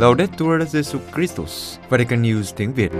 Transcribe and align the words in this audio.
Laudetur 0.00 0.62
Jesus 0.72 1.00
Christus, 1.14 1.78
Vatican 1.88 2.22
News 2.22 2.52
tiếng 2.56 2.72
Việt. 2.74 2.92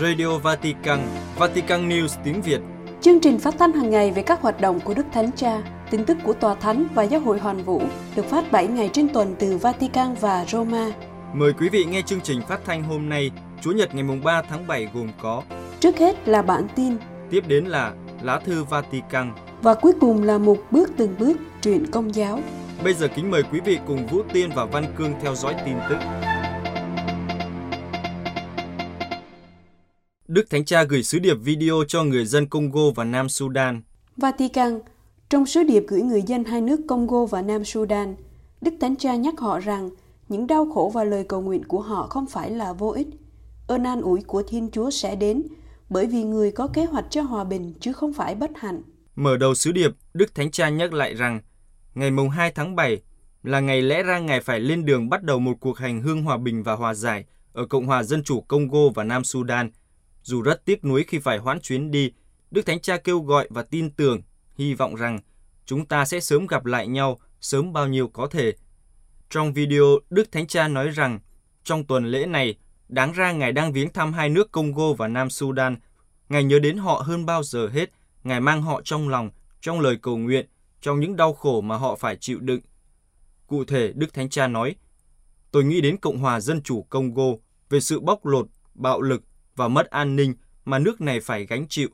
Radio 0.00 0.38
Vatican, 0.38 0.98
Vatican 1.38 1.88
News 1.88 2.08
tiếng 2.24 2.42
Việt. 2.42 2.60
Chương 3.00 3.20
trình 3.20 3.38
phát 3.38 3.54
thanh 3.58 3.72
hàng 3.72 3.90
ngày 3.90 4.10
về 4.10 4.22
các 4.22 4.40
hoạt 4.40 4.60
động 4.60 4.80
của 4.80 4.94
Đức 4.94 5.06
Thánh 5.12 5.30
Cha, 5.36 5.62
tin 5.90 6.04
tức 6.04 6.16
của 6.24 6.32
Tòa 6.32 6.54
Thánh 6.54 6.86
và 6.94 7.02
Giáo 7.02 7.20
hội 7.20 7.38
Hoàn 7.38 7.62
Vũ 7.62 7.82
được 8.16 8.26
phát 8.26 8.52
7 8.52 8.66
ngày 8.66 8.90
trên 8.92 9.08
tuần 9.08 9.34
từ 9.38 9.56
Vatican 9.56 10.14
và 10.20 10.44
Roma. 10.48 10.92
Mời 11.34 11.52
quý 11.52 11.68
vị 11.68 11.84
nghe 11.84 12.02
chương 12.02 12.20
trình 12.20 12.40
phát 12.48 12.60
thanh 12.66 12.82
hôm 12.82 13.08
nay, 13.08 13.30
Chủ 13.60 13.70
nhật 13.70 13.94
ngày 13.94 14.18
3 14.24 14.42
tháng 14.42 14.66
7 14.66 14.88
gồm 14.94 15.08
có 15.22 15.42
Trước 15.80 15.98
hết 15.98 16.28
là 16.28 16.42
bản 16.42 16.66
tin, 16.76 16.96
Tiếp 17.30 17.44
đến 17.48 17.64
là 17.64 17.92
Lá 18.22 18.38
thư 18.38 18.64
Vatican. 18.64 19.32
và 19.62 19.74
cuối 19.74 19.92
cùng 20.00 20.22
là 20.22 20.38
một 20.38 20.56
bước 20.70 20.90
từng 20.96 21.14
bước 21.18 21.36
truyện 21.62 21.86
công 21.90 22.14
giáo. 22.14 22.38
Bây 22.84 22.94
giờ 22.94 23.08
kính 23.16 23.30
mời 23.30 23.42
quý 23.52 23.60
vị 23.64 23.78
cùng 23.86 24.06
Vũ 24.06 24.22
Tiên 24.32 24.50
và 24.54 24.64
Văn 24.64 24.94
Cương 24.98 25.12
theo 25.22 25.34
dõi 25.34 25.54
tin 25.66 25.76
tức. 25.88 25.96
Đức 30.28 30.50
Thánh 30.50 30.64
Cha 30.64 30.82
gửi 30.82 31.02
sứ 31.02 31.18
điệp 31.18 31.34
video 31.34 31.84
cho 31.88 32.04
người 32.04 32.24
dân 32.24 32.48
Congo 32.48 32.90
và 32.94 33.04
Nam 33.04 33.28
Sudan. 33.28 33.82
Vatican, 34.16 34.80
trong 35.28 35.46
sứ 35.46 35.62
điệp 35.62 35.84
gửi 35.88 36.02
người 36.02 36.22
dân 36.22 36.44
hai 36.44 36.60
nước 36.60 36.80
Congo 36.88 37.26
và 37.26 37.42
Nam 37.42 37.64
Sudan, 37.64 38.14
Đức 38.60 38.74
Thánh 38.80 38.96
Cha 38.96 39.14
nhắc 39.14 39.34
họ 39.38 39.60
rằng 39.60 39.90
những 40.28 40.46
đau 40.46 40.70
khổ 40.74 40.90
và 40.94 41.04
lời 41.04 41.24
cầu 41.28 41.40
nguyện 41.40 41.64
của 41.64 41.80
họ 41.80 42.06
không 42.06 42.26
phải 42.26 42.50
là 42.50 42.72
vô 42.72 42.90
ích. 42.90 43.08
Ơn 43.66 43.84
an 43.84 44.00
ủi 44.00 44.22
của 44.22 44.42
Thiên 44.42 44.70
Chúa 44.70 44.90
sẽ 44.90 45.16
đến 45.16 45.42
bởi 45.90 46.06
vì 46.06 46.24
người 46.24 46.52
có 46.52 46.66
kế 46.66 46.84
hoạch 46.84 47.04
cho 47.10 47.22
hòa 47.22 47.44
bình 47.44 47.74
chứ 47.80 47.92
không 47.92 48.12
phải 48.12 48.34
bất 48.34 48.50
hạnh. 48.56 48.82
Mở 49.14 49.36
đầu 49.36 49.54
sứ 49.54 49.72
điệp, 49.72 49.90
Đức 50.14 50.34
Thánh 50.34 50.50
Cha 50.50 50.68
nhắc 50.68 50.92
lại 50.92 51.14
rằng 51.14 51.40
ngày 51.94 52.10
mùng 52.10 52.30
2 52.30 52.50
tháng 52.50 52.76
7 52.76 53.02
là 53.42 53.60
ngày 53.60 53.82
lẽ 53.82 54.02
ra 54.02 54.18
Ngài 54.18 54.40
phải 54.40 54.60
lên 54.60 54.84
đường 54.84 55.08
bắt 55.08 55.22
đầu 55.22 55.38
một 55.38 55.54
cuộc 55.60 55.78
hành 55.78 56.02
hương 56.02 56.22
hòa 56.22 56.36
bình 56.36 56.62
và 56.62 56.72
hòa 56.74 56.94
giải 56.94 57.24
ở 57.52 57.66
Cộng 57.66 57.86
hòa 57.86 58.02
Dân 58.02 58.24
chủ 58.24 58.40
Congo 58.40 58.88
và 58.94 59.04
Nam 59.04 59.24
Sudan. 59.24 59.70
Dù 60.22 60.42
rất 60.42 60.64
tiếc 60.64 60.84
nuối 60.84 61.04
khi 61.08 61.18
phải 61.18 61.38
hoãn 61.38 61.60
chuyến 61.60 61.90
đi, 61.90 62.12
Đức 62.50 62.66
Thánh 62.66 62.80
Cha 62.80 62.96
kêu 62.96 63.20
gọi 63.20 63.48
và 63.50 63.62
tin 63.62 63.90
tưởng, 63.90 64.22
hy 64.54 64.74
vọng 64.74 64.94
rằng 64.94 65.20
chúng 65.66 65.86
ta 65.86 66.04
sẽ 66.04 66.20
sớm 66.20 66.46
gặp 66.46 66.64
lại 66.64 66.88
nhau, 66.88 67.18
sớm 67.40 67.72
bao 67.72 67.88
nhiêu 67.88 68.08
có 68.08 68.26
thể. 68.26 68.52
Trong 69.30 69.52
video, 69.52 69.84
Đức 70.10 70.32
Thánh 70.32 70.46
Cha 70.46 70.68
nói 70.68 70.88
rằng 70.88 71.20
trong 71.64 71.84
tuần 71.84 72.06
lễ 72.06 72.26
này, 72.26 72.54
đáng 72.88 73.12
ra 73.12 73.32
Ngài 73.32 73.52
đang 73.52 73.72
viếng 73.72 73.92
thăm 73.92 74.12
hai 74.12 74.28
nước 74.28 74.52
Congo 74.52 74.92
và 74.92 75.08
Nam 75.08 75.30
Sudan. 75.30 75.76
Ngài 76.28 76.44
nhớ 76.44 76.58
đến 76.58 76.76
họ 76.76 77.02
hơn 77.06 77.26
bao 77.26 77.42
giờ 77.42 77.68
hết, 77.68 77.90
Ngài 78.24 78.40
mang 78.40 78.62
họ 78.62 78.80
trong 78.84 79.08
lòng, 79.08 79.30
trong 79.60 79.80
lời 79.80 79.96
cầu 80.02 80.16
nguyện, 80.16 80.46
trong 80.82 81.00
những 81.00 81.16
đau 81.16 81.32
khổ 81.32 81.60
mà 81.60 81.76
họ 81.76 81.96
phải 81.96 82.16
chịu 82.16 82.40
đựng. 82.40 82.60
Cụ 83.46 83.64
thể, 83.64 83.92
Đức 83.94 84.14
Thánh 84.14 84.28
Cha 84.28 84.46
nói, 84.46 84.76
Tôi 85.52 85.64
nghĩ 85.64 85.80
đến 85.80 85.96
Cộng 85.96 86.18
hòa 86.18 86.40
Dân 86.40 86.62
chủ 86.62 86.82
Congo 86.82 87.32
về 87.70 87.80
sự 87.80 88.00
bóc 88.00 88.26
lột, 88.26 88.46
bạo 88.74 89.00
lực 89.00 89.22
và 89.56 89.68
mất 89.68 89.90
an 89.90 90.16
ninh 90.16 90.34
mà 90.64 90.78
nước 90.78 91.00
này 91.00 91.20
phải 91.20 91.46
gánh 91.46 91.68
chịu. 91.68 91.88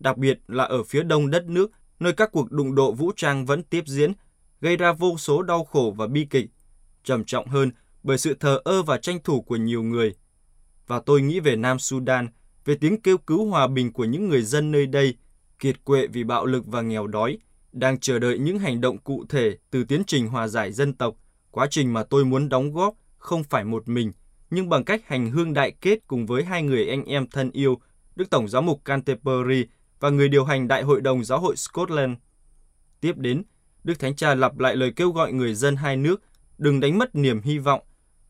Đặc 0.00 0.18
biệt 0.18 0.38
là 0.48 0.64
ở 0.64 0.82
phía 0.82 1.02
đông 1.02 1.30
đất 1.30 1.44
nước, 1.44 1.70
nơi 2.00 2.12
các 2.12 2.32
cuộc 2.32 2.52
đụng 2.52 2.74
độ 2.74 2.92
vũ 2.92 3.12
trang 3.16 3.46
vẫn 3.46 3.62
tiếp 3.62 3.84
diễn, 3.86 4.12
gây 4.60 4.76
ra 4.76 4.92
vô 4.92 5.18
số 5.18 5.42
đau 5.42 5.64
khổ 5.64 5.94
và 5.96 6.06
bi 6.06 6.26
kịch. 6.30 6.46
Trầm 7.04 7.24
trọng 7.24 7.48
hơn 7.48 7.70
bởi 8.02 8.18
sự 8.18 8.34
thờ 8.34 8.60
ơ 8.64 8.82
và 8.82 8.98
tranh 8.98 9.18
thủ 9.24 9.42
của 9.42 9.56
nhiều 9.56 9.82
người. 9.82 10.14
Và 10.86 11.00
tôi 11.06 11.22
nghĩ 11.22 11.40
về 11.40 11.56
Nam 11.56 11.78
Sudan, 11.78 12.28
về 12.64 12.74
tiếng 12.74 13.00
kêu 13.00 13.18
cứu 13.18 13.46
hòa 13.46 13.66
bình 13.66 13.92
của 13.92 14.04
những 14.04 14.28
người 14.28 14.42
dân 14.42 14.70
nơi 14.70 14.86
đây, 14.86 15.16
kiệt 15.58 15.84
quệ 15.84 16.06
vì 16.06 16.24
bạo 16.24 16.46
lực 16.46 16.66
và 16.66 16.80
nghèo 16.80 17.06
đói, 17.06 17.38
đang 17.72 18.00
chờ 18.00 18.18
đợi 18.18 18.38
những 18.38 18.58
hành 18.58 18.80
động 18.80 18.98
cụ 18.98 19.24
thể 19.28 19.56
từ 19.70 19.84
tiến 19.84 20.02
trình 20.06 20.26
hòa 20.26 20.48
giải 20.48 20.72
dân 20.72 20.94
tộc, 20.94 21.14
quá 21.50 21.66
trình 21.70 21.92
mà 21.92 22.02
tôi 22.02 22.24
muốn 22.24 22.48
đóng 22.48 22.72
góp 22.72 22.94
không 23.18 23.44
phải 23.44 23.64
một 23.64 23.88
mình, 23.88 24.12
nhưng 24.50 24.68
bằng 24.68 24.84
cách 24.84 25.08
hành 25.08 25.30
hương 25.30 25.52
đại 25.52 25.72
kết 25.80 25.98
cùng 26.06 26.26
với 26.26 26.44
hai 26.44 26.62
người 26.62 26.88
anh 26.88 27.04
em 27.04 27.26
thân 27.26 27.50
yêu, 27.50 27.78
Đức 28.16 28.30
Tổng 28.30 28.48
giám 28.48 28.66
mục 28.66 28.84
Canterbury 28.84 29.66
và 30.00 30.10
người 30.10 30.28
điều 30.28 30.44
hành 30.44 30.68
Đại 30.68 30.82
hội 30.82 31.00
đồng 31.00 31.24
Giáo 31.24 31.40
hội 31.40 31.56
Scotland. 31.56 32.12
Tiếp 33.00 33.12
đến, 33.16 33.42
Đức 33.84 33.98
Thánh 33.98 34.16
Cha 34.16 34.34
lặp 34.34 34.58
lại 34.58 34.76
lời 34.76 34.92
kêu 34.96 35.10
gọi 35.10 35.32
người 35.32 35.54
dân 35.54 35.76
hai 35.76 35.96
nước 35.96 36.22
đừng 36.58 36.80
đánh 36.80 36.98
mất 36.98 37.14
niềm 37.14 37.40
hy 37.42 37.58
vọng, 37.58 37.80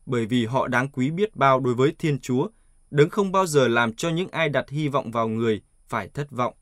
bởi 0.05 0.25
vì 0.25 0.45
họ 0.45 0.67
đáng 0.67 0.89
quý 0.89 1.11
biết 1.11 1.35
bao 1.35 1.59
đối 1.59 1.73
với 1.73 1.95
Thiên 1.99 2.19
Chúa, 2.19 2.47
đấng 2.91 3.09
không 3.09 3.31
bao 3.31 3.45
giờ 3.45 3.67
làm 3.67 3.93
cho 3.93 4.09
những 4.09 4.29
ai 4.29 4.49
đặt 4.49 4.69
hy 4.69 4.87
vọng 4.87 5.11
vào 5.11 5.27
người 5.27 5.61
phải 5.87 6.09
thất 6.09 6.31
vọng. 6.31 6.53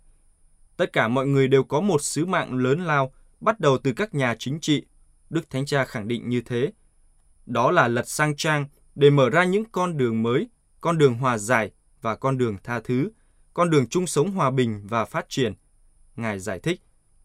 Tất 0.81 0.93
cả 0.93 1.07
mọi 1.07 1.27
người 1.27 1.47
đều 1.47 1.63
có 1.63 1.81
một 1.81 2.01
sứ 2.01 2.25
mạng 2.25 2.53
lớn 2.53 2.85
lao, 2.85 3.13
bắt 3.39 3.59
đầu 3.59 3.77
từ 3.77 3.93
các 3.93 4.13
nhà 4.13 4.35
chính 4.39 4.59
trị. 4.59 4.85
Đức 5.29 5.49
Thánh 5.49 5.65
Cha 5.65 5.85
khẳng 5.85 6.07
định 6.07 6.29
như 6.29 6.41
thế. 6.41 6.71
Đó 7.45 7.71
là 7.71 7.87
lật 7.87 8.09
sang 8.09 8.35
trang 8.35 8.65
để 8.95 9.09
mở 9.09 9.29
ra 9.29 9.43
những 9.43 9.63
con 9.71 9.97
đường 9.97 10.23
mới, 10.23 10.49
con 10.81 10.97
đường 10.97 11.13
hòa 11.13 11.37
giải 11.37 11.71
và 12.01 12.15
con 12.15 12.37
đường 12.37 12.57
tha 12.63 12.79
thứ, 12.79 13.09
con 13.53 13.69
đường 13.69 13.87
chung 13.87 14.07
sống 14.07 14.31
hòa 14.31 14.51
bình 14.51 14.81
và 14.87 15.05
phát 15.05 15.25
triển. 15.29 15.53
Ngài 16.15 16.39
giải 16.39 16.59
thích, 16.59 16.81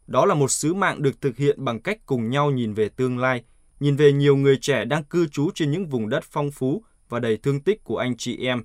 đó 0.07 0.27
là 0.27 0.35
một 0.35 0.51
sứ 0.51 0.75
mạng 0.75 1.03
được 1.03 1.21
thực 1.21 1.37
hiện 1.37 1.65
bằng 1.65 1.81
cách 1.81 1.99
cùng 2.07 2.31
nhau 2.31 2.51
nhìn 2.51 2.75
về 2.75 2.89
tương 2.89 3.19
lai, 3.19 3.45
nhìn 3.81 3.97
về 3.97 4.13
nhiều 4.13 4.37
người 4.37 4.59
trẻ 4.61 4.85
đang 4.85 5.05
cư 5.05 5.27
trú 5.27 5.51
trên 5.55 5.71
những 5.71 5.87
vùng 5.87 6.09
đất 6.09 6.25
phong 6.25 6.51
phú 6.51 6.85
và 7.09 7.21
đầy 7.21 7.37
thương 7.37 7.61
tích 7.61 7.85
của 7.85 7.99
anh 7.99 8.17
chị 8.17 8.47
em 8.47 8.65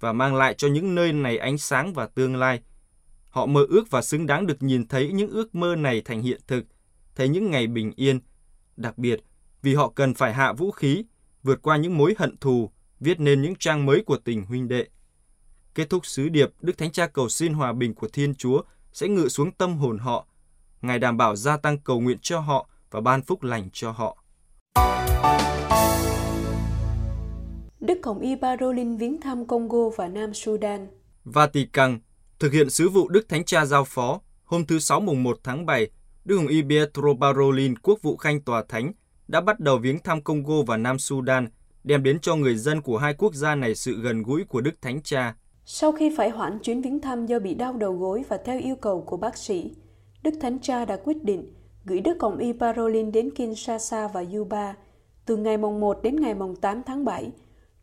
và 0.00 0.12
mang 0.12 0.34
lại 0.34 0.54
cho 0.54 0.68
những 0.68 0.94
nơi 0.94 1.12
này 1.12 1.38
ánh 1.38 1.58
sáng 1.58 1.92
và 1.92 2.06
tương 2.06 2.36
lai. 2.36 2.60
Họ 3.30 3.46
mơ 3.46 3.66
ước 3.68 3.90
và 3.90 4.02
xứng 4.02 4.26
đáng 4.26 4.46
được 4.46 4.62
nhìn 4.62 4.88
thấy 4.88 5.12
những 5.12 5.30
ước 5.30 5.54
mơ 5.54 5.76
này 5.76 6.02
thành 6.04 6.22
hiện 6.22 6.40
thực, 6.46 6.64
thấy 7.14 7.28
những 7.28 7.50
ngày 7.50 7.66
bình 7.66 7.92
yên. 7.96 8.20
Đặc 8.76 8.98
biệt, 8.98 9.20
vì 9.62 9.74
họ 9.74 9.92
cần 9.94 10.14
phải 10.14 10.32
hạ 10.32 10.52
vũ 10.52 10.70
khí, 10.70 11.04
vượt 11.42 11.62
qua 11.62 11.76
những 11.76 11.98
mối 11.98 12.14
hận 12.18 12.36
thù, 12.36 12.70
viết 13.00 13.20
nên 13.20 13.42
những 13.42 13.54
trang 13.54 13.86
mới 13.86 14.02
của 14.06 14.16
tình 14.16 14.44
huynh 14.44 14.68
đệ. 14.68 14.86
Kết 15.74 15.90
thúc 15.90 16.06
sứ 16.06 16.28
điệp, 16.28 16.50
Đức 16.60 16.78
Thánh 16.78 16.92
Cha 16.92 17.06
cầu 17.06 17.28
xin 17.28 17.54
hòa 17.54 17.72
bình 17.72 17.94
của 17.94 18.08
Thiên 18.12 18.34
Chúa 18.34 18.62
sẽ 18.92 19.08
ngự 19.08 19.28
xuống 19.28 19.52
tâm 19.52 19.76
hồn 19.76 19.98
họ. 19.98 20.26
Ngài 20.82 20.98
đảm 20.98 21.16
bảo 21.16 21.36
gia 21.36 21.56
tăng 21.56 21.78
cầu 21.78 22.00
nguyện 22.00 22.18
cho 22.22 22.40
họ 22.40 22.68
và 22.90 23.00
ban 23.00 23.22
phúc 23.22 23.42
lành 23.42 23.68
cho 23.72 23.90
họ. 23.90 24.24
Đức 27.80 27.98
Hồng 28.04 28.20
Y 28.20 28.34
Parolin 28.42 28.96
viếng 28.96 29.20
thăm 29.20 29.46
Congo 29.46 29.88
và 29.96 30.08
Nam 30.08 30.34
Sudan. 30.34 30.88
Vatican 31.24 32.00
thực 32.40 32.52
hiện 32.52 32.70
sứ 32.70 32.88
vụ 32.88 33.08
Đức 33.08 33.28
Thánh 33.28 33.44
Cha 33.44 33.64
giao 33.64 33.84
phó, 33.84 34.20
hôm 34.44 34.66
thứ 34.66 34.78
Sáu 34.78 35.00
mùng 35.00 35.22
1 35.22 35.38
tháng 35.44 35.66
7, 35.66 35.90
Đức 36.24 36.36
Hồng 36.36 36.46
Y 36.46 36.62
Pietro 36.62 37.14
Parolin, 37.20 37.78
quốc 37.78 38.02
vụ 38.02 38.16
khanh 38.16 38.40
tòa 38.40 38.64
thánh, 38.68 38.92
đã 39.28 39.40
bắt 39.40 39.60
đầu 39.60 39.78
viếng 39.78 39.98
thăm 39.98 40.22
Congo 40.22 40.62
và 40.66 40.76
Nam 40.76 40.98
Sudan, 40.98 41.48
đem 41.84 42.02
đến 42.02 42.18
cho 42.20 42.36
người 42.36 42.56
dân 42.56 42.82
của 42.82 42.98
hai 42.98 43.14
quốc 43.14 43.34
gia 43.34 43.54
này 43.54 43.74
sự 43.74 44.00
gần 44.02 44.22
gũi 44.22 44.44
của 44.44 44.60
Đức 44.60 44.82
Thánh 44.82 45.02
Cha. 45.02 45.34
Sau 45.64 45.92
khi 45.92 46.14
phải 46.16 46.30
hoãn 46.30 46.58
chuyến 46.58 46.82
viếng 46.82 47.00
thăm 47.00 47.26
do 47.26 47.38
bị 47.38 47.54
đau 47.54 47.72
đầu 47.72 47.92
gối 47.92 48.22
và 48.28 48.38
theo 48.44 48.58
yêu 48.60 48.76
cầu 48.76 49.00
của 49.00 49.16
bác 49.16 49.36
sĩ, 49.36 49.76
Đức 50.22 50.34
Thánh 50.40 50.58
Cha 50.58 50.84
đã 50.84 50.98
quyết 51.04 51.24
định 51.24 51.54
gửi 51.84 52.00
Đức 52.00 52.16
Hồng 52.20 52.38
Y 52.38 52.52
Parolin 52.52 53.12
đến 53.12 53.30
Kinshasa 53.34 54.08
và 54.08 54.24
Yuba 54.34 54.74
từ 55.26 55.36
ngày 55.36 55.56
mùng 55.56 55.80
1 55.80 56.02
đến 56.02 56.20
ngày 56.20 56.34
mùng 56.34 56.56
8 56.56 56.82
tháng 56.86 57.04
7, 57.04 57.30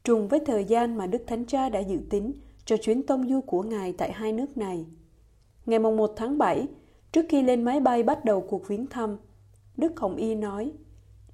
trùng 0.03 0.27
với 0.27 0.39
thời 0.45 0.65
gian 0.65 0.97
mà 0.97 1.07
Đức 1.07 1.23
Thánh 1.27 1.45
Cha 1.45 1.69
đã 1.69 1.79
dự 1.79 1.97
tính 2.09 2.33
cho 2.67 2.77
chuyến 2.77 3.03
tông 3.03 3.29
du 3.29 3.41
của 3.41 3.63
Ngài 3.63 3.93
tại 3.93 4.11
hai 4.11 4.31
nước 4.31 4.57
này. 4.57 4.85
Ngày 5.65 5.79
1 5.79 6.13
tháng 6.15 6.37
7, 6.37 6.67
trước 7.11 7.25
khi 7.29 7.41
lên 7.41 7.63
máy 7.63 7.79
bay 7.79 8.03
bắt 8.03 8.25
đầu 8.25 8.41
cuộc 8.41 8.67
viếng 8.67 8.87
thăm, 8.87 9.17
Đức 9.77 9.99
Hồng 9.99 10.15
Y 10.15 10.35
nói, 10.35 10.71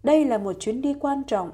đây 0.04 0.26
là 0.26 0.38
một 0.38 0.54
chuyến 0.60 0.82
đi 0.82 0.94
quan 1.00 1.24
trọng, 1.24 1.52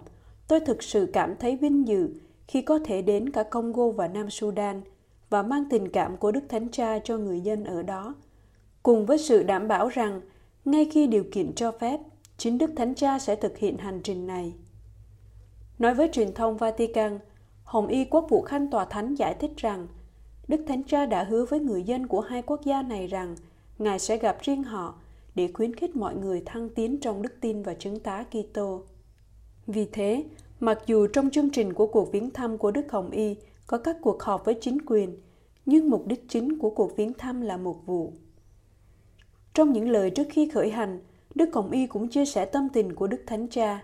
tôi 0.48 0.60
thực 0.60 0.84
sự 0.84 1.10
cảm 1.14 1.36
thấy 1.40 1.58
vinh 1.58 1.88
dự 1.88 2.10
khi 2.48 2.62
có 2.62 2.80
thể 2.86 3.02
đến 3.02 3.30
cả 3.30 3.44
Congo 3.44 3.90
và 3.90 4.08
Nam 4.08 4.30
Sudan 4.30 4.82
và 5.30 5.44
mang 5.44 5.64
tình 5.70 5.90
cảm 5.90 6.18
của 6.18 6.32
Đức 6.32 6.44
Thánh 6.50 6.70
Cha 6.72 7.00
cho 7.00 7.18
người 7.18 7.42
dân 7.42 7.64
ở 7.64 7.84
đó, 7.84 8.16
cùng 8.84 9.06
với 9.06 9.18
sự 9.18 9.44
đảm 9.44 9.68
bảo 9.68 9.88
rằng 9.88 10.22
ngay 10.66 10.90
khi 10.94 11.08
điều 11.08 11.24
kiện 11.32 11.56
cho 11.56 11.72
phép, 11.72 12.00
chính 12.38 12.58
Đức 12.58 12.72
Thánh 12.76 12.96
Cha 12.96 13.20
sẽ 13.20 13.36
thực 13.36 13.58
hiện 13.58 13.78
hành 13.78 14.02
trình 14.04 14.28
này. 14.28 14.54
Nói 15.80 15.94
với 15.94 16.10
truyền 16.12 16.34
thông 16.34 16.58
Vatican, 16.58 17.20
Hồng 17.70 17.88
Y 17.88 18.06
Quốc 18.06 18.26
vụ 18.30 18.42
Khanh 18.42 18.68
Tòa 18.68 18.86
Thánh 18.86 19.16
giải 19.16 19.34
thích 19.34 19.52
rằng 19.58 19.88
Đức 20.48 20.62
Thánh 20.68 20.84
Cha 20.84 21.06
đã 21.06 21.24
hứa 21.24 21.46
với 21.46 21.60
người 21.60 21.84
dân 21.84 22.08
của 22.08 22.22
hai 22.22 22.42
quốc 22.42 22.62
gia 22.66 22.82
này 22.82 23.08
rằng 23.08 23.36
Ngài 23.80 24.00
sẽ 24.00 24.18
gặp 24.18 24.38
riêng 24.42 24.64
họ 24.64 24.96
để 25.36 25.50
khuyến 25.54 25.76
khích 25.76 25.96
mọi 25.96 26.16
người 26.16 26.44
thăng 26.46 26.70
tiến 26.70 27.00
trong 27.00 27.22
đức 27.22 27.34
tin 27.42 27.64
và 27.64 27.74
chứng 27.74 28.00
tá 28.00 28.24
Kitô. 28.24 28.84
Vì 29.68 29.86
thế, 29.86 30.24
mặc 30.60 30.80
dù 30.86 31.08
trong 31.08 31.30
chương 31.30 31.50
trình 31.50 31.74
của 31.74 31.88
cuộc 31.88 32.12
viếng 32.12 32.32
thăm 32.32 32.58
của 32.58 32.72
Đức 32.72 32.92
Hồng 32.92 33.12
Y 33.12 33.36
có 33.68 33.78
các 33.78 33.98
cuộc 34.02 34.24
họp 34.24 34.46
với 34.46 34.58
chính 34.62 34.78
quyền, 34.86 35.18
nhưng 35.66 35.90
mục 35.90 36.08
đích 36.08 36.30
chính 36.30 36.58
của 36.58 36.70
cuộc 36.70 36.98
viếng 36.98 37.14
thăm 37.14 37.42
là 37.42 37.58
một 37.58 37.86
vụ. 37.86 38.14
Trong 39.54 39.74
những 39.74 39.90
lời 39.90 40.10
trước 40.10 40.28
khi 40.30 40.50
khởi 40.50 40.70
hành, 40.70 41.00
Đức 41.36 41.50
Hồng 41.54 41.72
Y 41.72 41.88
cũng 41.88 42.10
chia 42.10 42.26
sẻ 42.26 42.46
tâm 42.46 42.70
tình 42.74 42.96
của 42.96 43.08
Đức 43.08 43.24
Thánh 43.28 43.48
Cha. 43.48 43.84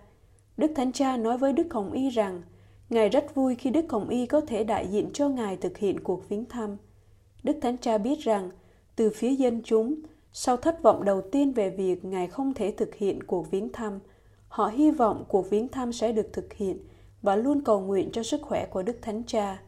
Đức 0.57 0.71
Thánh 0.75 0.91
Cha 0.91 1.17
nói 1.17 1.37
với 1.37 1.53
Đức 1.53 1.73
Hồng 1.73 1.91
Y 1.91 2.09
rằng 2.09 2.41
Ngài 2.89 3.09
rất 3.09 3.35
vui 3.35 3.55
khi 3.55 3.69
Đức 3.69 3.85
Hồng 3.89 4.09
Y 4.09 4.25
có 4.25 4.41
thể 4.41 4.63
đại 4.63 4.87
diện 4.87 5.09
cho 5.13 5.29
Ngài 5.29 5.57
thực 5.57 5.77
hiện 5.77 5.99
cuộc 5.99 6.29
viếng 6.29 6.45
thăm. 6.45 6.77
Đức 7.43 7.57
Thánh 7.61 7.77
Cha 7.77 7.97
biết 7.97 8.19
rằng, 8.19 8.49
từ 8.95 9.11
phía 9.15 9.31
dân 9.31 9.61
chúng, 9.63 9.95
sau 10.33 10.57
thất 10.57 10.83
vọng 10.83 11.05
đầu 11.05 11.21
tiên 11.31 11.53
về 11.53 11.69
việc 11.69 12.05
Ngài 12.05 12.27
không 12.27 12.53
thể 12.53 12.73
thực 12.77 12.95
hiện 12.95 13.23
cuộc 13.23 13.51
viếng 13.51 13.71
thăm, 13.73 13.99
Họ 14.55 14.67
hy 14.67 14.91
vọng 14.91 15.25
cuộc 15.27 15.49
viếng 15.49 15.67
thăm 15.67 15.93
sẽ 15.93 16.11
được 16.11 16.33
thực 16.33 16.53
hiện 16.53 16.77
và 17.21 17.35
luôn 17.35 17.61
cầu 17.61 17.81
nguyện 17.81 18.09
cho 18.13 18.23
sức 18.23 18.41
khỏe 18.41 18.65
của 18.65 18.83
Đức 18.83 18.97
Thánh 19.01 19.23
Cha. 19.23 19.61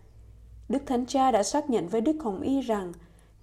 Đức 0.69 0.83
Thánh 0.85 1.05
Cha 1.05 1.31
đã 1.31 1.43
xác 1.43 1.69
nhận 1.69 1.87
với 1.87 2.01
Đức 2.01 2.15
Hồng 2.19 2.41
Y 2.41 2.61
rằng 2.61 2.93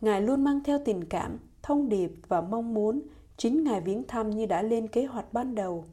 Ngài 0.01 0.21
luôn 0.21 0.45
mang 0.45 0.61
theo 0.65 0.79
tình 0.85 1.05
cảm, 1.05 1.39
thông 1.63 1.89
điệp 1.89 2.13
và 2.29 2.41
mong 2.41 2.75
muốn 2.75 3.03
chính 3.37 3.65
Ngài 3.65 3.81
viếng 3.81 4.03
thăm 4.09 4.31
như 4.31 4.47
đã 4.47 4.63
lên 4.63 4.89
kế 4.89 5.05
hoạch 5.05 5.33
ban 5.33 5.55
đầu. 5.55 5.85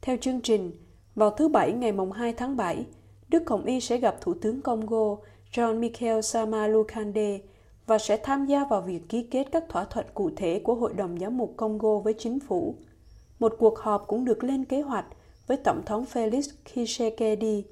Theo 0.00 0.16
chương 0.20 0.40
trình, 0.40 0.72
vào 1.14 1.30
thứ 1.30 1.48
Bảy 1.48 1.72
ngày 1.72 1.92
mùng 1.92 2.12
2 2.12 2.32
tháng 2.32 2.56
7, 2.56 2.86
Đức 3.28 3.42
Hồng 3.46 3.64
Y 3.64 3.80
sẽ 3.80 3.96
gặp 3.96 4.16
Thủ 4.20 4.34
tướng 4.34 4.62
Congo 4.62 5.16
John 5.52 5.78
Michael 5.78 6.20
Sama 6.20 6.66
Lukande 6.66 7.38
và 7.86 7.98
sẽ 7.98 8.16
tham 8.16 8.46
gia 8.46 8.64
vào 8.64 8.80
việc 8.80 9.08
ký 9.08 9.22
kết 9.22 9.48
các 9.52 9.64
thỏa 9.68 9.84
thuận 9.84 10.06
cụ 10.14 10.30
thể 10.36 10.60
của 10.64 10.74
Hội 10.74 10.94
đồng 10.94 11.18
Giám 11.18 11.36
mục 11.36 11.54
Congo 11.56 11.98
với 11.98 12.14
chính 12.18 12.40
phủ. 12.40 12.74
Một 13.38 13.56
cuộc 13.58 13.78
họp 13.78 14.04
cũng 14.06 14.24
được 14.24 14.44
lên 14.44 14.64
kế 14.64 14.80
hoạch 14.80 15.06
với 15.46 15.56
Tổng 15.56 15.82
thống 15.86 16.04
Felix 16.12 16.42
Tshisekedi. 16.64 17.64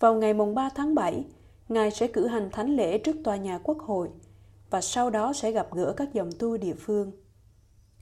Vào 0.00 0.14
ngày 0.14 0.34
mùng 0.34 0.54
3 0.54 0.70
tháng 0.74 0.94
7, 0.94 1.24
Ngài 1.68 1.90
sẽ 1.90 2.06
cử 2.06 2.26
hành 2.26 2.50
thánh 2.52 2.76
lễ 2.76 2.98
trước 2.98 3.16
tòa 3.24 3.36
nhà 3.36 3.58
quốc 3.58 3.78
hội 3.78 4.08
và 4.70 4.80
sau 4.80 5.10
đó 5.10 5.32
sẽ 5.32 5.50
gặp 5.50 5.68
gỡ 5.74 5.94
các 5.96 6.12
dòng 6.12 6.30
tu 6.38 6.56
địa 6.56 6.74
phương. 6.74 7.12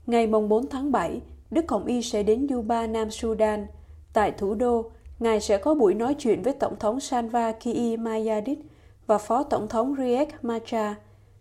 Ngày 0.05 0.27
mùng 0.27 0.49
4 0.49 0.69
tháng 0.69 0.91
7, 0.91 1.21
Đức 1.51 1.65
Hồng 1.67 1.85
Y 1.85 2.01
sẽ 2.01 2.23
đến 2.23 2.47
Juba, 2.47 2.91
Nam 2.91 3.11
Sudan. 3.11 3.67
Tại 4.15 4.31
thủ 4.31 4.53
đô, 4.55 4.91
Ngài 5.19 5.41
sẽ 5.41 5.57
có 5.57 5.75
buổi 5.75 5.93
nói 5.93 6.15
chuyện 6.19 6.41
với 6.41 6.53
Tổng 6.53 6.75
thống 6.79 6.99
Sanva 6.99 7.51
Kiir 7.51 7.99
Mayardit 7.99 8.59
và 9.07 9.17
Phó 9.17 9.43
Tổng 9.43 9.67
thống 9.67 9.95
Riek 9.97 10.43
Machar. 10.43 10.95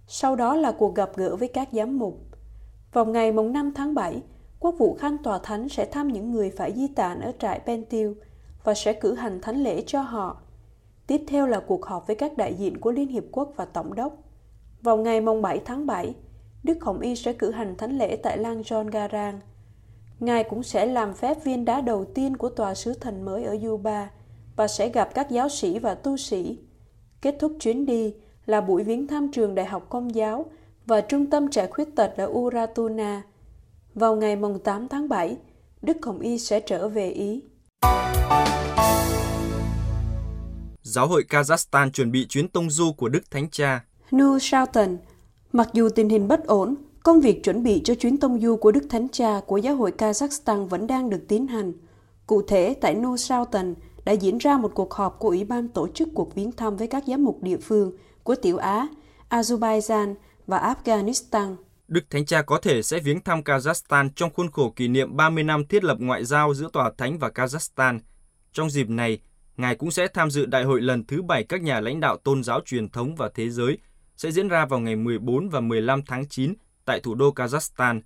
Sau 0.06 0.37
đó 0.37 0.56
là 0.56 0.73
cuộc 0.73 0.94
gặp 0.94 1.11
gỡ 1.17 1.37
với 1.37 1.49
các 1.49 1.69
giám 1.73 1.99
mục. 1.99 2.21
Vào 2.93 3.05
ngày 3.05 3.32
5 3.32 3.73
tháng 3.75 3.94
7, 3.94 4.23
Quốc 4.61 4.75
vụ 4.79 4.94
Khanh 4.94 5.19
Tòa 5.19 5.38
Thánh 5.38 5.69
sẽ 5.69 5.85
thăm 5.85 6.09
những 6.09 6.32
người 6.32 6.50
phải 6.50 6.73
di 6.73 6.88
tản 6.88 7.21
ở 7.21 7.32
trại 7.38 7.61
Pentil 7.67 8.12
và 8.65 8.75
sẽ 8.75 8.93
cử 8.93 9.15
hành 9.15 9.41
thánh 9.41 9.56
lễ 9.56 9.82
cho 9.87 10.00
họ. 10.00 10.41
Tiếp 11.06 11.21
theo 11.29 11.47
là 11.47 11.61
cuộc 11.61 11.87
họp 11.87 12.06
với 12.06 12.17
các 12.17 12.37
đại 12.37 12.55
diện 12.55 12.81
của 12.81 12.91
Liên 12.91 13.09
Hiệp 13.09 13.25
Quốc 13.32 13.53
và 13.56 13.65
Tổng 13.65 13.94
đốc. 13.94 14.17
Vào 14.82 14.97
ngày 14.97 15.21
7 15.43 15.61
tháng 15.65 15.87
7, 15.87 16.15
Đức 16.62 16.79
Hồng 16.82 17.00
Y 17.00 17.17
sẽ 17.17 17.32
cử 17.32 17.50
hành 17.50 17.76
thánh 17.76 17.99
lễ 17.99 18.17
tại 18.17 18.38
Lang 18.38 18.61
John 18.61 18.91
Garang. 18.91 19.41
Ngài 20.25 20.44
cũng 20.44 20.62
sẽ 20.62 20.87
làm 20.87 21.15
phép 21.15 21.44
viên 21.44 21.65
đá 21.65 21.81
đầu 21.81 22.05
tiên 22.15 22.37
của 22.37 22.49
tòa 22.49 22.75
sứ 22.75 22.94
thần 22.94 23.25
mới 23.25 23.44
ở 23.44 23.56
Yuba 23.65 24.11
và 24.56 24.69
sẽ 24.69 24.88
gặp 24.88 25.15
các 25.15 25.31
giáo 25.31 25.49
sĩ 25.49 25.79
và 25.79 25.94
tu 25.94 26.17
sĩ. 26.17 26.59
Kết 27.23 27.37
thúc 27.41 27.53
chuyến 27.61 27.87
đi 27.87 28.15
là 28.47 28.61
buổi 28.61 28.82
viếng 28.82 29.06
thăm 29.06 29.31
trường 29.32 29.55
Đại 29.55 29.67
học 29.67 29.87
Công 29.88 30.15
giáo 30.15 30.47
và 30.87 31.00
Trung 31.00 31.31
tâm 31.31 31.50
trẻ 31.50 31.67
khuyết 31.71 31.97
tật 31.97 32.17
ở 32.17 32.26
Uratuna. 32.26 33.23
Vào 33.94 34.17
ngày 34.17 34.37
mùng 34.37 34.59
8 34.59 34.88
tháng 34.88 35.09
7, 35.09 35.37
Đức 35.82 35.97
Hồng 36.03 36.21
Y 36.21 36.38
sẽ 36.38 36.61
trở 36.61 36.88
về 36.88 37.11
Ý. 37.11 37.43
Giáo 40.82 41.06
hội 41.06 41.25
Kazakhstan 41.29 41.91
chuẩn 41.91 42.12
bị 42.12 42.26
chuyến 42.29 42.49
tông 42.49 42.71
du 42.71 42.93
của 42.93 43.09
Đức 43.09 43.31
Thánh 43.31 43.50
Cha. 43.50 43.85
New 44.11 44.38
Southern 44.38 44.97
Mặc 45.53 45.69
dù 45.73 45.88
tình 45.88 46.09
hình 46.09 46.29
bất 46.29 46.47
ổn, 46.47 46.75
công 47.04 47.20
việc 47.20 47.44
chuẩn 47.44 47.62
bị 47.62 47.80
cho 47.84 47.94
chuyến 47.94 48.16
tông 48.16 48.40
du 48.40 48.56
của 48.56 48.72
Đức 48.72 48.86
Thánh 48.90 49.08
Cha 49.08 49.40
của 49.46 49.56
giáo 49.56 49.76
hội 49.76 49.92
Kazakhstan 49.98 50.66
vẫn 50.66 50.86
đang 50.86 51.10
được 51.10 51.24
tiến 51.28 51.46
hành. 51.46 51.72
Cụ 52.26 52.42
thể, 52.42 52.74
tại 52.80 52.94
New 52.94 53.16
Southern 53.16 53.74
đã 54.04 54.12
diễn 54.12 54.38
ra 54.38 54.56
một 54.56 54.70
cuộc 54.74 54.94
họp 54.94 55.18
của 55.18 55.28
Ủy 55.28 55.44
ban 55.44 55.68
tổ 55.68 55.88
chức 55.88 56.08
cuộc 56.14 56.34
viếng 56.34 56.52
thăm 56.52 56.76
với 56.76 56.86
các 56.86 57.04
giám 57.06 57.24
mục 57.24 57.42
địa 57.42 57.56
phương 57.56 57.92
của 58.22 58.34
Tiểu 58.34 58.56
Á, 58.56 58.88
Azerbaijan 59.30 60.14
và 60.46 60.74
Afghanistan. 60.74 61.56
Đức 61.88 62.00
Thánh 62.10 62.26
Cha 62.26 62.42
có 62.42 62.58
thể 62.58 62.82
sẽ 62.82 62.98
viếng 62.98 63.20
thăm 63.20 63.40
Kazakhstan 63.40 64.08
trong 64.16 64.30
khuôn 64.34 64.50
khổ 64.50 64.72
kỷ 64.76 64.88
niệm 64.88 65.16
30 65.16 65.44
năm 65.44 65.66
thiết 65.66 65.84
lập 65.84 65.96
ngoại 66.00 66.24
giao 66.24 66.54
giữa 66.54 66.68
Tòa 66.72 66.92
Thánh 66.98 67.18
và 67.18 67.28
Kazakhstan. 67.28 67.98
Trong 68.52 68.70
dịp 68.70 68.88
này, 68.88 69.18
Ngài 69.56 69.74
cũng 69.74 69.90
sẽ 69.90 70.08
tham 70.08 70.30
dự 70.30 70.46
đại 70.46 70.64
hội 70.64 70.80
lần 70.80 71.04
thứ 71.06 71.22
bảy 71.22 71.44
các 71.44 71.62
nhà 71.62 71.80
lãnh 71.80 72.00
đạo 72.00 72.16
tôn 72.16 72.44
giáo 72.44 72.60
truyền 72.64 72.88
thống 72.88 73.14
và 73.16 73.30
thế 73.34 73.50
giới 73.50 73.78
sẽ 74.16 74.30
diễn 74.30 74.48
ra 74.48 74.66
vào 74.66 74.80
ngày 74.80 74.96
14 74.96 75.48
và 75.48 75.60
15 75.60 76.02
tháng 76.06 76.28
9 76.28 76.54
tại 76.84 77.00
thủ 77.00 77.14
đô 77.14 77.31
Kazakhstan. 77.31 78.00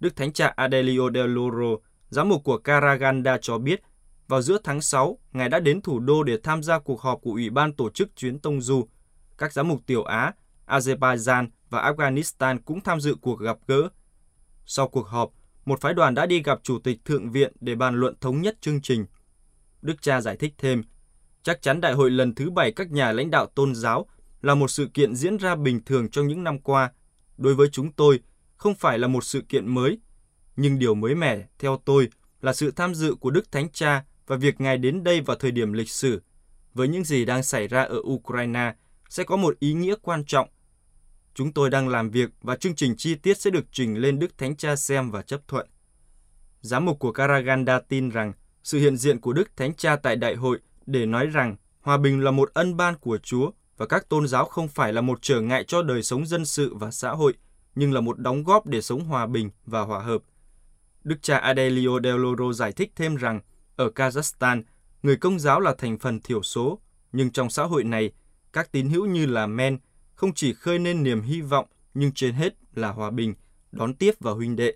Đức 0.00 0.16
Thánh 0.16 0.32
Cha 0.32 0.52
Adelio 0.56 1.10
del 1.14 1.30
Loro, 1.30 1.82
giám 2.08 2.28
mục 2.28 2.44
của 2.44 2.58
Karaganda 2.58 3.38
cho 3.42 3.58
biết, 3.58 3.82
vào 4.28 4.42
giữa 4.42 4.58
tháng 4.64 4.80
6, 4.80 5.18
Ngài 5.32 5.48
đã 5.48 5.60
đến 5.60 5.80
thủ 5.80 5.98
đô 5.98 6.22
để 6.22 6.38
tham 6.42 6.62
gia 6.62 6.78
cuộc 6.78 7.00
họp 7.00 7.20
của 7.22 7.30
Ủy 7.30 7.50
ban 7.50 7.72
tổ 7.72 7.90
chức 7.90 8.16
chuyến 8.16 8.38
tông 8.38 8.60
du. 8.60 8.88
Các 9.38 9.52
giám 9.52 9.68
mục 9.68 9.80
Tiểu 9.86 10.04
Á, 10.04 10.32
Azerbaijan 10.66 11.48
và 11.70 11.92
Afghanistan 11.92 12.58
cũng 12.64 12.80
tham 12.80 13.00
dự 13.00 13.14
cuộc 13.20 13.40
gặp 13.40 13.56
gỡ. 13.66 13.88
Sau 14.66 14.88
cuộc 14.88 15.06
họp, 15.06 15.30
một 15.64 15.80
phái 15.80 15.94
đoàn 15.94 16.14
đã 16.14 16.26
đi 16.26 16.42
gặp 16.42 16.58
Chủ 16.62 16.78
tịch 16.78 17.04
Thượng 17.04 17.30
viện 17.30 17.52
để 17.60 17.74
bàn 17.74 17.94
luận 18.00 18.14
thống 18.20 18.42
nhất 18.42 18.56
chương 18.60 18.82
trình. 18.82 19.06
Đức 19.82 20.02
cha 20.02 20.20
giải 20.20 20.36
thích 20.36 20.54
thêm, 20.58 20.82
chắc 21.42 21.62
chắn 21.62 21.80
đại 21.80 21.92
hội 21.92 22.10
lần 22.10 22.34
thứ 22.34 22.50
bảy 22.50 22.72
các 22.72 22.90
nhà 22.90 23.12
lãnh 23.12 23.30
đạo 23.30 23.46
tôn 23.46 23.74
giáo 23.74 24.06
là 24.42 24.54
một 24.54 24.68
sự 24.68 24.88
kiện 24.94 25.14
diễn 25.14 25.36
ra 25.36 25.56
bình 25.56 25.84
thường 25.84 26.10
trong 26.10 26.26
những 26.26 26.44
năm 26.44 26.58
qua. 26.58 26.92
Đối 27.38 27.54
với 27.54 27.68
chúng 27.72 27.92
tôi, 27.92 28.20
không 28.56 28.74
phải 28.74 28.98
là 28.98 29.08
một 29.08 29.24
sự 29.24 29.40
kiện 29.40 29.74
mới, 29.74 29.98
nhưng 30.56 30.78
điều 30.78 30.94
mới 30.94 31.14
mẻ, 31.14 31.46
theo 31.58 31.80
tôi, 31.84 32.08
là 32.40 32.52
sự 32.52 32.70
tham 32.70 32.94
dự 32.94 33.14
của 33.14 33.30
Đức 33.30 33.52
Thánh 33.52 33.68
Cha 33.70 34.04
và 34.26 34.36
việc 34.36 34.60
Ngài 34.60 34.78
đến 34.78 35.04
đây 35.04 35.20
vào 35.20 35.36
thời 35.36 35.50
điểm 35.50 35.72
lịch 35.72 35.90
sử. 35.90 36.22
Với 36.74 36.88
những 36.88 37.04
gì 37.04 37.24
đang 37.24 37.42
xảy 37.42 37.68
ra 37.68 37.82
ở 37.82 37.98
Ukraine, 38.02 38.74
sẽ 39.08 39.24
có 39.24 39.36
một 39.36 39.58
ý 39.58 39.72
nghĩa 39.72 39.94
quan 40.02 40.24
trọng. 40.24 40.48
Chúng 41.34 41.52
tôi 41.52 41.70
đang 41.70 41.88
làm 41.88 42.10
việc 42.10 42.30
và 42.40 42.56
chương 42.56 42.74
trình 42.74 42.94
chi 42.96 43.14
tiết 43.14 43.40
sẽ 43.40 43.50
được 43.50 43.64
trình 43.72 43.96
lên 43.96 44.18
Đức 44.18 44.38
Thánh 44.38 44.56
Cha 44.56 44.76
xem 44.76 45.10
và 45.10 45.22
chấp 45.22 45.48
thuận. 45.48 45.66
Giám 46.60 46.84
mục 46.84 46.98
của 46.98 47.12
Karaganda 47.12 47.80
tin 47.80 48.08
rằng 48.08 48.32
sự 48.62 48.78
hiện 48.78 48.96
diện 48.96 49.20
của 49.20 49.32
Đức 49.32 49.56
Thánh 49.56 49.74
Cha 49.74 49.96
tại 49.96 50.16
đại 50.16 50.34
hội 50.34 50.58
để 50.86 51.06
nói 51.06 51.26
rằng 51.26 51.56
hòa 51.80 51.98
bình 51.98 52.20
là 52.20 52.30
một 52.30 52.50
ân 52.54 52.76
ban 52.76 52.94
của 52.98 53.18
Chúa 53.18 53.50
và 53.76 53.86
các 53.86 54.08
tôn 54.08 54.28
giáo 54.28 54.44
không 54.44 54.68
phải 54.68 54.92
là 54.92 55.00
một 55.00 55.18
trở 55.22 55.40
ngại 55.40 55.64
cho 55.64 55.82
đời 55.82 56.02
sống 56.02 56.26
dân 56.26 56.44
sự 56.44 56.74
và 56.74 56.90
xã 56.90 57.10
hội, 57.10 57.34
nhưng 57.74 57.92
là 57.92 58.00
một 58.00 58.18
đóng 58.18 58.44
góp 58.44 58.66
để 58.66 58.82
sống 58.82 59.04
hòa 59.04 59.26
bình 59.26 59.50
và 59.66 59.80
hòa 59.80 60.02
hợp. 60.02 60.22
Đức 61.04 61.16
cha 61.22 61.38
Adelio 61.38 62.00
Del 62.04 62.16
Loro 62.16 62.52
giải 62.52 62.72
thích 62.72 62.92
thêm 62.96 63.16
rằng, 63.16 63.40
ở 63.76 63.90
Kazakhstan, 63.94 64.62
người 65.02 65.16
công 65.16 65.38
giáo 65.38 65.60
là 65.60 65.74
thành 65.78 65.98
phần 65.98 66.20
thiểu 66.20 66.42
số, 66.42 66.78
nhưng 67.12 67.30
trong 67.30 67.50
xã 67.50 67.64
hội 67.64 67.84
này, 67.84 68.10
các 68.52 68.72
tín 68.72 68.88
hữu 68.88 69.06
như 69.06 69.26
là 69.26 69.46
men 69.46 69.78
không 70.14 70.34
chỉ 70.34 70.52
khơi 70.54 70.78
nên 70.78 71.02
niềm 71.02 71.22
hy 71.22 71.40
vọng, 71.40 71.66
nhưng 71.94 72.12
trên 72.12 72.34
hết 72.34 72.54
là 72.74 72.88
hòa 72.88 73.10
bình, 73.10 73.34
đón 73.72 73.94
tiếp 73.94 74.14
và 74.20 74.32
huynh 74.32 74.56
đệ. 74.56 74.74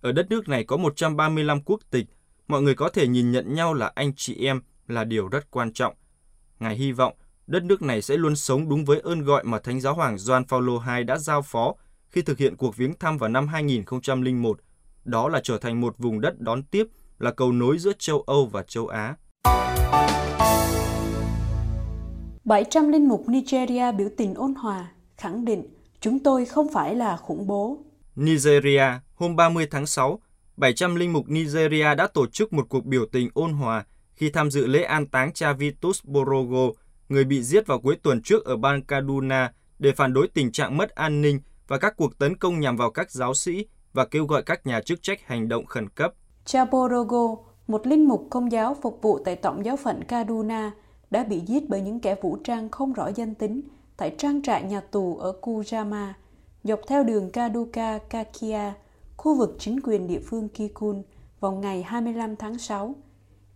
Ở 0.00 0.12
đất 0.12 0.26
nước 0.30 0.48
này 0.48 0.64
có 0.64 0.76
135 0.76 1.60
quốc 1.60 1.80
tịch, 1.90 2.06
mọi 2.48 2.62
người 2.62 2.74
có 2.74 2.88
thể 2.88 3.08
nhìn 3.08 3.30
nhận 3.30 3.54
nhau 3.54 3.74
là 3.74 3.92
anh 3.94 4.12
chị 4.16 4.46
em 4.46 4.60
là 4.88 5.04
điều 5.04 5.28
rất 5.28 5.50
quan 5.50 5.72
trọng. 5.72 5.94
Ngài 6.60 6.76
hy 6.76 6.92
vọng 6.92 7.14
đất 7.46 7.64
nước 7.64 7.82
này 7.82 8.02
sẽ 8.02 8.16
luôn 8.16 8.36
sống 8.36 8.68
đúng 8.68 8.84
với 8.84 9.00
ơn 9.00 9.22
gọi 9.22 9.44
mà 9.44 9.58
Thánh 9.58 9.80
Giáo 9.80 9.94
Hoàng 9.94 10.18
Gioan 10.18 10.44
Phaolô 10.44 10.82
II 10.96 11.04
đã 11.04 11.18
giao 11.18 11.42
phó 11.42 11.74
khi 12.08 12.22
thực 12.22 12.38
hiện 12.38 12.56
cuộc 12.56 12.76
viếng 12.76 12.98
thăm 12.98 13.18
vào 13.18 13.28
năm 13.28 13.48
2001, 13.48 14.60
đó 15.04 15.28
là 15.28 15.40
trở 15.42 15.58
thành 15.58 15.80
một 15.80 15.98
vùng 15.98 16.20
đất 16.20 16.40
đón 16.40 16.62
tiếp, 16.62 16.86
là 17.18 17.30
cầu 17.30 17.52
nối 17.52 17.78
giữa 17.78 17.92
châu 17.98 18.20
Âu 18.20 18.46
và 18.46 18.62
châu 18.62 18.86
Á. 18.86 19.14
700 22.44 22.88
linh 22.88 23.08
mục 23.08 23.28
Nigeria 23.28 23.92
biểu 23.92 24.08
tình 24.16 24.34
ôn 24.34 24.54
hòa, 24.54 24.92
khẳng 25.16 25.44
định 25.44 25.66
chúng 26.00 26.18
tôi 26.18 26.44
không 26.44 26.66
phải 26.72 26.94
là 26.94 27.16
khủng 27.16 27.46
bố. 27.46 27.78
Nigeria, 28.16 28.84
hôm 29.14 29.36
30 29.36 29.66
tháng 29.70 29.86
6, 29.86 30.20
700 30.56 30.94
linh 30.94 31.12
mục 31.12 31.28
Nigeria 31.28 31.94
đã 31.94 32.06
tổ 32.06 32.26
chức 32.26 32.52
một 32.52 32.66
cuộc 32.68 32.84
biểu 32.84 33.06
tình 33.12 33.28
ôn 33.34 33.52
hòa 33.52 33.84
khi 34.14 34.30
tham 34.30 34.50
dự 34.50 34.66
lễ 34.66 34.82
an 34.82 35.06
táng 35.06 35.32
cha 35.32 35.52
Vitus 35.52 36.00
Borogo, 36.04 36.72
người 37.08 37.24
bị 37.24 37.42
giết 37.42 37.66
vào 37.66 37.80
cuối 37.80 37.96
tuần 38.02 38.22
trước 38.22 38.44
ở 38.44 38.56
bang 38.56 38.82
Kaduna 38.82 39.52
để 39.78 39.92
phản 39.92 40.12
đối 40.12 40.28
tình 40.28 40.52
trạng 40.52 40.76
mất 40.76 40.90
an 40.90 41.22
ninh 41.22 41.40
và 41.68 41.78
các 41.78 41.96
cuộc 41.96 42.18
tấn 42.18 42.36
công 42.36 42.60
nhằm 42.60 42.76
vào 42.76 42.90
các 42.90 43.10
giáo 43.10 43.34
sĩ 43.34 43.66
và 43.92 44.04
kêu 44.04 44.26
gọi 44.26 44.42
các 44.42 44.66
nhà 44.66 44.80
chức 44.80 45.02
trách 45.02 45.26
hành 45.26 45.48
động 45.48 45.66
khẩn 45.66 45.88
cấp. 45.88 46.12
Chaborogo, 46.44 47.36
một 47.66 47.86
linh 47.86 48.08
mục 48.08 48.26
công 48.30 48.52
giáo 48.52 48.76
phục 48.82 48.98
vụ 49.02 49.18
tại 49.24 49.36
tổng 49.36 49.64
giáo 49.64 49.76
phận 49.76 50.04
Kaduna, 50.04 50.72
đã 51.10 51.24
bị 51.24 51.40
giết 51.40 51.68
bởi 51.68 51.80
những 51.80 52.00
kẻ 52.00 52.14
vũ 52.22 52.36
trang 52.44 52.68
không 52.68 52.92
rõ 52.92 53.08
danh 53.14 53.34
tính 53.34 53.60
tại 53.96 54.14
trang 54.18 54.42
trại 54.42 54.62
nhà 54.62 54.80
tù 54.80 55.16
ở 55.16 55.32
Kujama, 55.42 56.12
dọc 56.64 56.80
theo 56.88 57.04
đường 57.04 57.30
Kaduka 57.30 57.98
Kakia, 57.98 58.72
khu 59.16 59.38
vực 59.38 59.56
chính 59.58 59.80
quyền 59.80 60.06
địa 60.06 60.20
phương 60.20 60.48
Kikun 60.48 61.02
vào 61.40 61.52
ngày 61.52 61.82
25 61.82 62.36
tháng 62.36 62.58
6. 62.58 62.94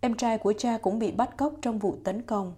Em 0.01 0.15
trai 0.15 0.37
của 0.37 0.53
cha 0.53 0.77
cũng 0.77 0.99
bị 0.99 1.11
bắt 1.11 1.37
cóc 1.37 1.53
trong 1.61 1.79
vụ 1.79 1.97
tấn 2.03 2.21
công. 2.21 2.53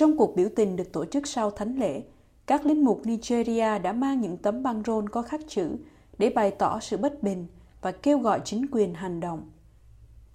Trong 0.00 0.16
cuộc 0.16 0.36
biểu 0.36 0.48
tình 0.56 0.76
được 0.76 0.92
tổ 0.92 1.04
chức 1.04 1.26
sau 1.26 1.50
thánh 1.50 1.78
lễ, 1.78 2.02
các 2.46 2.66
linh 2.66 2.84
mục 2.84 3.02
Nigeria 3.04 3.78
đã 3.78 3.92
mang 3.92 4.20
những 4.20 4.36
tấm 4.36 4.62
băng 4.62 4.82
rôn 4.86 5.08
có 5.08 5.22
khắc 5.22 5.40
chữ 5.48 5.76
để 6.18 6.30
bày 6.30 6.50
tỏ 6.50 6.80
sự 6.80 6.96
bất 6.96 7.22
bình 7.22 7.46
và 7.80 7.92
kêu 7.92 8.18
gọi 8.18 8.40
chính 8.44 8.66
quyền 8.72 8.94
hành 8.94 9.20
động. 9.20 9.50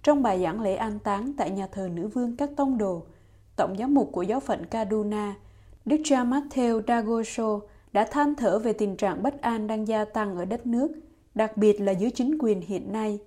Trong 0.02 0.22
bài 0.22 0.42
giảng 0.42 0.60
lễ 0.60 0.76
an 0.76 0.98
táng 0.98 1.32
tại 1.36 1.50
nhà 1.50 1.66
thờ 1.66 1.88
nữ 1.94 2.08
vương 2.08 2.36
các 2.36 2.50
tông 2.56 2.78
đồ, 2.78 3.02
Tổng 3.56 3.76
giám 3.78 3.94
mục 3.94 4.08
của 4.12 4.22
giáo 4.22 4.40
phận 4.40 4.66
Kaduna, 4.66 5.34
Đức 5.84 5.96
cha 6.04 6.24
Matteo 6.24 6.80
Dagosho 6.88 7.60
đã 7.92 8.04
than 8.04 8.34
thở 8.34 8.58
về 8.58 8.72
tình 8.72 8.96
trạng 8.96 9.22
bất 9.22 9.40
an 9.40 9.66
đang 9.66 9.88
gia 9.88 10.04
tăng 10.04 10.36
ở 10.36 10.44
đất 10.44 10.66
nước, 10.66 10.88
đặc 11.34 11.56
biệt 11.56 11.80
là 11.80 11.92
dưới 11.92 12.10
chính 12.10 12.38
quyền 12.38 12.60
hiện 12.60 12.92
nay. 12.92 13.18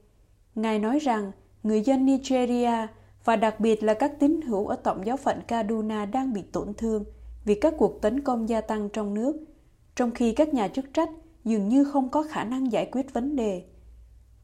Ngài 0.55 0.79
nói 0.79 0.99
rằng 0.99 1.31
người 1.63 1.81
dân 1.81 2.05
Nigeria 2.05 2.87
và 3.25 3.35
đặc 3.35 3.59
biệt 3.59 3.83
là 3.83 3.93
các 3.93 4.19
tín 4.19 4.41
hữu 4.41 4.67
ở 4.67 4.75
tổng 4.75 5.05
giáo 5.05 5.17
phận 5.17 5.41
Kaduna 5.47 6.05
đang 6.05 6.33
bị 6.33 6.41
tổn 6.41 6.73
thương 6.73 7.03
vì 7.45 7.55
các 7.55 7.73
cuộc 7.77 8.01
tấn 8.01 8.21
công 8.21 8.49
gia 8.49 8.61
tăng 8.61 8.89
trong 8.89 9.13
nước, 9.13 9.37
trong 9.95 10.11
khi 10.11 10.33
các 10.33 10.53
nhà 10.53 10.67
chức 10.67 10.93
trách 10.93 11.09
dường 11.45 11.69
như 11.69 11.83
không 11.83 12.09
có 12.09 12.23
khả 12.23 12.43
năng 12.43 12.71
giải 12.71 12.89
quyết 12.91 13.13
vấn 13.13 13.35
đề. 13.35 13.63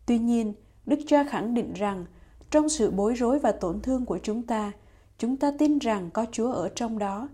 Tuy 0.06 0.20
nhiên, 0.20 0.54
Đức 0.86 1.00
cha 1.08 1.24
khẳng 1.24 1.54
định 1.54 1.74
rằng 1.74 2.06
trong 2.52 2.70
sự 2.70 2.92
bối 2.92 3.14
rối 3.14 3.40
và 3.40 3.52
tổn 3.52 3.82
thương 3.82 4.06
của 4.06 4.20
chúng 4.24 4.44
ta, 4.44 4.72
chúng 5.18 5.38
ta 5.38 5.52
tin 5.58 5.80
rằng 5.80 6.10
có 6.14 6.26
Chúa 6.32 6.52
ở 6.52 6.70
trong 6.70 7.00
đó. 7.00 7.30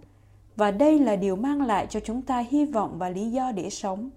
Và 0.56 0.72
đây 0.72 1.00
là 1.00 1.16
điều 1.16 1.36
mang 1.36 1.62
lại 1.62 1.88
cho 1.90 2.00
chúng 2.00 2.22
ta 2.22 2.46
hy 2.50 2.66
vọng 2.66 2.96
và 2.98 3.10
lý 3.10 3.32
do 3.32 3.52
để 3.52 3.70
sống. 3.70 4.10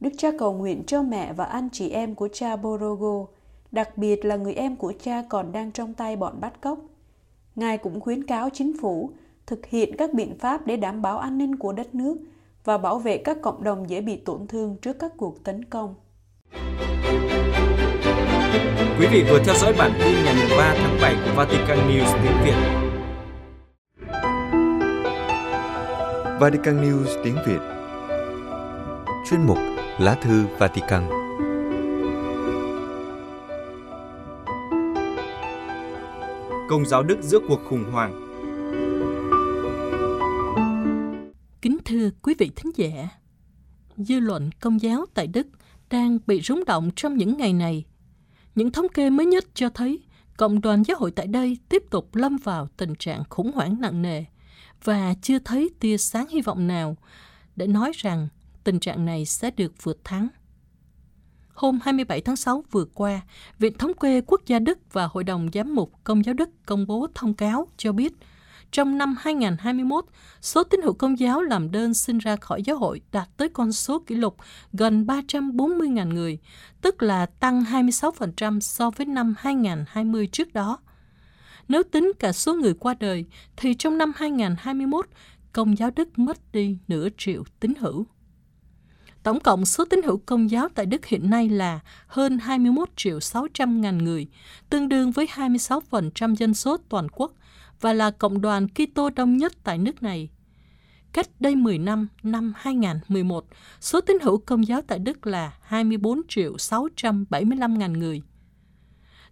Đức 0.00 0.10
cha 0.18 0.30
cầu 0.38 0.52
nguyện 0.52 0.82
cho 0.86 1.02
mẹ 1.02 1.32
và 1.32 1.44
anh 1.44 1.68
chị 1.72 1.90
em 1.90 2.14
của 2.14 2.28
cha 2.32 2.56
Borogo, 2.56 3.26
đặc 3.72 3.98
biệt 3.98 4.24
là 4.24 4.36
người 4.36 4.54
em 4.54 4.76
của 4.76 4.92
cha 5.02 5.22
còn 5.28 5.52
đang 5.52 5.72
trong 5.72 5.94
tay 5.94 6.16
bọn 6.16 6.40
bắt 6.40 6.60
cóc. 6.60 6.78
Ngài 7.54 7.78
cũng 7.78 8.00
khuyến 8.00 8.26
cáo 8.26 8.50
chính 8.50 8.80
phủ 8.80 9.10
thực 9.46 9.66
hiện 9.66 9.96
các 9.98 10.14
biện 10.14 10.38
pháp 10.38 10.66
để 10.66 10.76
đảm 10.76 11.02
bảo 11.02 11.18
an 11.18 11.38
ninh 11.38 11.56
của 11.56 11.72
đất 11.72 11.94
nước 11.94 12.16
và 12.64 12.78
bảo 12.78 12.98
vệ 12.98 13.18
các 13.18 13.36
cộng 13.42 13.64
đồng 13.64 13.90
dễ 13.90 14.00
bị 14.00 14.16
tổn 14.16 14.46
thương 14.46 14.76
trước 14.82 14.98
các 14.98 15.12
cuộc 15.16 15.44
tấn 15.44 15.64
công. 15.64 15.94
Quý 18.98 19.06
vị 19.12 19.24
vừa 19.30 19.38
theo 19.44 19.54
dõi 19.54 19.74
bản 19.78 19.92
tin 19.98 20.14
ngày 20.24 20.34
3 20.58 20.74
tháng 20.78 20.98
7 21.02 21.14
của 21.14 21.32
Vatican 21.36 21.78
News 21.78 22.22
tiếng 22.22 22.36
Việt. 22.44 22.54
Vatican 26.40 26.82
News 26.82 27.24
tiếng 27.24 27.36
Việt 27.46 27.60
Chuyên 29.30 29.42
mục 29.46 29.58
Lá 29.98 30.14
thư 30.14 30.44
Vatican 30.58 31.27
Công 36.68 36.86
giáo 36.86 37.02
Đức 37.02 37.18
giữa 37.22 37.38
cuộc 37.48 37.60
khủng 37.68 37.84
hoảng 37.92 38.24
Kính 41.62 41.78
thưa 41.84 42.10
quý 42.22 42.34
vị 42.38 42.50
thính 42.56 42.72
giả, 42.76 43.08
dư 43.96 44.20
luận 44.20 44.50
công 44.60 44.82
giáo 44.82 45.06
tại 45.14 45.26
Đức 45.26 45.46
đang 45.90 46.18
bị 46.26 46.40
rúng 46.40 46.64
động 46.64 46.90
trong 46.96 47.16
những 47.16 47.36
ngày 47.36 47.52
này. 47.52 47.84
Những 48.54 48.72
thống 48.72 48.88
kê 48.88 49.10
mới 49.10 49.26
nhất 49.26 49.44
cho 49.54 49.68
thấy 49.68 50.00
cộng 50.36 50.60
đoàn 50.60 50.82
giáo 50.82 50.96
hội 51.00 51.10
tại 51.10 51.26
đây 51.26 51.58
tiếp 51.68 51.82
tục 51.90 52.14
lâm 52.14 52.36
vào 52.36 52.68
tình 52.76 52.94
trạng 52.94 53.22
khủng 53.28 53.52
hoảng 53.52 53.80
nặng 53.80 54.02
nề 54.02 54.24
và 54.84 55.14
chưa 55.22 55.38
thấy 55.38 55.70
tia 55.80 55.96
sáng 55.96 56.28
hy 56.28 56.40
vọng 56.40 56.66
nào 56.66 56.96
để 57.56 57.66
nói 57.66 57.92
rằng 57.94 58.28
tình 58.64 58.80
trạng 58.80 59.04
này 59.04 59.24
sẽ 59.26 59.50
được 59.50 59.72
vượt 59.82 60.04
thắng. 60.04 60.28
Hôm 61.58 61.78
27 61.82 62.20
tháng 62.20 62.36
6 62.36 62.64
vừa 62.70 62.84
qua, 62.84 63.20
Viện 63.58 63.78
Thống 63.78 63.94
kê 63.94 64.20
Quốc 64.20 64.40
gia 64.46 64.58
Đức 64.58 64.78
và 64.92 65.08
Hội 65.12 65.24
đồng 65.24 65.48
Giám 65.54 65.74
mục 65.74 65.92
Công 66.04 66.24
giáo 66.24 66.34
Đức 66.34 66.50
công 66.66 66.86
bố 66.86 67.06
thông 67.14 67.34
cáo 67.34 67.68
cho 67.76 67.92
biết 67.92 68.12
trong 68.70 68.98
năm 68.98 69.16
2021, 69.20 70.04
số 70.40 70.64
tín 70.64 70.82
hữu 70.82 70.92
công 70.92 71.18
giáo 71.18 71.42
làm 71.42 71.70
đơn 71.70 71.94
xin 71.94 72.18
ra 72.18 72.36
khỏi 72.36 72.62
giáo 72.62 72.76
hội 72.76 73.00
đạt 73.12 73.28
tới 73.36 73.48
con 73.48 73.72
số 73.72 73.98
kỷ 73.98 74.14
lục 74.14 74.36
gần 74.72 75.06
340.000 75.06 76.14
người, 76.14 76.38
tức 76.80 77.02
là 77.02 77.26
tăng 77.26 77.62
26% 77.62 78.60
so 78.60 78.90
với 78.90 79.06
năm 79.06 79.34
2020 79.38 80.26
trước 80.26 80.52
đó. 80.52 80.78
Nếu 81.68 81.82
tính 81.82 82.12
cả 82.18 82.32
số 82.32 82.54
người 82.54 82.74
qua 82.74 82.94
đời, 83.00 83.24
thì 83.56 83.74
trong 83.74 83.98
năm 83.98 84.12
2021, 84.16 85.06
Công 85.52 85.78
giáo 85.78 85.90
Đức 85.96 86.18
mất 86.18 86.52
đi 86.52 86.78
nửa 86.88 87.08
triệu 87.16 87.44
tín 87.60 87.72
hữu. 87.78 88.06
Tổng 89.28 89.40
cộng 89.40 89.66
số 89.66 89.84
tín 89.84 90.02
hữu 90.02 90.20
công 90.26 90.50
giáo 90.50 90.68
tại 90.74 90.86
Đức 90.86 91.06
hiện 91.06 91.30
nay 91.30 91.48
là 91.48 91.80
hơn 92.06 92.38
21 92.38 92.88
triệu 92.96 93.20
600 93.20 93.80
ngàn 93.80 93.98
người, 93.98 94.26
tương 94.70 94.88
đương 94.88 95.10
với 95.10 95.26
26% 95.26 96.34
dân 96.34 96.54
số 96.54 96.76
toàn 96.88 97.08
quốc 97.08 97.32
và 97.80 97.92
là 97.92 98.10
cộng 98.10 98.40
đoàn 98.40 98.68
Kitô 98.68 99.10
đông 99.10 99.36
nhất 99.36 99.52
tại 99.64 99.78
nước 99.78 100.02
này. 100.02 100.28
Cách 101.12 101.26
đây 101.40 101.56
10 101.56 101.78
năm, 101.78 102.08
năm 102.22 102.52
2011, 102.56 103.44
số 103.80 104.00
tín 104.00 104.18
hữu 104.22 104.38
công 104.38 104.66
giáo 104.66 104.82
tại 104.82 104.98
Đức 104.98 105.26
là 105.26 105.52
24 105.62 106.20
triệu 106.28 106.58
675 106.58 107.78
ngàn 107.78 107.92
người. 107.92 108.22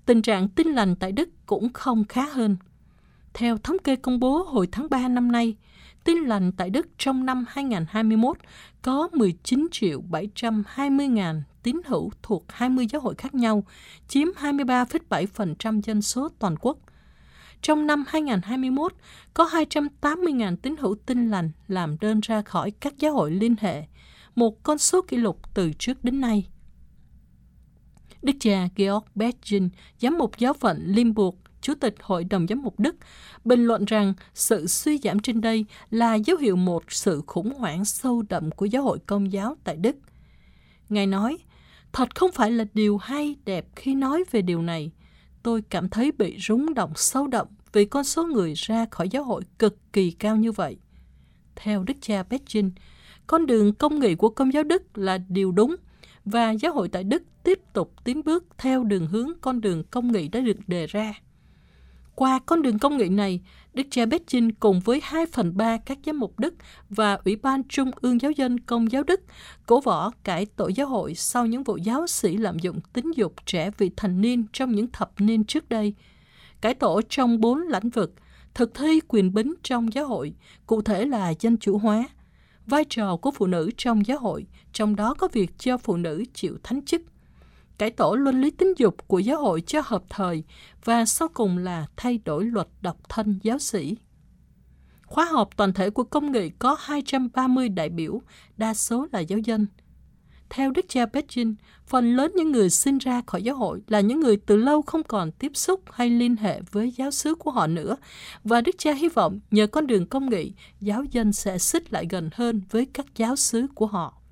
Tình 0.07 0.23
trạng 0.23 0.49
tin 0.49 0.67
lành 0.67 0.97
tại 0.97 1.13
Đức 1.13 1.29
cũng 1.47 1.73
không 1.73 2.05
khá 2.05 2.27
hơn. 2.29 2.57
Theo 3.35 3.59
thống 3.59 3.77
kê 3.85 3.97
công 3.97 4.21
bố 4.21 4.43
hồi 4.43 4.69
tháng 4.73 4.87
3 4.91 5.09
năm 5.09 5.33
nay, 5.33 5.57
tin 6.07 6.19
lành 6.19 6.53
tại 6.53 6.71
Đức 6.71 6.87
trong 6.99 7.27
năm 7.27 7.45
2021 7.49 8.37
có 8.83 9.09
19 9.13 9.69
triệu 9.71 10.01
720 10.01 11.09
ngàn 11.09 11.43
tín 11.63 11.77
hữu 11.87 12.11
thuộc 12.23 12.45
20 12.49 12.87
giáo 12.91 13.01
hội 13.01 13.15
khác 13.19 13.35
nhau, 13.35 13.65
chiếm 14.09 14.29
23,7% 14.41 15.81
dân 15.81 16.03
số 16.03 16.29
toàn 16.39 16.55
quốc. 16.61 16.79
Trong 17.63 17.87
năm 17.87 18.05
2021, 18.09 18.93
có 19.35 19.45
280.000 19.45 20.57
tín 20.57 20.77
hữu 20.79 20.95
tin 21.07 21.31
lành 21.31 21.51
làm 21.69 21.97
đơn 22.01 22.21
ra 22.21 22.43
khỏi 22.43 22.71
các 22.71 22.99
giáo 22.99 23.13
hội 23.13 23.31
liên 23.31 23.55
hệ, 23.61 23.83
một 24.35 24.63
con 24.63 24.79
số 24.79 25.03
kỷ 25.03 25.17
lục 25.17 25.55
từ 25.55 25.73
trước 25.79 26.05
đến 26.05 26.21
nay. 26.21 26.47
Đức 28.23 28.33
cha 28.41 28.69
Georg 28.77 29.05
Betjen, 29.15 29.69
giám 30.01 30.19
mục 30.19 30.39
giáo 30.39 30.53
phận 30.53 30.83
Limburg, 30.87 31.37
Chủ 31.67 31.75
tịch 31.75 31.95
Hội 32.03 32.25
đồng 32.25 32.47
Giám 32.47 32.63
mục 32.63 32.81
Đức, 32.81 32.97
bình 33.45 33.65
luận 33.65 33.85
rằng 33.85 34.15
sự 34.35 34.67
suy 34.67 34.99
giảm 34.99 35.21
trên 35.21 35.41
đây 35.41 35.65
là 35.91 36.15
dấu 36.15 36.37
hiệu 36.37 36.57
một 36.57 36.85
sự 36.89 37.23
khủng 37.27 37.55
hoảng 37.55 37.85
sâu 37.85 38.23
đậm 38.29 38.51
của 38.51 38.67
giáo 38.67 38.83
hội 38.83 38.99
công 39.07 39.33
giáo 39.33 39.57
tại 39.65 39.77
Đức. 39.77 39.97
Ngài 40.89 41.07
nói, 41.07 41.39
thật 41.93 42.15
không 42.15 42.33
phải 42.33 42.51
là 42.51 42.65
điều 42.75 42.99
hay 42.99 43.37
đẹp 43.45 43.67
khi 43.77 43.95
nói 43.95 44.25
về 44.31 44.43
điều 44.43 44.63
này. 44.63 44.91
Tôi 45.43 45.63
cảm 45.71 45.89
thấy 45.89 46.13
bị 46.13 46.37
rúng 46.39 46.75
động 46.75 46.93
sâu 46.97 47.27
đậm 47.27 47.47
vì 47.73 47.85
con 47.85 48.05
số 48.05 48.27
người 48.27 48.55
ra 48.57 48.87
khỏi 48.91 49.09
giáo 49.09 49.25
hội 49.25 49.43
cực 49.59 49.93
kỳ 49.93 50.11
cao 50.11 50.37
như 50.37 50.53
vậy. 50.53 50.77
Theo 51.57 51.83
Đức 51.83 51.95
cha 52.01 52.23
Betjin, 52.31 52.71
con 53.27 53.47
đường 53.47 53.75
công 53.75 54.01
nghị 54.01 54.15
của 54.15 54.29
công 54.29 54.53
giáo 54.53 54.63
Đức 54.63 54.99
là 54.99 55.19
điều 55.29 55.53
đúng 55.53 55.77
và 56.25 56.51
giáo 56.51 56.73
hội 56.73 56.89
tại 56.89 57.05
Đức 57.05 57.23
tiếp 57.43 57.59
tục 57.73 57.93
tiến 58.05 58.23
bước 58.25 58.45
theo 58.59 58.85
đường 58.85 59.07
hướng 59.07 59.31
con 59.41 59.61
đường 59.61 59.85
công 59.91 60.13
nghị 60.13 60.29
đã 60.29 60.41
được 60.41 60.57
đề 60.67 60.87
ra. 60.87 61.15
Qua 62.17 62.39
con 62.47 62.63
đường 62.63 62.79
công 62.79 62.97
nghệ 62.97 63.09
này, 63.09 63.41
Đức 63.75 63.87
cha 63.91 64.05
Betjin 64.05 64.51
cùng 64.61 64.81
với 64.81 65.01
2 65.03 65.27
phần 65.27 65.57
3 65.57 65.77
các 65.77 65.99
giám 66.07 66.19
mục 66.19 66.39
Đức 66.39 66.55
và 66.91 67.19
Ủy 67.25 67.37
ban 67.37 67.65
Trung 67.69 67.91
ương 68.01 68.21
Giáo 68.21 68.31
dân 68.31 68.61
Công 68.61 68.93
giáo 68.93 69.03
Đức 69.03 69.21
cổ 69.67 69.81
võ 69.81 70.11
cải 70.25 70.47
tổ 70.47 70.69
giáo 70.69 70.87
hội 70.87 71.15
sau 71.15 71.47
những 71.47 71.63
vụ 71.63 71.77
giáo 71.77 72.07
sĩ 72.07 72.37
lạm 72.37 72.59
dụng 72.59 72.81
tính 72.93 73.11
dục 73.17 73.35
trẻ 73.47 73.71
vị 73.79 73.91
thành 73.97 74.21
niên 74.21 74.45
trong 74.53 74.73
những 74.73 74.87
thập 74.93 75.13
niên 75.19 75.45
trước 75.45 75.69
đây– 75.69 75.95
cải 76.61 76.75
tổ 76.75 77.01
trong 77.09 77.41
bốn 77.41 77.59
lĩnh 77.59 77.91
vực, 77.91 78.15
thực 78.55 78.75
thi 78.75 79.01
quyền 79.09 79.35
bính 79.35 79.55
trong 79.63 79.93
giáo 79.93 80.07
hội, 80.07 80.35
cụ 80.67 80.83
thể 80.83 81.05
là 81.05 81.33
dân 81.41 81.57
chủ 81.57 81.79
hóa, 81.79 82.09
vai 82.67 82.85
trò 82.89 83.17
của 83.17 83.31
phụ 83.31 83.47
nữ 83.47 83.71
trong 83.77 84.07
giáo 84.07 84.19
hội, 84.19 84.47
trong 84.73 84.97
đó 84.97 85.15
có 85.15 85.29
việc 85.33 85.59
cho 85.59 85.79
phụ 85.79 85.97
nữ 85.97 86.25
chịu 86.35 86.59
thánh 86.63 86.85
chức, 86.85 87.03
cải 87.79 87.91
tổ 87.91 88.15
luân 88.15 88.41
lý 88.41 88.51
tính 88.51 88.75
dục 88.77 89.09
của 89.09 89.19
giáo 89.19 89.41
hội 89.41 89.61
cho 89.61 89.83
hợp 89.85 90.03
thời 90.09 90.45
và 90.85 91.05
sau 91.05 91.29
cùng 91.29 91.59
là 91.59 91.87
thay 91.97 92.21
đổi 92.25 92.45
luật 92.45 92.69
độc 92.81 93.09
thân 93.09 93.39
giáo 93.43 93.59
sĩ. 93.59 93.97
Khóa 95.07 95.25
họp 95.25 95.57
toàn 95.57 95.73
thể 95.73 95.91
của 95.91 96.05
công 96.05 96.33
nghệ 96.33 96.51
có 96.59 96.77
230 96.81 97.69
đại 97.69 97.89
biểu, 97.89 98.23
đa 98.57 98.75
số 98.75 99.07
là 99.13 99.21
giáo 99.21 99.39
dân. 99.39 99.67
Theo 100.51 100.71
Đức 100.71 100.85
cha 100.89 101.05
Beijing, 101.05 101.55
phần 101.87 102.17
lớn 102.17 102.33
những 102.37 102.53
người 102.53 102.71
sinh 102.71 102.99
ra 102.99 103.23
khỏi 103.27 103.43
giáo 103.43 103.57
hội 103.57 103.81
là 103.89 104.01
những 104.01 104.21
người 104.21 104.37
từ 104.37 104.57
lâu 104.57 104.83
không 104.83 105.03
còn 105.03 105.33
tiếp 105.33 105.53
xúc 105.55 105.81
hay 105.93 106.11
liên 106.11 106.37
hệ 106.37 106.61
với 106.71 106.91
giáo 106.91 107.11
xứ 107.11 107.35
của 107.35 107.51
họ 107.51 107.67
nữa. 107.67 107.97
Và 108.45 108.61
Đức 108.61 108.75
cha 108.79 108.93
hy 108.93 109.09
vọng 109.09 109.41
nhờ 109.51 109.67
con 109.67 109.87
đường 109.87 110.07
công 110.07 110.31
nghị, 110.31 110.53
giáo 110.81 111.05
dân 111.05 111.33
sẽ 111.33 111.59
xích 111.59 111.93
lại 111.93 112.07
gần 112.11 112.31
hơn 112.35 112.63
với 112.71 112.87
các 112.87 113.07
giáo 113.17 113.37
xứ 113.37 113.67
của 113.75 113.87
họ. 113.87 114.23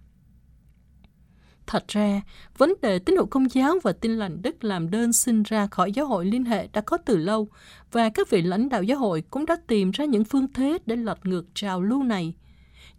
Thật 1.66 1.88
ra, 1.88 2.20
vấn 2.58 2.74
đề 2.82 2.98
tín 2.98 3.16
hữu 3.16 3.26
công 3.26 3.54
giáo 3.54 3.74
và 3.82 3.92
tin 3.92 4.16
lành 4.16 4.42
Đức 4.42 4.64
làm 4.64 4.90
đơn 4.90 5.12
xin 5.12 5.42
ra 5.42 5.66
khỏi 5.66 5.92
giáo 5.92 6.06
hội 6.06 6.24
liên 6.24 6.44
hệ 6.44 6.68
đã 6.72 6.80
có 6.80 6.96
từ 6.96 7.16
lâu, 7.16 7.48
và 7.92 8.08
các 8.08 8.30
vị 8.30 8.42
lãnh 8.42 8.68
đạo 8.68 8.82
giáo 8.82 8.98
hội 8.98 9.22
cũng 9.30 9.46
đã 9.46 9.56
tìm 9.66 9.90
ra 9.90 10.04
những 10.04 10.24
phương 10.24 10.52
thế 10.54 10.78
để 10.86 10.96
lật 10.96 11.26
ngược 11.26 11.46
trào 11.54 11.82
lưu 11.82 12.02
này. 12.02 12.34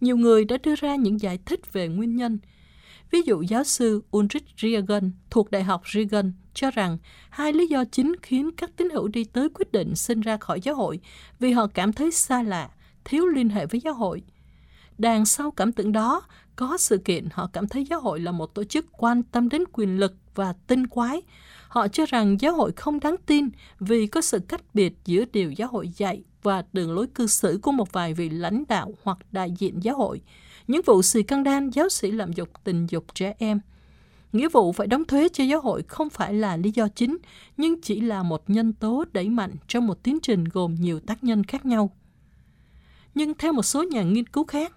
Nhiều 0.02 0.18
người 0.18 0.46
đã 0.46 0.58
đưa 0.64 0.76
ra 0.76 0.96
những 0.96 1.22
giải 1.22 1.40
thích 1.46 1.74
về 1.74 1.88
nguyên 1.88 2.16
nhân– 2.16 2.38
Ví 3.12 3.22
dụ 3.22 3.42
giáo 3.42 3.64
sư 3.64 4.04
Ulrich 4.18 4.46
Riegen 4.58 5.12
thuộc 5.30 5.52
Đại 5.52 5.64
học 5.64 5.82
Riegen 5.94 6.34
cho 6.54 6.72
rằng 6.72 6.98
hai 7.30 7.54
lý 7.54 7.68
do 7.68 7.84
chính 7.92 8.16
khiến 8.22 8.52
các 8.58 8.72
tín 8.78 8.90
hữu 8.90 9.08
đi 9.08 9.24
tới 9.24 9.50
quyết 9.54 9.72
định 9.72 9.96
sinh 9.96 10.22
ra 10.22 10.38
khỏi 10.38 10.62
giáo 10.62 10.76
hội 10.76 11.00
vì 11.40 11.52
họ 11.52 11.68
cảm 11.68 11.94
thấy 11.94 12.12
xa 12.12 12.44
lạ, 12.44 12.70
thiếu 13.06 13.28
liên 13.28 13.50
hệ 13.50 13.66
với 13.66 13.82
giáo 13.82 13.94
hội. 13.94 14.24
Đằng 14.98 15.26
sau 15.26 15.52
cảm 15.52 15.72
tưởng 15.72 15.92
đó, 15.92 16.22
có 16.56 16.78
sự 16.78 16.98
kiện 16.98 17.28
họ 17.32 17.50
cảm 17.54 17.68
thấy 17.68 17.86
giáo 17.86 18.00
hội 18.00 18.20
là 18.20 18.32
một 18.32 18.56
tổ 18.56 18.64
chức 18.64 18.86
quan 18.92 19.24
tâm 19.24 19.50
đến 19.50 19.64
quyền 19.74 20.00
lực 20.00 20.16
và 20.36 20.54
tinh 20.68 20.88
quái. 20.88 21.22
Họ 21.68 21.88
cho 21.88 22.06
rằng 22.06 22.42
giáo 22.42 22.56
hội 22.56 22.72
không 22.72 23.00
đáng 23.00 23.16
tin 23.26 23.50
vì 23.80 24.08
có 24.08 24.22
sự 24.22 24.40
cách 24.40 24.62
biệt 24.74 24.94
giữa 25.06 25.26
điều 25.34 25.52
giáo 25.52 25.68
hội 25.68 25.90
dạy 25.98 26.24
và 26.44 26.64
đường 26.74 26.96
lối 26.96 27.08
cư 27.08 27.28
xử 27.28 27.60
của 27.62 27.72
một 27.72 27.92
vài 27.92 28.14
vị 28.14 28.30
lãnh 28.30 28.64
đạo 28.68 28.92
hoặc 29.04 29.18
đại 29.32 29.52
diện 29.52 29.84
giáo 29.84 29.98
hội– 29.98 30.22
những 30.68 30.82
vụ 30.86 31.02
xì 31.02 31.24
căng 31.24 31.44
đan 31.44 31.70
giáo 31.70 31.90
sĩ 31.90 32.12
lạm 32.12 32.34
dục 32.34 32.50
tình 32.64 32.88
dục 32.90 33.06
trẻ 33.16 33.34
em. 33.38 33.60
Nghĩa 34.34 34.50
vụ 34.50 34.72
phải 34.72 34.88
đóng 34.88 35.06
thuế 35.06 35.30
cho 35.30 35.44
giáo 35.44 35.62
hội 35.62 35.84
không 35.88 36.10
phải 36.10 36.34
là 36.34 36.58
lý 36.58 36.72
do 36.72 36.88
chính, 36.88 37.18
nhưng 37.58 37.82
chỉ 37.82 38.02
là 38.02 38.24
một 38.24 38.50
nhân 38.50 38.74
tố 38.74 39.06
đẩy 39.14 39.30
mạnh 39.30 39.52
trong 39.68 39.88
một 39.88 40.04
tiến 40.04 40.20
trình 40.20 40.44
gồm 40.44 40.76
nhiều 40.76 41.00
tác 41.00 41.24
nhân 41.24 41.44
khác 41.44 41.66
nhau. 41.66 41.90
Nhưng 43.16 43.34
theo 43.34 43.54
một 43.54 43.64
số 43.64 43.84
nhà 43.84 44.04
nghiên 44.04 44.28
cứu 44.28 44.44
khác, 44.44 44.74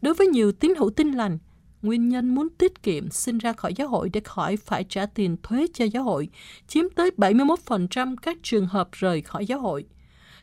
đối 0.00 0.14
với 0.14 0.26
nhiều 0.26 0.52
tín 0.52 0.74
hữu 0.74 0.90
tin 0.90 1.12
lành, 1.12 1.38
nguyên 1.82 2.08
nhân 2.08 2.34
muốn 2.34 2.48
tiết 2.48 2.82
kiệm 2.82 3.10
sinh 3.10 3.38
ra 3.38 3.52
khỏi 3.52 3.74
giáo 3.74 3.88
hội 3.88 4.08
để 4.08 4.20
khỏi 4.20 4.56
phải 4.56 4.84
trả 4.84 5.06
tiền 5.06 5.36
thuế 5.42 5.66
cho 5.74 5.84
giáo 5.84 6.02
hội, 6.02 6.28
chiếm 6.66 6.84
tới 6.90 7.10
71% 7.16 8.16
các 8.22 8.36
trường 8.42 8.66
hợp 8.66 8.88
rời 8.92 9.22
khỏi 9.22 9.46
giáo 9.46 9.60
hội. 9.60 9.84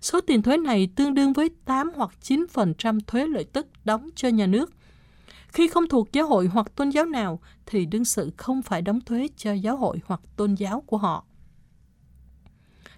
Số 0.01 0.21
tiền 0.21 0.41
thuế 0.41 0.57
này 0.57 0.89
tương 0.95 1.13
đương 1.13 1.33
với 1.33 1.49
8 1.65 1.91
hoặc 1.95 2.11
9% 2.21 2.99
thuế 3.07 3.27
lợi 3.27 3.43
tức 3.43 3.67
đóng 3.85 4.09
cho 4.15 4.27
nhà 4.27 4.47
nước. 4.47 4.71
Khi 5.47 5.67
không 5.67 5.89
thuộc 5.89 6.11
giáo 6.13 6.27
hội 6.27 6.47
hoặc 6.47 6.75
tôn 6.75 6.89
giáo 6.89 7.05
nào, 7.05 7.39
thì 7.65 7.85
đương 7.85 8.05
sự 8.05 8.31
không 8.37 8.61
phải 8.61 8.81
đóng 8.81 9.01
thuế 9.01 9.27
cho 9.37 9.53
giáo 9.53 9.77
hội 9.77 9.99
hoặc 10.05 10.21
tôn 10.35 10.55
giáo 10.55 10.81
của 10.81 10.97
họ. 10.97 11.25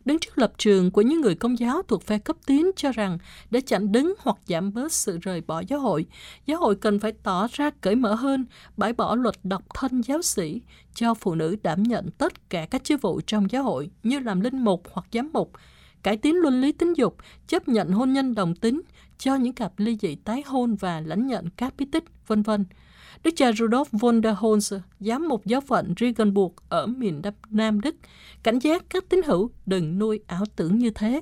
Đứng 0.08 0.20
trước 0.20 0.38
lập 0.38 0.54
trường 0.58 0.92
của 0.92 1.02
những 1.02 1.22
người 1.22 1.36
công 1.36 1.60
giáo 1.60 1.82
thuộc 1.82 2.04
phe 2.04 2.18
cấp 2.18 2.36
tiến 2.46 2.72
cho 2.76 2.92
rằng 2.92 3.18
để 3.52 3.62
chặn 3.62 3.92
đứng 3.92 4.14
hoặc 4.20 4.38
giảm 4.46 4.74
bớt 4.74 4.92
sự 4.92 5.18
rời 5.22 5.42
bỏ 5.42 5.64
giáo 5.68 5.80
hội, 5.80 6.06
giáo 6.46 6.60
hội 6.60 6.76
cần 6.76 7.00
phải 7.00 7.12
tỏ 7.24 7.48
ra 7.52 7.70
cởi 7.82 7.96
mở 7.96 8.14
hơn, 8.14 8.46
bãi 8.78 8.94
bỏ 8.94 9.16
luật 9.16 9.36
độc 9.44 9.64
thân 9.74 10.02
giáo 10.02 10.22
sĩ, 10.22 10.62
cho 10.94 11.14
phụ 11.14 11.36
nữ 11.36 11.56
đảm 11.64 11.84
nhận 11.84 12.10
tất 12.18 12.50
cả 12.50 12.66
các 12.72 12.84
chức 12.84 13.02
vụ 13.02 13.22
trong 13.28 13.52
giáo 13.52 13.64
hội 13.64 13.90
như 14.04 14.20
làm 14.20 14.42
linh 14.42 14.64
mục 14.64 14.84
hoặc 14.92 15.06
giám 15.12 15.30
mục, 15.34 15.52
cải 16.04 16.18
tiến 16.18 16.36
luân 16.36 16.62
lý 16.62 16.72
tính 16.72 16.94
dục, 16.98 17.18
chấp 17.48 17.68
nhận 17.68 17.92
hôn 17.92 18.14
nhân 18.14 18.36
đồng 18.36 18.56
tính, 18.56 18.82
cho 19.18 19.36
những 19.36 19.54
cặp 19.54 19.74
ly 19.78 19.98
dị 20.02 20.16
tái 20.16 20.44
hôn 20.46 20.76
và 20.76 21.02
lãnh 21.02 21.28
nhận 21.28 21.50
các 21.58 21.74
bí 21.78 21.86
tích, 21.92 22.04
vân 22.28 22.42
vân. 22.42 22.66
Đức 23.24 23.32
cha 23.36 23.52
Rudolf 23.52 23.86
von 23.92 24.22
der 24.24 24.36
Holz, 24.38 24.80
giám 25.00 25.28
mục 25.28 25.46
giáo 25.46 25.62
phận 25.62 25.94
Regensburg 26.00 26.54
ở 26.70 26.88
miền 26.88 27.22
Đông 27.22 27.34
Nam 27.50 27.82
Đức, 27.82 27.96
cảnh 28.44 28.60
giác 28.60 28.86
các 28.90 29.10
tín 29.10 29.22
hữu 29.26 29.50
đừng 29.66 30.00
nuôi 30.00 30.20
ảo 30.28 30.44
tưởng 30.56 30.78
như 30.78 30.90
thế. 30.90 31.22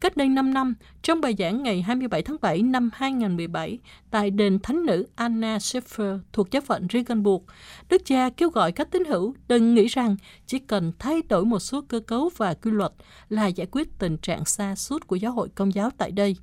Cách 0.00 0.16
đây 0.16 0.28
5 0.28 0.54
năm, 0.54 0.74
trong 1.02 1.20
bài 1.20 1.34
giảng 1.38 1.62
ngày 1.62 1.82
27 1.82 2.22
tháng 2.22 2.36
7 2.40 2.62
năm 2.62 2.90
2017 2.92 3.78
tại 4.10 4.30
đền 4.30 4.58
thánh 4.62 4.86
nữ 4.86 5.06
Anna 5.14 5.58
Schiffer 5.58 6.18
thuộc 6.32 6.50
giáo 6.50 6.62
phận 6.62 6.86
Regensburg, 6.92 7.44
Đức 7.88 8.02
cha 8.04 8.30
kêu 8.36 8.50
gọi 8.50 8.72
các 8.72 8.90
tín 8.90 9.04
hữu 9.04 9.34
đừng 9.48 9.74
nghĩ 9.74 9.86
rằng 9.86 10.16
chỉ 10.46 10.58
cần 10.58 10.92
thay 10.98 11.22
đổi 11.28 11.44
một 11.44 11.58
số 11.58 11.80
cơ 11.88 12.00
cấu 12.00 12.30
và 12.36 12.54
quy 12.54 12.70
luật 12.70 12.92
là 13.28 13.46
giải 13.46 13.66
quyết 13.70 13.98
tình 13.98 14.16
trạng 14.16 14.44
xa 14.44 14.74
suốt 14.76 15.06
của 15.06 15.16
giáo 15.16 15.32
hội 15.32 15.48
công 15.54 15.74
giáo 15.74 15.90
tại 15.98 16.10
đây. 16.10 16.36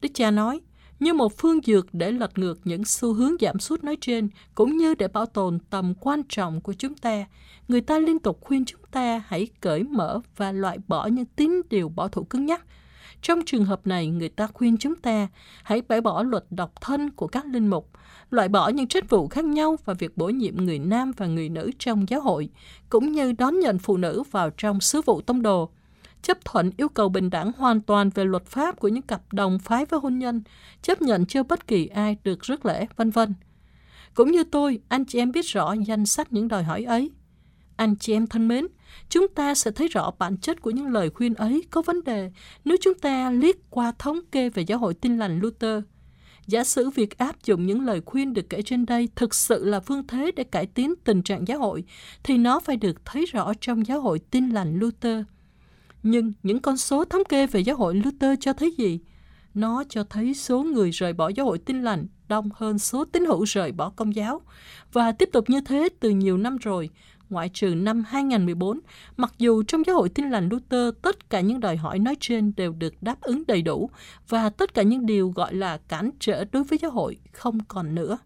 Đức 0.00 0.08
cha 0.14 0.30
nói, 0.30 0.60
như 1.00 1.14
một 1.14 1.38
phương 1.38 1.60
dược 1.64 1.86
để 1.92 2.12
lật 2.12 2.38
ngược 2.38 2.60
những 2.64 2.84
xu 2.84 3.12
hướng 3.12 3.32
giảm 3.40 3.58
sút 3.58 3.84
nói 3.84 3.96
trên, 4.00 4.28
cũng 4.54 4.76
như 4.76 4.94
để 4.94 5.08
bảo 5.08 5.26
tồn 5.26 5.58
tầm 5.70 5.94
quan 6.00 6.22
trọng 6.28 6.60
của 6.60 6.72
chúng 6.72 6.94
ta. 6.94 7.26
Người 7.68 7.80
ta 7.80 7.98
liên 7.98 8.18
tục 8.18 8.38
khuyên 8.40 8.64
chúng 8.64 8.80
ta 8.90 9.22
hãy 9.26 9.48
cởi 9.60 9.82
mở 9.82 10.20
và 10.36 10.52
loại 10.52 10.78
bỏ 10.88 11.06
những 11.06 11.24
tín 11.24 11.50
điều 11.70 11.88
bảo 11.88 12.08
thủ 12.08 12.24
cứng 12.24 12.46
nhắc. 12.46 12.66
Trong 13.22 13.42
trường 13.46 13.64
hợp 13.64 13.86
này, 13.86 14.06
người 14.06 14.28
ta 14.28 14.46
khuyên 14.46 14.76
chúng 14.76 14.94
ta 14.94 15.28
hãy 15.62 15.82
bãi 15.88 16.00
bỏ 16.00 16.22
luật 16.22 16.44
độc 16.50 16.80
thân 16.80 17.10
của 17.10 17.26
các 17.26 17.46
linh 17.46 17.68
mục, 17.68 17.90
loại 18.30 18.48
bỏ 18.48 18.68
những 18.68 18.86
trách 18.86 19.10
vụ 19.10 19.28
khác 19.28 19.44
nhau 19.44 19.76
và 19.84 19.94
việc 19.94 20.16
bổ 20.16 20.28
nhiệm 20.28 20.56
người 20.56 20.78
nam 20.78 21.12
và 21.16 21.26
người 21.26 21.48
nữ 21.48 21.70
trong 21.78 22.08
giáo 22.08 22.20
hội, 22.20 22.48
cũng 22.88 23.12
như 23.12 23.32
đón 23.32 23.60
nhận 23.60 23.78
phụ 23.78 23.96
nữ 23.96 24.22
vào 24.30 24.50
trong 24.50 24.80
sứ 24.80 25.02
vụ 25.02 25.20
tông 25.20 25.42
đồ 25.42 25.70
chấp 26.22 26.44
thuận 26.44 26.70
yêu 26.76 26.88
cầu 26.88 27.08
bình 27.08 27.30
đẳng 27.30 27.52
hoàn 27.56 27.80
toàn 27.80 28.10
về 28.10 28.24
luật 28.24 28.46
pháp 28.46 28.80
của 28.80 28.88
những 28.88 29.02
cặp 29.02 29.32
đồng 29.32 29.58
phái 29.58 29.84
với 29.84 30.00
hôn 30.00 30.18
nhân, 30.18 30.42
chấp 30.82 31.02
nhận 31.02 31.26
chưa 31.26 31.42
bất 31.42 31.66
kỳ 31.66 31.86
ai 31.86 32.16
được 32.24 32.42
rước 32.42 32.66
lễ, 32.66 32.86
vân 32.96 33.10
vân. 33.10 33.34
Cũng 34.14 34.32
như 34.32 34.44
tôi, 34.44 34.80
anh 34.88 35.04
chị 35.04 35.18
em 35.18 35.32
biết 35.32 35.46
rõ 35.46 35.72
danh 35.72 36.06
sách 36.06 36.32
những 36.32 36.48
đòi 36.48 36.62
hỏi 36.62 36.82
ấy. 36.82 37.10
Anh 37.76 37.96
chị 37.96 38.12
em 38.12 38.26
thân 38.26 38.48
mến, 38.48 38.66
chúng 39.08 39.28
ta 39.28 39.54
sẽ 39.54 39.70
thấy 39.70 39.88
rõ 39.88 40.10
bản 40.18 40.36
chất 40.36 40.62
của 40.62 40.70
những 40.70 40.86
lời 40.86 41.10
khuyên 41.10 41.34
ấy 41.34 41.62
có 41.70 41.82
vấn 41.82 42.04
đề 42.04 42.30
nếu 42.64 42.76
chúng 42.80 42.94
ta 42.94 43.30
liếc 43.30 43.56
qua 43.70 43.92
thống 43.98 44.18
kê 44.32 44.50
về 44.50 44.62
giáo 44.62 44.78
hội 44.78 44.94
tin 44.94 45.16
lành 45.16 45.40
Luther. 45.40 45.82
Giả 46.46 46.64
sử 46.64 46.90
việc 46.90 47.18
áp 47.18 47.44
dụng 47.44 47.66
những 47.66 47.80
lời 47.80 48.02
khuyên 48.06 48.32
được 48.34 48.50
kể 48.50 48.62
trên 48.62 48.86
đây 48.86 49.08
thực 49.16 49.34
sự 49.34 49.64
là 49.64 49.80
phương 49.80 50.06
thế 50.06 50.30
để 50.36 50.44
cải 50.44 50.66
tiến 50.66 50.94
tình 51.04 51.22
trạng 51.22 51.48
giáo 51.48 51.58
hội, 51.58 51.84
thì 52.22 52.38
nó 52.38 52.60
phải 52.60 52.76
được 52.76 53.04
thấy 53.04 53.26
rõ 53.26 53.52
trong 53.60 53.86
giáo 53.86 54.00
hội 54.00 54.18
tin 54.18 54.48
lành 54.48 54.78
Luther. 54.78 55.24
Nhưng 56.02 56.32
những 56.42 56.60
con 56.60 56.76
số 56.76 57.04
thống 57.04 57.22
kê 57.28 57.46
về 57.46 57.60
giáo 57.60 57.76
hội 57.76 57.94
Luther 57.94 58.38
cho 58.40 58.52
thấy 58.52 58.74
gì? 58.78 59.00
Nó 59.54 59.84
cho 59.88 60.04
thấy 60.04 60.34
số 60.34 60.62
người 60.62 60.90
rời 60.90 61.12
bỏ 61.12 61.28
giáo 61.28 61.46
hội 61.46 61.58
tin 61.58 61.82
lành 61.82 62.06
đông 62.28 62.48
hơn 62.54 62.78
số 62.78 63.04
tín 63.04 63.24
hữu 63.24 63.44
rời 63.44 63.72
bỏ 63.72 63.90
công 63.90 64.14
giáo. 64.14 64.40
Và 64.92 65.12
tiếp 65.12 65.28
tục 65.32 65.44
như 65.50 65.60
thế 65.60 65.88
từ 66.00 66.10
nhiều 66.10 66.38
năm 66.38 66.56
rồi, 66.56 66.90
ngoại 67.30 67.50
trừ 67.54 67.74
năm 67.74 68.04
2014, 68.08 68.80
mặc 69.16 69.32
dù 69.38 69.62
trong 69.62 69.82
giáo 69.86 69.96
hội 69.96 70.08
tin 70.08 70.30
lành 70.30 70.48
Luther 70.48 70.94
tất 71.02 71.30
cả 71.30 71.40
những 71.40 71.60
đòi 71.60 71.76
hỏi 71.76 71.98
nói 71.98 72.16
trên 72.20 72.52
đều 72.56 72.72
được 72.72 72.94
đáp 73.00 73.20
ứng 73.20 73.42
đầy 73.48 73.62
đủ 73.62 73.90
và 74.28 74.50
tất 74.50 74.74
cả 74.74 74.82
những 74.82 75.06
điều 75.06 75.30
gọi 75.30 75.54
là 75.54 75.78
cản 75.88 76.10
trở 76.18 76.44
đối 76.52 76.64
với 76.64 76.78
giáo 76.82 76.90
hội 76.90 77.16
không 77.32 77.58
còn 77.68 77.94
nữa 77.94 78.18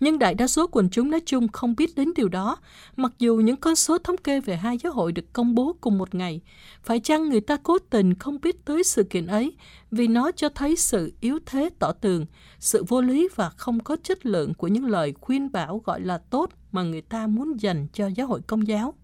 nhưng 0.00 0.18
đại 0.18 0.34
đa 0.34 0.46
số 0.46 0.66
quần 0.66 0.90
chúng 0.90 1.10
nói 1.10 1.20
chung 1.26 1.48
không 1.48 1.76
biết 1.76 1.94
đến 1.96 2.12
điều 2.16 2.28
đó, 2.28 2.56
mặc 2.96 3.12
dù 3.18 3.36
những 3.36 3.56
con 3.56 3.74
số 3.74 3.98
thống 3.98 4.16
kê 4.16 4.40
về 4.40 4.56
hai 4.56 4.78
giáo 4.78 4.92
hội 4.92 5.12
được 5.12 5.32
công 5.32 5.54
bố 5.54 5.76
cùng 5.80 5.98
một 5.98 6.14
ngày. 6.14 6.40
Phải 6.82 7.00
chăng 7.00 7.28
người 7.28 7.40
ta 7.40 7.56
cố 7.62 7.78
tình 7.78 8.14
không 8.14 8.40
biết 8.40 8.64
tới 8.64 8.84
sự 8.84 9.02
kiện 9.02 9.26
ấy 9.26 9.56
vì 9.90 10.08
nó 10.08 10.30
cho 10.32 10.48
thấy 10.48 10.76
sự 10.76 11.12
yếu 11.20 11.38
thế 11.46 11.70
tỏ 11.78 11.92
tường, 11.92 12.26
sự 12.58 12.84
vô 12.88 13.00
lý 13.00 13.28
và 13.34 13.50
không 13.50 13.80
có 13.80 13.96
chất 14.02 14.26
lượng 14.26 14.54
của 14.54 14.68
những 14.68 14.86
lời 14.86 15.14
khuyên 15.20 15.52
bảo 15.52 15.82
gọi 15.84 16.00
là 16.00 16.18
tốt 16.18 16.50
mà 16.72 16.82
người 16.82 17.02
ta 17.02 17.26
muốn 17.26 17.60
dành 17.60 17.86
cho 17.92 18.06
giáo 18.06 18.26
hội 18.26 18.40
công 18.46 18.68
giáo. 18.68 18.94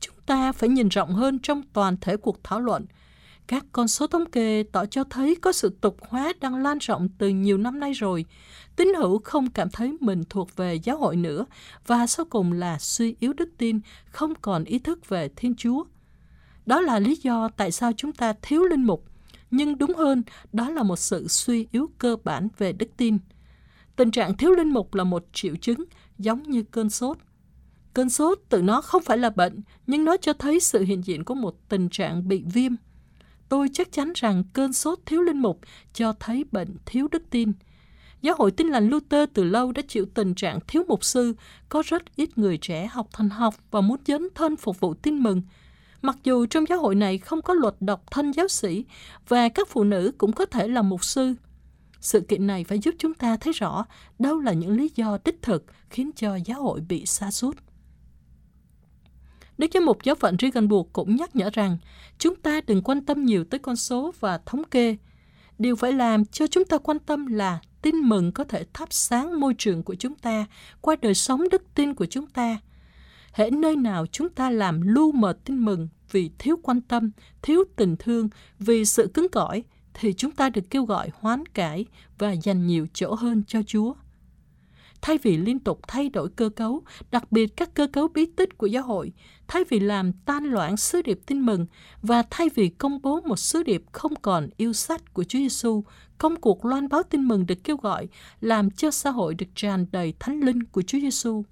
Chúng 0.00 0.14
ta 0.26 0.52
phải 0.52 0.68
nhìn 0.68 0.88
rộng 0.88 1.14
hơn 1.14 1.38
trong 1.42 1.62
toàn 1.72 1.96
thể 2.00 2.16
cuộc 2.16 2.44
thảo 2.44 2.60
luận– 2.60 2.86
các 3.48 3.66
con 3.72 3.88
số 3.88 4.06
thống 4.06 4.30
kê 4.30 4.62
tỏ 4.72 4.86
cho 4.86 5.04
thấy 5.04 5.34
có 5.34 5.52
sự 5.52 5.76
tục 5.80 5.96
hóa 6.08 6.32
đang 6.40 6.54
lan 6.54 6.78
rộng 6.78 7.08
từ 7.18 7.28
nhiều 7.28 7.58
năm 7.58 7.80
nay 7.80 7.92
rồi. 7.92 8.24
Tín 8.76 8.88
hữu 8.96 9.18
không 9.18 9.50
cảm 9.50 9.70
thấy 9.70 9.96
mình 10.00 10.22
thuộc 10.30 10.56
về 10.56 10.74
giáo 10.74 10.98
hội 10.98 11.16
nữa 11.16 11.46
và 11.86 12.06
sau 12.06 12.26
cùng 12.30 12.52
là 12.52 12.78
suy 12.78 13.16
yếu 13.20 13.32
đức 13.32 13.48
tin, 13.58 13.80
không 14.10 14.34
còn 14.34 14.64
ý 14.64 14.78
thức 14.78 15.08
về 15.08 15.28
Thiên 15.36 15.54
Chúa. 15.54 15.84
Đó 16.66 16.80
là 16.80 16.98
lý 16.98 17.16
do 17.16 17.48
tại 17.48 17.72
sao 17.72 17.92
chúng 17.96 18.12
ta 18.12 18.32
thiếu 18.42 18.64
linh 18.64 18.84
mục, 18.84 19.04
nhưng 19.50 19.78
đúng 19.78 19.94
hơn, 19.94 20.22
đó 20.52 20.70
là 20.70 20.82
một 20.82 20.98
sự 20.98 21.28
suy 21.28 21.66
yếu 21.72 21.90
cơ 21.98 22.16
bản 22.24 22.48
về 22.58 22.72
đức 22.72 22.88
tin. 22.96 23.18
Tình 23.96 24.10
trạng 24.10 24.36
thiếu 24.36 24.52
linh 24.52 24.72
mục 24.72 24.94
là 24.94 25.04
một 25.04 25.24
triệu 25.32 25.56
chứng 25.56 25.84
giống 26.18 26.42
như 26.42 26.62
cơn 26.62 26.90
sốt. 26.90 27.18
Cơn 27.94 28.10
sốt 28.10 28.38
tự 28.48 28.62
nó 28.62 28.80
không 28.80 29.02
phải 29.02 29.18
là 29.18 29.30
bệnh, 29.30 29.60
nhưng 29.86 30.04
nó 30.04 30.16
cho 30.16 30.32
thấy 30.32 30.60
sự 30.60 30.82
hiện 30.82 31.04
diện 31.04 31.24
của 31.24 31.34
một 31.34 31.68
tình 31.68 31.88
trạng 31.88 32.28
bị 32.28 32.42
viêm 32.46 32.72
Tôi 33.48 33.68
chắc 33.72 33.92
chắn 33.92 34.12
rằng 34.14 34.42
cơn 34.52 34.72
sốt 34.72 34.98
thiếu 35.06 35.22
linh 35.22 35.38
mục 35.38 35.60
cho 35.92 36.12
thấy 36.20 36.44
bệnh 36.52 36.76
thiếu 36.86 37.08
đức 37.12 37.22
tin. 37.30 37.52
Giáo 38.22 38.34
hội 38.38 38.50
tin 38.50 38.68
lành 38.68 38.88
Luther 38.88 39.28
từ 39.34 39.44
lâu 39.44 39.72
đã 39.72 39.82
chịu 39.88 40.06
tình 40.14 40.34
trạng 40.34 40.58
thiếu 40.68 40.82
mục 40.88 41.04
sư, 41.04 41.34
có 41.68 41.82
rất 41.86 42.16
ít 42.16 42.38
người 42.38 42.58
trẻ 42.58 42.86
học 42.86 43.08
thành 43.12 43.30
học 43.30 43.54
và 43.70 43.80
muốn 43.80 43.98
dấn 44.06 44.28
thân 44.34 44.56
phục 44.56 44.80
vụ 44.80 44.94
tin 44.94 45.18
mừng. 45.18 45.42
Mặc 46.02 46.16
dù 46.24 46.46
trong 46.46 46.64
giáo 46.68 46.78
hội 46.78 46.94
này 46.94 47.18
không 47.18 47.42
có 47.42 47.54
luật 47.54 47.74
độc 47.80 48.10
thân 48.10 48.32
giáo 48.32 48.48
sĩ 48.48 48.84
và 49.28 49.48
các 49.48 49.68
phụ 49.68 49.84
nữ 49.84 50.12
cũng 50.18 50.32
có 50.32 50.46
thể 50.46 50.68
là 50.68 50.82
mục 50.82 51.04
sư. 51.04 51.34
Sự 52.00 52.20
kiện 52.20 52.46
này 52.46 52.64
phải 52.64 52.78
giúp 52.78 52.94
chúng 52.98 53.14
ta 53.14 53.36
thấy 53.36 53.52
rõ 53.52 53.86
đâu 54.18 54.38
là 54.38 54.52
những 54.52 54.76
lý 54.76 54.90
do 54.94 55.18
đích 55.24 55.42
thực 55.42 55.64
khiến 55.90 56.10
cho 56.16 56.36
giáo 56.36 56.62
hội 56.62 56.80
bị 56.80 57.06
sa 57.06 57.30
sút 57.30 57.56
Đức 59.58 59.66
Giám 59.74 59.84
mục 59.84 60.04
giáo 60.04 60.14
phận 60.14 60.36
Regenburg 60.40 60.88
cũng 60.92 61.16
nhắc 61.16 61.36
nhở 61.36 61.50
rằng 61.52 61.76
chúng 62.18 62.36
ta 62.36 62.60
đừng 62.66 62.82
quan 62.82 63.04
tâm 63.04 63.24
nhiều 63.24 63.44
tới 63.44 63.58
con 63.58 63.76
số 63.76 64.12
và 64.20 64.38
thống 64.46 64.64
kê. 64.64 64.96
Điều 65.58 65.76
phải 65.76 65.92
làm 65.92 66.24
cho 66.24 66.46
chúng 66.46 66.64
ta 66.64 66.78
quan 66.78 66.98
tâm 66.98 67.26
là 67.26 67.60
tin 67.82 67.96
mừng 67.96 68.32
có 68.32 68.44
thể 68.44 68.64
thắp 68.72 68.88
sáng 68.92 69.40
môi 69.40 69.54
trường 69.58 69.82
của 69.82 69.94
chúng 69.94 70.14
ta 70.14 70.46
qua 70.80 70.96
đời 71.02 71.14
sống 71.14 71.48
đức 71.50 71.62
tin 71.74 71.94
của 71.94 72.06
chúng 72.06 72.26
ta. 72.26 72.58
Hễ 73.32 73.50
nơi 73.50 73.76
nào 73.76 74.06
chúng 74.06 74.28
ta 74.28 74.50
làm 74.50 74.80
lu 74.80 75.12
mờ 75.12 75.32
tin 75.44 75.64
mừng 75.64 75.88
vì 76.10 76.30
thiếu 76.38 76.56
quan 76.62 76.80
tâm, 76.80 77.10
thiếu 77.42 77.64
tình 77.76 77.96
thương, 77.96 78.28
vì 78.58 78.84
sự 78.84 79.10
cứng 79.14 79.28
cỏi, 79.28 79.62
thì 79.94 80.12
chúng 80.12 80.30
ta 80.30 80.50
được 80.50 80.70
kêu 80.70 80.84
gọi 80.84 81.10
hoán 81.14 81.46
cải 81.46 81.86
và 82.18 82.32
dành 82.32 82.66
nhiều 82.66 82.86
chỗ 82.92 83.14
hơn 83.14 83.42
cho 83.46 83.62
Chúa 83.66 83.94
thay 85.02 85.18
vì 85.18 85.36
liên 85.36 85.58
tục 85.58 85.80
thay 85.88 86.08
đổi 86.08 86.28
cơ 86.36 86.48
cấu, 86.48 86.82
đặc 87.10 87.32
biệt 87.32 87.56
các 87.56 87.74
cơ 87.74 87.86
cấu 87.86 88.08
bí 88.08 88.26
tích 88.36 88.58
của 88.58 88.66
giáo 88.66 88.82
hội, 88.82 89.12
thay 89.48 89.64
vì 89.68 89.80
làm 89.80 90.12
tan 90.12 90.44
loãng 90.44 90.76
sứ 90.76 91.02
điệp 91.02 91.20
tin 91.26 91.40
mừng 91.40 91.66
và 92.02 92.22
thay 92.30 92.48
vì 92.54 92.68
công 92.68 93.02
bố 93.02 93.20
một 93.20 93.36
sứ 93.36 93.62
điệp 93.62 93.84
không 93.92 94.14
còn 94.22 94.48
yêu 94.56 94.72
sách 94.72 95.14
của 95.14 95.24
Chúa 95.24 95.38
Giêsu, 95.38 95.84
công 96.18 96.36
cuộc 96.36 96.64
loan 96.64 96.88
báo 96.88 97.02
tin 97.02 97.24
mừng 97.24 97.46
được 97.46 97.64
kêu 97.64 97.76
gọi 97.76 98.08
làm 98.40 98.70
cho 98.70 98.90
xã 98.90 99.10
hội 99.10 99.34
được 99.34 99.46
tràn 99.54 99.86
đầy 99.92 100.14
thánh 100.18 100.40
linh 100.40 100.64
của 100.64 100.82
Chúa 100.82 100.98
Giêsu. 100.98 101.42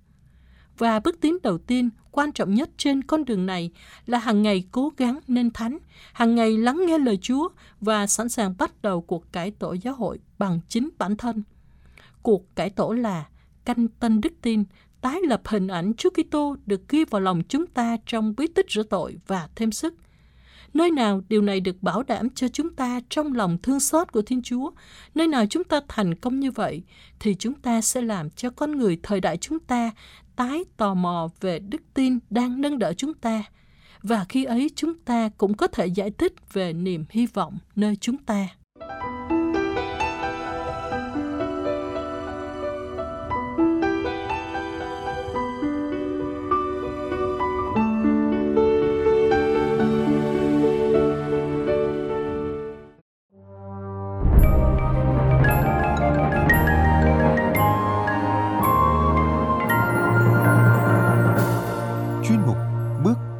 Và 0.78 1.00
bước 1.00 1.20
tiến 1.20 1.36
đầu 1.42 1.58
tiên, 1.58 1.90
quan 2.10 2.32
trọng 2.32 2.54
nhất 2.54 2.70
trên 2.76 3.02
con 3.02 3.24
đường 3.24 3.46
này 3.46 3.70
là 4.06 4.18
hàng 4.18 4.42
ngày 4.42 4.64
cố 4.72 4.92
gắng 4.96 5.18
nên 5.28 5.50
thánh, 5.50 5.78
hàng 6.12 6.34
ngày 6.34 6.58
lắng 6.58 6.82
nghe 6.86 6.98
lời 6.98 7.18
Chúa 7.22 7.48
và 7.80 8.06
sẵn 8.06 8.28
sàng 8.28 8.54
bắt 8.58 8.82
đầu 8.82 9.00
cuộc 9.00 9.32
cải 9.32 9.50
tổ 9.50 9.72
giáo 9.72 9.94
hội 9.94 10.18
bằng 10.38 10.60
chính 10.68 10.88
bản 10.98 11.16
thân. 11.16 11.42
Cuộc 12.22 12.56
cải 12.56 12.70
tổ 12.70 12.92
là 12.92 13.24
canh 13.66 13.88
tân 13.88 14.20
đức 14.20 14.32
tin, 14.42 14.64
tái 15.00 15.20
lập 15.28 15.40
hình 15.44 15.68
ảnh 15.68 15.92
Chúa 15.94 16.10
Kitô 16.10 16.56
được 16.66 16.88
ghi 16.88 17.04
vào 17.04 17.20
lòng 17.20 17.42
chúng 17.48 17.66
ta 17.66 17.96
trong 18.06 18.34
bí 18.36 18.46
tích 18.46 18.66
rửa 18.70 18.82
tội 18.82 19.16
và 19.26 19.48
thêm 19.56 19.72
sức. 19.72 19.94
Nơi 20.74 20.90
nào 20.90 21.20
điều 21.28 21.42
này 21.42 21.60
được 21.60 21.82
bảo 21.82 22.02
đảm 22.02 22.30
cho 22.30 22.48
chúng 22.48 22.74
ta 22.74 23.00
trong 23.08 23.34
lòng 23.34 23.58
thương 23.62 23.80
xót 23.80 24.12
của 24.12 24.22
Thiên 24.22 24.42
Chúa, 24.42 24.70
nơi 25.14 25.28
nào 25.28 25.46
chúng 25.46 25.64
ta 25.64 25.80
thành 25.88 26.14
công 26.14 26.40
như 26.40 26.50
vậy, 26.50 26.82
thì 27.20 27.34
chúng 27.34 27.54
ta 27.54 27.80
sẽ 27.80 28.02
làm 28.02 28.30
cho 28.30 28.50
con 28.50 28.78
người 28.78 28.98
thời 29.02 29.20
đại 29.20 29.36
chúng 29.36 29.58
ta 29.58 29.90
tái 30.36 30.64
tò 30.76 30.94
mò 30.94 31.28
về 31.40 31.58
đức 31.58 31.82
tin 31.94 32.18
đang 32.30 32.60
nâng 32.60 32.78
đỡ 32.78 32.92
chúng 32.92 33.14
ta. 33.14 33.42
Và 34.02 34.24
khi 34.28 34.44
ấy 34.44 34.70
chúng 34.76 34.94
ta 34.98 35.28
cũng 35.38 35.54
có 35.54 35.66
thể 35.66 35.86
giải 35.86 36.10
thích 36.10 36.34
về 36.52 36.72
niềm 36.72 37.04
hy 37.10 37.26
vọng 37.26 37.58
nơi 37.76 37.96
chúng 38.00 38.16
ta. 38.16 38.48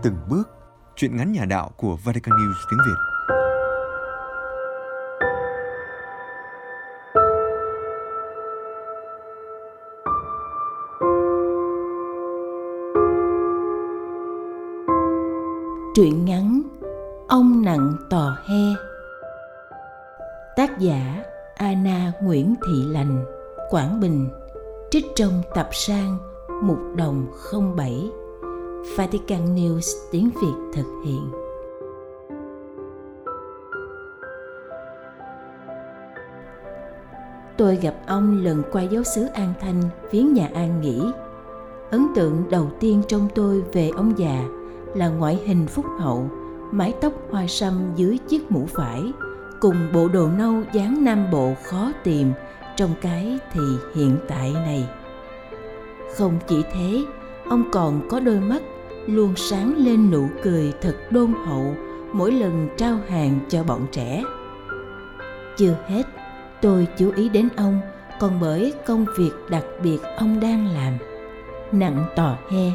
Từng 0.06 0.16
bước. 0.28 0.48
Chuyện 0.96 1.16
ngắn 1.16 1.32
nhà 1.32 1.44
đạo 1.44 1.70
của 1.76 1.96
Vatican 2.04 2.36
News 2.38 2.54
tiếng 2.70 2.78
Việt. 2.86 2.94
Truyện 15.94 16.24
ngắn 16.24 16.62
Ông 17.28 17.62
nặng 17.64 17.96
tò 18.10 18.36
he. 18.44 18.74
Tác 20.56 20.78
giả 20.78 21.24
Anna 21.56 22.12
Nguyễn 22.22 22.54
Thị 22.66 22.82
Lành, 22.86 23.24
Quảng 23.70 24.00
Bình. 24.00 24.28
Trích 24.90 25.06
trong 25.16 25.42
tập 25.54 25.68
sang 25.72 26.18
Mục 26.62 26.78
đồng 26.96 27.26
07 27.76 28.10
Vatican 28.94 29.54
News 29.54 30.08
tiếng 30.10 30.30
Việt 30.30 30.54
thực 30.72 31.02
hiện. 31.04 31.30
Tôi 37.56 37.76
gặp 37.76 37.94
ông 38.06 38.44
lần 38.44 38.62
qua 38.72 38.82
giáo 38.82 39.02
xứ 39.02 39.26
An 39.34 39.52
Thanh 39.60 39.82
viếng 40.10 40.34
nhà 40.34 40.50
An 40.54 40.80
nghỉ. 40.80 41.02
Ấn 41.90 42.06
tượng 42.14 42.44
đầu 42.50 42.70
tiên 42.80 43.02
trong 43.08 43.28
tôi 43.34 43.62
về 43.72 43.88
ông 43.88 44.12
già 44.18 44.44
là 44.94 45.08
ngoại 45.08 45.42
hình 45.46 45.66
phúc 45.66 45.86
hậu, 45.98 46.30
mái 46.72 46.94
tóc 47.00 47.12
hoa 47.30 47.46
sâm 47.46 47.92
dưới 47.96 48.18
chiếc 48.28 48.50
mũ 48.50 48.66
vải, 48.72 49.02
cùng 49.60 49.76
bộ 49.94 50.08
đồ 50.08 50.28
nâu 50.38 50.54
dáng 50.72 51.04
nam 51.04 51.30
bộ 51.32 51.54
khó 51.64 51.92
tìm 52.04 52.32
trong 52.76 52.90
cái 53.00 53.38
thì 53.52 53.60
hiện 53.94 54.16
tại 54.28 54.52
này. 54.52 54.88
Không 56.16 56.38
chỉ 56.46 56.62
thế, 56.72 57.04
ông 57.48 57.64
còn 57.72 58.08
có 58.08 58.20
đôi 58.20 58.40
mắt 58.40 58.62
luôn 59.06 59.36
sáng 59.36 59.76
lên 59.76 60.10
nụ 60.10 60.28
cười 60.42 60.72
thật 60.82 60.96
đôn 61.10 61.32
hậu 61.46 61.74
mỗi 62.12 62.32
lần 62.32 62.68
trao 62.76 62.98
hàng 63.08 63.38
cho 63.48 63.64
bọn 63.64 63.86
trẻ. 63.92 64.22
Chưa 65.56 65.76
hết, 65.88 66.02
tôi 66.62 66.86
chú 66.98 67.12
ý 67.16 67.28
đến 67.28 67.48
ông, 67.56 67.80
còn 68.20 68.40
bởi 68.40 68.72
công 68.86 69.06
việc 69.18 69.30
đặc 69.50 69.64
biệt 69.82 69.98
ông 70.16 70.40
đang 70.40 70.66
làm. 70.66 70.92
Nặng 71.72 72.06
tò 72.16 72.36
he, 72.50 72.70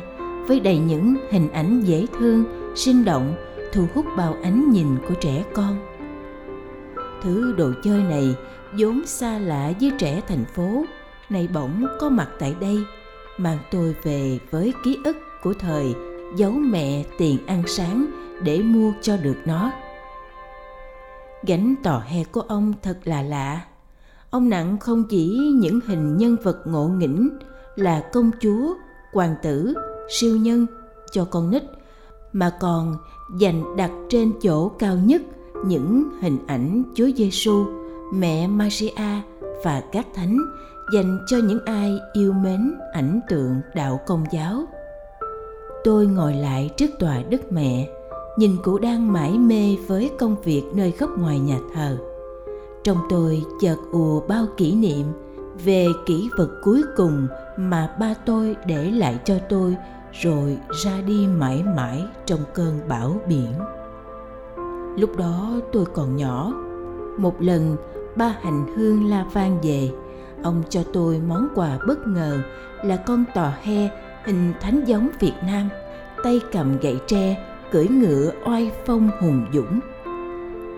với 0.48 0.60
đầy 0.60 0.78
những 0.78 1.16
hình 1.32 1.52
ảnh 1.52 1.82
dễ 1.82 2.06
thương, 2.20 2.44
sinh 2.76 3.06
động, 3.06 3.36
thu 3.74 3.86
hút 3.94 4.06
bao 4.18 4.38
ánh 4.44 4.72
nhìn 4.72 4.88
của 5.08 5.14
trẻ 5.22 5.44
con. 5.54 5.78
Thứ 7.24 7.54
đồ 7.58 7.72
chơi 7.84 8.04
này 8.04 8.36
vốn 8.74 9.06
xa 9.06 9.38
lạ 9.40 9.72
với 9.82 9.92
trẻ 10.00 10.22
thành 10.28 10.46
phố, 10.56 10.86
nay 11.30 11.50
bỗng 11.54 11.86
có 12.00 12.10
mặt 12.10 12.28
tại 12.40 12.56
đây 12.62 12.78
mang 13.38 13.58
tôi 13.72 13.96
về 14.04 14.40
với 14.52 14.74
ký 14.84 14.98
ức 15.04 15.18
của 15.44 15.54
thời 15.54 15.96
giấu 16.36 16.52
mẹ 16.52 17.04
tiền 17.18 17.38
ăn 17.48 17.64
sáng 17.68 18.06
để 18.44 18.62
mua 18.62 18.92
cho 19.02 19.18
được 19.18 19.38
nó. 19.46 19.72
Gánh 21.44 21.76
tò 21.84 22.04
he 22.06 22.24
của 22.24 22.42
ông 22.42 22.74
thật 22.84 22.98
là 23.04 23.22
lạ. 23.22 23.62
Ông 24.30 24.50
nặng 24.50 24.78
không 24.80 25.04
chỉ 25.10 25.52
những 25.56 25.80
hình 25.86 26.18
nhân 26.18 26.36
vật 26.44 26.58
ngộ 26.66 26.88
nghĩnh 26.88 27.30
là 27.76 28.10
công 28.14 28.32
chúa 28.42 28.74
hoàng 29.14 29.36
tử 29.44 29.74
siêu 30.10 30.38
nhân 30.38 30.66
cho 31.12 31.26
con 31.26 31.52
nít 31.52 31.64
mà 32.34 32.50
còn 32.60 32.98
dành 33.40 33.76
đặt 33.78 33.92
trên 34.10 34.34
chỗ 34.42 34.70
cao 34.70 34.96
nhất 34.96 35.22
những 35.66 36.10
hình 36.22 36.38
ảnh 36.48 36.84
Chúa 36.96 37.08
Giêsu, 37.18 37.66
mẹ 38.14 38.48
Maria 38.48 39.22
và 39.64 39.84
các 39.92 40.08
thánh 40.14 40.38
dành 40.94 41.20
cho 41.28 41.38
những 41.38 41.66
ai 41.66 42.00
yêu 42.14 42.34
mến 42.34 42.74
ảnh 42.94 43.20
tượng 43.30 43.62
đạo 43.76 44.00
công 44.08 44.26
giáo 44.32 44.68
tôi 45.84 46.08
ngồi 46.08 46.34
lại 46.34 46.70
trước 46.78 46.90
tòa 47.00 47.18
đức 47.30 47.52
mẹ, 47.52 47.90
nhìn 48.38 48.58
cụ 48.64 48.78
đang 48.78 49.14
mải 49.14 49.38
mê 49.38 49.76
với 49.88 50.12
công 50.20 50.36
việc 50.44 50.64
nơi 50.74 50.94
góc 51.00 51.10
ngoài 51.20 51.40
nhà 51.40 51.58
thờ. 51.74 51.98
Trong 52.84 52.98
tôi 53.10 53.44
chợt 53.62 53.76
ùa 53.92 54.22
bao 54.28 54.46
kỷ 54.58 54.76
niệm 54.76 55.06
về 55.66 55.88
kỷ 56.06 56.30
vật 56.38 56.50
cuối 56.64 56.84
cùng 56.98 57.28
mà 57.58 57.96
ba 58.00 58.14
tôi 58.26 58.56
để 58.66 58.92
lại 58.92 59.20
cho 59.26 59.36
tôi 59.50 59.76
rồi 60.12 60.58
ra 60.84 61.02
đi 61.02 61.28
mãi 61.28 61.64
mãi 61.76 62.04
trong 62.26 62.40
cơn 62.54 62.80
bão 62.90 63.20
biển. 63.28 63.54
Lúc 64.98 65.18
đó 65.18 65.52
tôi 65.72 65.86
còn 65.86 66.16
nhỏ, 66.16 66.54
một 67.18 67.42
lần 67.42 67.76
ba 68.16 68.36
hành 68.42 68.66
hương 68.76 69.10
la 69.10 69.26
vang 69.34 69.60
về, 69.64 69.90
ông 70.44 70.64
cho 70.70 70.84
tôi 70.94 71.22
món 71.28 71.48
quà 71.56 71.80
bất 71.88 72.08
ngờ 72.08 72.38
là 72.84 72.96
con 72.96 73.24
tò 73.36 73.52
he 73.62 73.90
hình 74.26 74.54
thánh 74.62 74.82
giống 74.86 75.10
Việt 75.20 75.34
Nam, 75.48 75.70
tay 76.24 76.42
cầm 76.52 76.80
gậy 76.80 76.98
tre, 77.08 77.46
cưỡi 77.72 77.88
ngựa 77.88 78.32
oai 78.46 78.72
phong 78.86 79.10
hùng 79.22 79.46
dũng. 79.54 79.80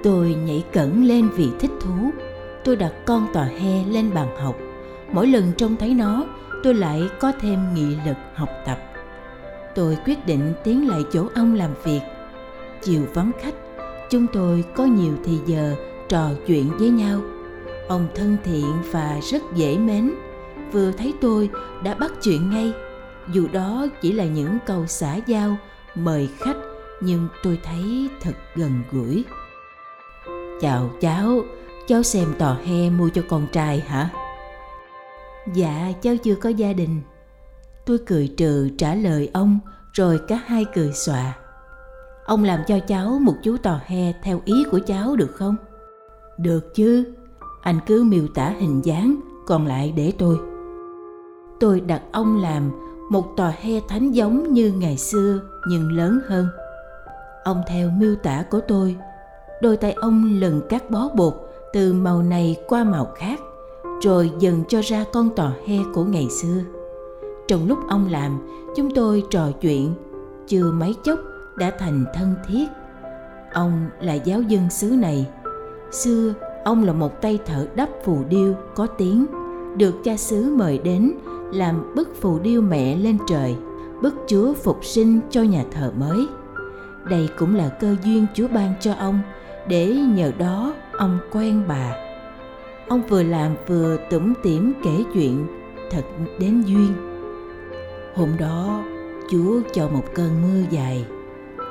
Tôi 0.03 0.35
nhảy 0.45 0.63
cẩn 0.73 1.03
lên 1.05 1.29
vì 1.35 1.49
thích 1.59 1.71
thú. 1.81 2.11
Tôi 2.63 2.75
đặt 2.75 2.93
con 3.05 3.27
tòa 3.33 3.45
he 3.45 3.83
lên 3.89 4.13
bàn 4.13 4.27
học. 4.37 4.55
Mỗi 5.11 5.27
lần 5.27 5.51
trông 5.57 5.75
thấy 5.75 5.93
nó, 5.93 6.25
tôi 6.63 6.73
lại 6.73 7.09
có 7.19 7.31
thêm 7.41 7.59
nghị 7.73 7.95
lực 8.05 8.17
học 8.33 8.49
tập. 8.65 8.77
Tôi 9.75 9.97
quyết 10.05 10.25
định 10.25 10.53
tiến 10.63 10.87
lại 10.87 11.01
chỗ 11.11 11.27
ông 11.35 11.55
làm 11.55 11.71
việc. 11.83 12.01
Chiều 12.81 13.01
vắng 13.13 13.31
khách, 13.41 13.55
chúng 14.09 14.27
tôi 14.33 14.63
có 14.75 14.85
nhiều 14.85 15.13
thì 15.25 15.39
giờ 15.45 15.75
trò 16.09 16.29
chuyện 16.47 16.69
với 16.79 16.89
nhau. 16.89 17.19
Ông 17.87 18.07
thân 18.15 18.37
thiện 18.43 18.65
và 18.91 19.19
rất 19.31 19.41
dễ 19.55 19.77
mến. 19.77 20.13
Vừa 20.71 20.91
thấy 20.91 21.13
tôi 21.21 21.49
đã 21.83 21.93
bắt 21.93 22.11
chuyện 22.21 22.49
ngay 22.49 22.73
dù 23.31 23.47
đó 23.53 23.85
chỉ 24.01 24.11
là 24.11 24.25
những 24.25 24.57
câu 24.65 24.87
xã 24.87 25.15
giao, 25.15 25.57
mời 25.95 26.29
khách, 26.39 26.57
nhưng 27.01 27.27
tôi 27.43 27.59
thấy 27.63 28.09
thật 28.21 28.33
gần 28.55 28.71
gũi. 28.91 29.23
Chào 30.61 30.89
cháu 31.01 31.41
cháu 31.87 32.03
xem 32.03 32.33
tò 32.39 32.57
he 32.65 32.89
mua 32.89 33.09
cho 33.09 33.21
con 33.29 33.47
trai 33.51 33.79
hả? 33.79 34.09
Dạ 35.53 35.91
cháu 36.01 36.15
chưa 36.17 36.35
có 36.35 36.49
gia 36.49 36.73
đình. 36.73 37.01
Tôi 37.85 37.97
cười 38.05 38.33
trừ 38.37 38.69
trả 38.77 38.95
lời 38.95 39.29
ông, 39.33 39.59
rồi 39.93 40.19
cả 40.27 40.41
hai 40.45 40.65
cười 40.75 40.91
xòa. 40.93 41.33
Ông 42.25 42.43
làm 42.43 42.59
cho 42.67 42.79
cháu 42.79 43.19
một 43.21 43.35
chú 43.43 43.57
tò 43.57 43.79
he 43.85 44.13
theo 44.23 44.41
ý 44.45 44.63
của 44.71 44.79
cháu 44.87 45.15
được 45.15 45.31
không? 45.35 45.55
Được 46.37 46.75
chứ, 46.75 47.13
anh 47.61 47.79
cứ 47.85 48.03
miêu 48.03 48.27
tả 48.27 48.53
hình 48.59 48.85
dáng, 48.85 49.15
còn 49.47 49.67
lại 49.67 49.93
để 49.95 50.13
tôi. 50.17 50.37
Tôi 51.59 51.79
đặt 51.79 52.01
ông 52.11 52.41
làm 52.41 52.71
một 53.13 53.37
tòa 53.37 53.53
he 53.61 53.79
thánh 53.87 54.11
giống 54.11 54.53
như 54.53 54.73
ngày 54.77 54.97
xưa, 54.97 55.39
nhưng 55.67 55.91
lớn 55.91 56.19
hơn. 56.27 56.47
Ông 57.43 57.61
theo 57.67 57.89
miêu 57.89 58.15
tả 58.15 58.43
của 58.51 58.59
tôi, 58.67 58.95
đôi 59.61 59.77
tay 59.77 59.91
ông 59.91 60.39
lần 60.39 60.61
cắt 60.69 60.89
bó 60.89 61.09
bột 61.15 61.33
từ 61.73 61.93
màu 61.93 62.21
này 62.23 62.57
qua 62.67 62.83
màu 62.83 63.05
khác, 63.15 63.39
rồi 64.01 64.31
dần 64.39 64.63
cho 64.67 64.81
ra 64.81 65.05
con 65.13 65.29
tòa 65.35 65.51
he 65.67 65.77
của 65.93 66.03
ngày 66.03 66.27
xưa. 66.29 66.61
Trong 67.47 67.67
lúc 67.67 67.79
ông 67.89 68.11
làm, 68.11 68.47
chúng 68.75 68.93
tôi 68.95 69.23
trò 69.29 69.51
chuyện, 69.61 69.93
chưa 70.47 70.71
mấy 70.71 70.95
chốc 71.03 71.19
đã 71.57 71.71
thành 71.79 72.05
thân 72.13 72.35
thiết. 72.47 72.65
Ông 73.53 73.89
là 74.01 74.13
giáo 74.13 74.41
dân 74.41 74.69
xứ 74.69 74.87
này. 74.87 75.27
Xưa, 75.91 76.33
ông 76.65 76.83
là 76.83 76.93
một 76.93 77.21
tay 77.21 77.39
thợ 77.45 77.67
đắp 77.75 77.89
phù 78.03 78.17
điêu 78.29 78.53
có 78.75 78.87
tiếng, 78.87 79.25
được 79.77 79.93
cha 80.03 80.17
xứ 80.17 80.55
mời 80.57 80.77
đến 80.77 81.11
làm 81.53 81.95
bức 81.95 82.15
phù 82.21 82.39
điêu 82.39 82.61
mẹ 82.61 82.95
lên 82.95 83.17
trời 83.27 83.55
bức 84.01 84.15
chúa 84.27 84.53
phục 84.53 84.85
sinh 84.85 85.19
cho 85.29 85.41
nhà 85.41 85.63
thờ 85.71 85.91
mới 85.99 86.27
đây 87.09 87.29
cũng 87.37 87.55
là 87.55 87.69
cơ 87.69 87.95
duyên 88.03 88.25
chúa 88.33 88.47
ban 88.47 88.73
cho 88.79 88.93
ông 88.93 89.19
để 89.67 89.87
nhờ 89.87 90.31
đó 90.37 90.73
ông 90.97 91.19
quen 91.31 91.63
bà 91.67 91.95
ông 92.87 93.01
vừa 93.09 93.23
làm 93.23 93.55
vừa 93.67 93.97
tủm 94.09 94.33
tỉm 94.43 94.73
kể 94.83 95.03
chuyện 95.13 95.47
thật 95.91 96.03
đến 96.39 96.61
duyên 96.61 97.13
Hôm 98.15 98.29
đó, 98.39 98.83
Chúa 99.31 99.61
cho 99.73 99.89
một 99.89 100.03
cơn 100.15 100.41
mưa 100.41 100.67
dài. 100.69 101.05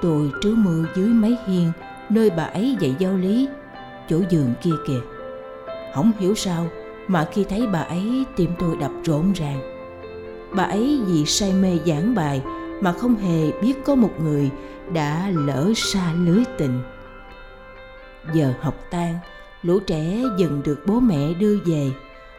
Tôi 0.03 0.31
trú 0.41 0.55
mưa 0.57 0.85
dưới 0.97 1.09
mấy 1.09 1.37
hiên 1.47 1.73
nơi 2.09 2.31
bà 2.31 2.45
ấy 2.45 2.77
dạy 2.81 2.95
giáo 2.99 3.17
lý, 3.17 3.49
chỗ 4.09 4.21
giường 4.31 4.55
kia 4.63 4.75
kìa. 4.87 5.01
Không 5.95 6.13
hiểu 6.19 6.35
sao 6.35 6.67
mà 7.09 7.29
khi 7.33 7.45
thấy 7.45 7.67
bà 7.67 7.81
ấy 7.81 8.25
tim 8.37 8.51
tôi 8.59 8.77
đập 8.77 8.91
rộn 9.05 9.33
ràng. 9.33 9.72
Bà 10.57 10.65
ấy 10.65 11.01
vì 11.07 11.25
say 11.27 11.53
mê 11.53 11.79
giảng 11.87 12.15
bài 12.15 12.43
mà 12.81 12.93
không 12.93 13.17
hề 13.17 13.53
biết 13.63 13.75
có 13.85 13.95
một 13.95 14.21
người 14.21 14.51
đã 14.93 15.31
lỡ 15.35 15.73
xa 15.77 16.13
lưới 16.13 16.45
tình. 16.59 16.83
Giờ 18.35 18.55
học 18.61 18.75
tan, 18.91 19.19
lũ 19.63 19.79
trẻ 19.87 20.23
dần 20.39 20.63
được 20.65 20.81
bố 20.87 21.01
mẹ 21.01 21.35
đưa 21.35 21.59
về. 21.65 21.91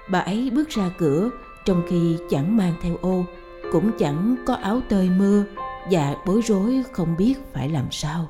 Bà 0.10 0.20
ấy 0.20 0.52
bước 0.56 0.70
ra 0.70 0.90
cửa 0.98 1.30
trong 1.66 1.84
khi 1.90 2.18
chẳng 2.30 2.58
mang 2.58 2.74
theo 2.82 2.98
ô, 3.02 3.26
cũng 3.72 3.92
chẳng 4.00 4.36
có 4.46 4.54
áo 4.54 4.82
tơi 4.90 5.10
mưa 5.10 5.44
và 5.92 6.16
bối 6.26 6.42
rối 6.42 6.84
không 6.92 7.18
biết 7.18 7.34
phải 7.54 7.70
làm 7.70 7.92
sao. 7.92 8.30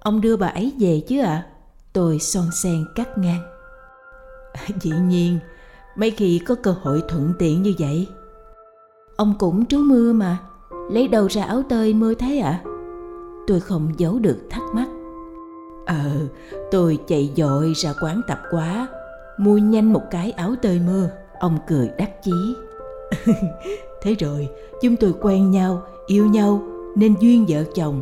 Ông 0.00 0.20
đưa 0.20 0.36
bà 0.36 0.46
ấy 0.46 0.72
về 0.78 1.02
chứ 1.08 1.20
ạ? 1.20 1.26
À? 1.26 1.46
Tôi 1.92 2.18
son 2.18 2.50
sen 2.62 2.84
cắt 2.94 3.18
ngang. 3.18 3.42
Dĩ 4.80 4.90
nhiên, 4.90 5.38
mấy 5.96 6.10
khi 6.10 6.40
có 6.46 6.54
cơ 6.54 6.74
hội 6.82 7.02
thuận 7.08 7.32
tiện 7.38 7.62
như 7.62 7.74
vậy. 7.78 8.06
Ông 9.22 9.34
cũng 9.38 9.66
trú 9.66 9.78
mưa 9.78 10.12
mà, 10.12 10.38
lấy 10.90 11.08
đầu 11.08 11.26
ra 11.26 11.44
áo 11.44 11.62
tơi 11.68 11.94
mưa 11.94 12.14
thế 12.14 12.38
ạ? 12.38 12.60
À? 12.64 12.70
Tôi 13.46 13.60
không 13.60 13.92
giấu 13.96 14.18
được 14.18 14.38
thắc 14.50 14.62
mắc. 14.74 14.88
Ờ, 15.86 16.10
tôi 16.70 16.98
chạy 17.06 17.32
dội 17.36 17.72
ra 17.76 17.92
quán 18.02 18.20
tập 18.28 18.40
quá, 18.50 18.88
mua 19.38 19.58
nhanh 19.58 19.92
một 19.92 20.02
cái 20.10 20.30
áo 20.30 20.54
tơi 20.62 20.80
mưa. 20.86 21.08
Ông 21.40 21.58
cười 21.68 21.90
đắc 21.98 22.22
chí. 22.22 22.32
thế 24.02 24.14
rồi, 24.14 24.48
chúng 24.82 24.96
tôi 24.96 25.14
quen 25.20 25.50
nhau, 25.50 25.82
yêu 26.06 26.26
nhau 26.26 26.62
nên 26.96 27.14
duyên 27.20 27.44
vợ 27.48 27.64
chồng. 27.74 28.00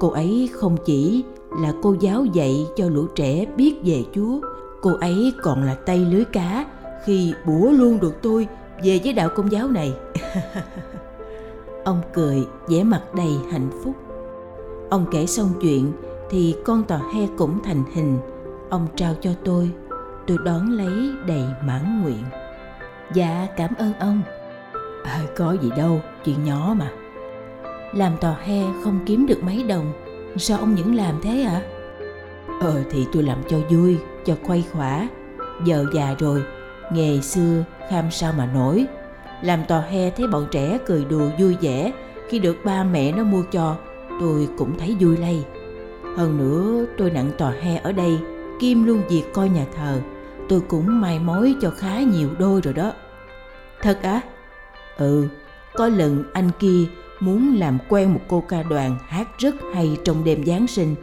Cô 0.00 0.10
ấy 0.10 0.50
không 0.52 0.76
chỉ 0.84 1.24
là 1.60 1.72
cô 1.82 1.96
giáo 2.00 2.24
dạy 2.24 2.66
cho 2.76 2.88
lũ 2.88 3.06
trẻ 3.14 3.46
biết 3.56 3.74
về 3.84 4.04
Chúa, 4.14 4.40
cô 4.82 4.90
ấy 5.00 5.32
còn 5.42 5.62
là 5.62 5.74
tay 5.74 5.98
lưới 5.98 6.24
cá 6.24 6.66
khi 7.04 7.32
bủa 7.46 7.70
luôn 7.70 8.00
được 8.00 8.14
tôi 8.22 8.48
về 8.84 9.00
với 9.04 9.12
đạo 9.12 9.28
công 9.36 9.52
giáo 9.52 9.68
này. 9.68 9.92
Ông 11.84 12.02
cười, 12.14 12.46
vẻ 12.68 12.84
mặt 12.84 13.02
đầy 13.14 13.36
hạnh 13.52 13.70
phúc. 13.84 13.94
Ông 14.90 15.06
kể 15.10 15.26
xong 15.26 15.52
chuyện 15.60 15.92
thì 16.30 16.56
con 16.64 16.84
tò 16.84 17.00
he 17.14 17.26
cũng 17.36 17.58
thành 17.64 17.82
hình. 17.94 18.18
Ông 18.70 18.86
trao 18.96 19.14
cho 19.20 19.30
tôi, 19.44 19.70
tôi 20.26 20.38
đón 20.44 20.70
lấy 20.70 21.12
đầy 21.26 21.44
mãn 21.64 22.02
nguyện. 22.02 22.24
Dạ 23.14 23.46
cảm 23.56 23.74
ơn 23.78 23.92
ông. 24.00 24.22
À, 25.04 25.20
có 25.36 25.56
gì 25.62 25.70
đâu, 25.76 26.00
chuyện 26.24 26.44
nhỏ 26.44 26.74
mà. 26.78 26.90
Làm 27.94 28.16
tò 28.20 28.34
he 28.44 28.62
không 28.84 29.00
kiếm 29.06 29.26
được 29.26 29.42
mấy 29.42 29.62
đồng, 29.62 29.92
sao 30.36 30.58
ông 30.58 30.74
những 30.74 30.94
làm 30.94 31.20
thế 31.22 31.42
ạ? 31.42 31.62
À? 31.62 31.78
Ờ 32.60 32.82
thì 32.90 33.06
tôi 33.12 33.22
làm 33.22 33.38
cho 33.48 33.58
vui, 33.70 33.98
cho 34.24 34.34
khuây 34.46 34.64
khỏa. 34.72 35.08
Giờ 35.64 35.86
già 35.94 36.14
rồi, 36.18 36.42
nghề 36.92 37.20
xưa 37.20 37.64
kham 37.90 38.10
sao 38.10 38.32
mà 38.38 38.46
nổi. 38.54 38.86
Làm 39.42 39.64
tò 39.68 39.80
he 39.80 40.10
thấy 40.10 40.26
bọn 40.26 40.46
trẻ 40.50 40.78
cười 40.86 41.04
đùa 41.04 41.30
vui 41.38 41.56
vẻ 41.60 41.92
khi 42.28 42.38
được 42.38 42.56
ba 42.64 42.84
mẹ 42.84 43.12
nó 43.12 43.24
mua 43.24 43.42
cho, 43.52 43.76
tôi 44.20 44.48
cũng 44.58 44.78
thấy 44.78 44.96
vui 45.00 45.16
lây. 45.16 45.44
Hơn 46.16 46.38
nữa 46.38 46.86
tôi 46.98 47.10
nặng 47.10 47.30
tòa 47.38 47.50
he 47.50 47.76
ở 47.76 47.92
đây, 47.92 48.18
Kim 48.60 48.84
luôn 48.84 49.02
việc 49.08 49.22
coi 49.32 49.48
nhà 49.48 49.66
thờ, 49.76 50.00
tôi 50.48 50.60
cũng 50.68 51.00
mai 51.00 51.18
mối 51.18 51.54
cho 51.60 51.70
khá 51.70 52.00
nhiều 52.00 52.28
đôi 52.38 52.60
rồi 52.60 52.74
đó. 52.74 52.92
Thật 53.82 54.02
á? 54.02 54.10
À? 54.12 54.20
Ừ, 54.98 55.28
có 55.74 55.88
lần 55.88 56.24
anh 56.32 56.50
kia 56.58 56.84
muốn 57.20 57.56
làm 57.58 57.78
quen 57.88 58.12
một 58.12 58.20
cô 58.28 58.44
ca 58.48 58.62
đoàn 58.62 58.98
hát 59.06 59.28
rất 59.38 59.54
hay 59.74 59.96
trong 60.04 60.24
đêm 60.24 60.44
Giáng 60.46 60.66
sinh, 60.66 60.94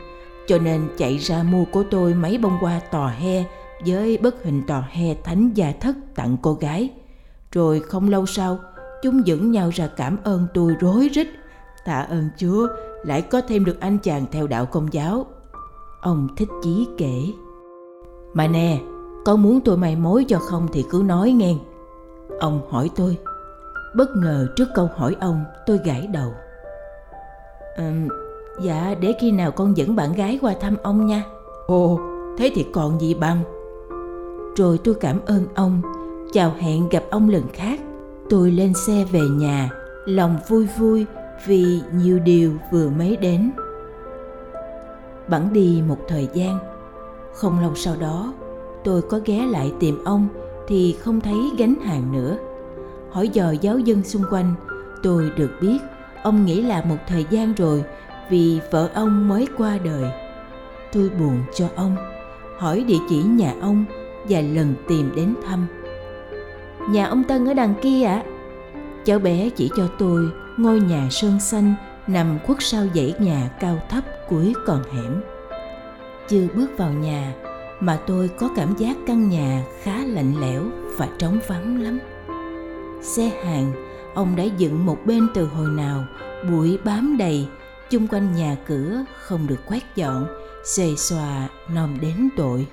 cho 0.48 0.58
nên 0.58 0.88
chạy 0.98 1.18
ra 1.18 1.44
mua 1.44 1.66
của 1.66 1.84
tôi 1.92 2.14
mấy 2.14 2.38
bông 2.38 2.58
hoa 2.58 2.80
tò 2.92 3.08
he 3.08 3.44
với 3.86 4.18
bức 4.18 4.44
hình 4.44 4.64
tò 4.68 4.84
he 4.90 5.16
thánh 5.24 5.54
gia 5.54 5.72
thất 5.72 5.96
tặng 6.16 6.38
cô 6.42 6.54
gái. 6.54 6.90
Rồi 7.56 7.80
không 7.80 8.10
lâu 8.10 8.26
sau, 8.26 8.60
chúng 9.02 9.28
dẫn 9.28 9.52
nhau 9.52 9.70
ra 9.74 9.88
cảm 9.98 10.18
ơn 10.24 10.48
tôi 10.54 10.76
rối 10.80 11.10
rít. 11.14 11.28
Tạ 11.86 12.02
ơn 12.10 12.30
Chúa, 12.38 12.68
lại 13.04 13.22
có 13.22 13.42
thêm 13.48 13.66
được 13.66 13.80
anh 13.80 13.98
chàng 13.98 14.26
theo 14.32 14.48
đạo 14.48 14.66
công 14.66 14.94
giáo. 14.94 15.26
Ông 16.02 16.28
thích 16.38 16.50
chí 16.64 16.88
kể. 16.98 17.34
Mà 18.34 18.48
nè, 18.48 18.82
con 19.26 19.44
muốn 19.44 19.62
tôi 19.62 19.78
mày 19.78 19.96
mối 19.96 20.26
cho 20.28 20.40
không 20.40 20.68
thì 20.74 20.86
cứ 20.90 21.04
nói 21.06 21.32
nghe. 21.32 21.56
Ông 22.40 22.62
hỏi 22.70 22.90
tôi. 22.96 23.18
Bất 23.96 24.10
ngờ 24.16 24.48
trước 24.56 24.68
câu 24.76 24.90
hỏi 24.96 25.16
ông, 25.20 25.46
tôi 25.66 25.80
gãi 25.86 26.08
đầu. 26.08 26.34
À, 27.78 27.94
dạ, 28.62 28.96
để 29.00 29.14
khi 29.22 29.32
nào 29.32 29.52
con 29.52 29.78
dẫn 29.78 29.96
bạn 29.96 30.14
gái 30.14 30.40
qua 30.42 30.54
thăm 30.62 30.76
ông 30.84 31.06
nha. 31.06 31.24
Ồ, 31.68 32.00
thế 32.38 32.52
thì 32.56 32.66
còn 32.74 33.02
gì 33.02 33.14
bằng. 33.14 33.44
Rồi 34.56 34.80
tôi 34.84 34.96
cảm 34.96 35.20
ơn 35.26 35.46
ông, 35.56 35.82
chào 36.36 36.54
hẹn 36.60 36.90
gặp 36.90 37.04
ông 37.10 37.30
lần 37.30 37.44
khác. 37.54 37.80
Tôi 38.30 38.52
lên 38.52 38.74
xe 38.74 39.06
về 39.12 39.20
nhà, 39.20 39.70
lòng 40.06 40.38
vui 40.48 40.68
vui 40.78 41.06
vì 41.46 41.82
nhiều 41.94 42.20
điều 42.20 42.54
vừa 42.72 42.90
mới 42.90 43.18
đến. 43.18 43.52
Bẵng 45.28 45.54
đi 45.54 45.82
một 45.88 45.98
thời 46.08 46.28
gian, 46.34 46.60
không 47.34 47.60
lâu 47.60 47.76
sau 47.76 47.96
đó, 48.00 48.34
tôi 48.84 49.02
có 49.02 49.20
ghé 49.26 49.46
lại 49.46 49.74
tìm 49.80 50.04
ông 50.04 50.28
thì 50.68 50.96
không 51.00 51.22
thấy 51.22 51.52
gánh 51.58 51.76
hàng 51.76 52.12
nữa 52.12 52.38
hỏi 53.12 53.30
dò 53.30 53.52
giáo 53.52 53.80
dân 53.80 54.04
xung 54.04 54.24
quanh 54.32 54.54
tôi 55.04 55.32
được 55.38 55.52
biết 55.62 55.78
ông 56.24 56.46
nghĩ 56.46 56.62
là 56.62 56.84
một 56.86 56.98
thời 57.08 57.26
gian 57.30 57.54
rồi 57.54 57.84
vì 58.30 58.60
vợ 58.72 58.90
ông 58.94 59.28
mới 59.28 59.48
qua 59.58 59.78
đời 59.84 60.12
tôi 60.94 61.10
buồn 61.10 61.38
cho 61.54 61.68
ông 61.76 61.96
hỏi 62.58 62.84
địa 62.88 63.00
chỉ 63.10 63.24
nhà 63.24 63.54
ông 63.62 63.86
và 64.30 64.42
lần 64.42 64.74
tìm 64.88 65.12
đến 65.16 65.36
thăm 65.48 65.68
nhà 66.90 67.06
ông 67.06 67.24
tân 67.24 67.46
ở 67.46 67.54
đằng 67.54 67.74
kia 67.82 68.04
ạ. 68.04 68.24
À? 68.26 68.32
cháu 69.06 69.20
bé 69.20 69.50
chỉ 69.50 69.70
cho 69.78 69.88
tôi 70.00 70.30
ngôi 70.58 70.80
nhà 70.80 71.08
sơn 71.12 71.40
xanh 71.40 71.74
nằm 72.08 72.40
khuất 72.46 72.58
sau 72.62 72.86
dãy 72.96 73.14
nhà 73.20 73.50
cao 73.60 73.78
thấp 73.90 74.04
cuối 74.30 74.54
con 74.66 74.84
hẻm. 74.94 75.22
Chưa 76.28 76.48
bước 76.56 76.78
vào 76.78 76.92
nhà 76.94 77.34
mà 77.80 78.00
tôi 78.08 78.30
có 78.40 78.50
cảm 78.56 78.76
giác 78.78 78.98
căn 79.08 79.30
nhà 79.30 79.64
khá 79.84 79.98
lạnh 80.06 80.34
lẽo 80.42 80.64
và 80.98 81.08
trống 81.18 81.40
vắng 81.48 81.82
lắm. 81.82 82.00
Xe 83.02 83.32
hàng, 83.46 83.72
ông 84.14 84.36
đã 84.36 84.44
dựng 84.44 84.86
một 84.86 84.98
bên 85.06 85.28
từ 85.34 85.46
hồi 85.46 85.70
nào, 85.70 86.06
bụi 86.50 86.80
bám 86.84 87.18
đầy, 87.18 87.48
chung 87.90 88.08
quanh 88.08 88.36
nhà 88.36 88.58
cửa 88.68 89.04
không 89.20 89.48
được 89.48 89.60
quét 89.68 89.84
dọn, 89.96 90.28
xề 90.64 90.96
xòa 90.96 91.48
nom 91.74 91.98
đến 92.02 92.30
tội. 92.38 92.68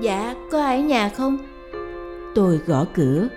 Dạ 0.00 0.34
có 0.52 0.62
ai 0.62 0.76
ở 0.76 0.82
nhà 0.82 1.08
không? 1.08 1.38
Tôi 2.34 2.60
gõ 2.66 2.84
cửa. 2.94 3.28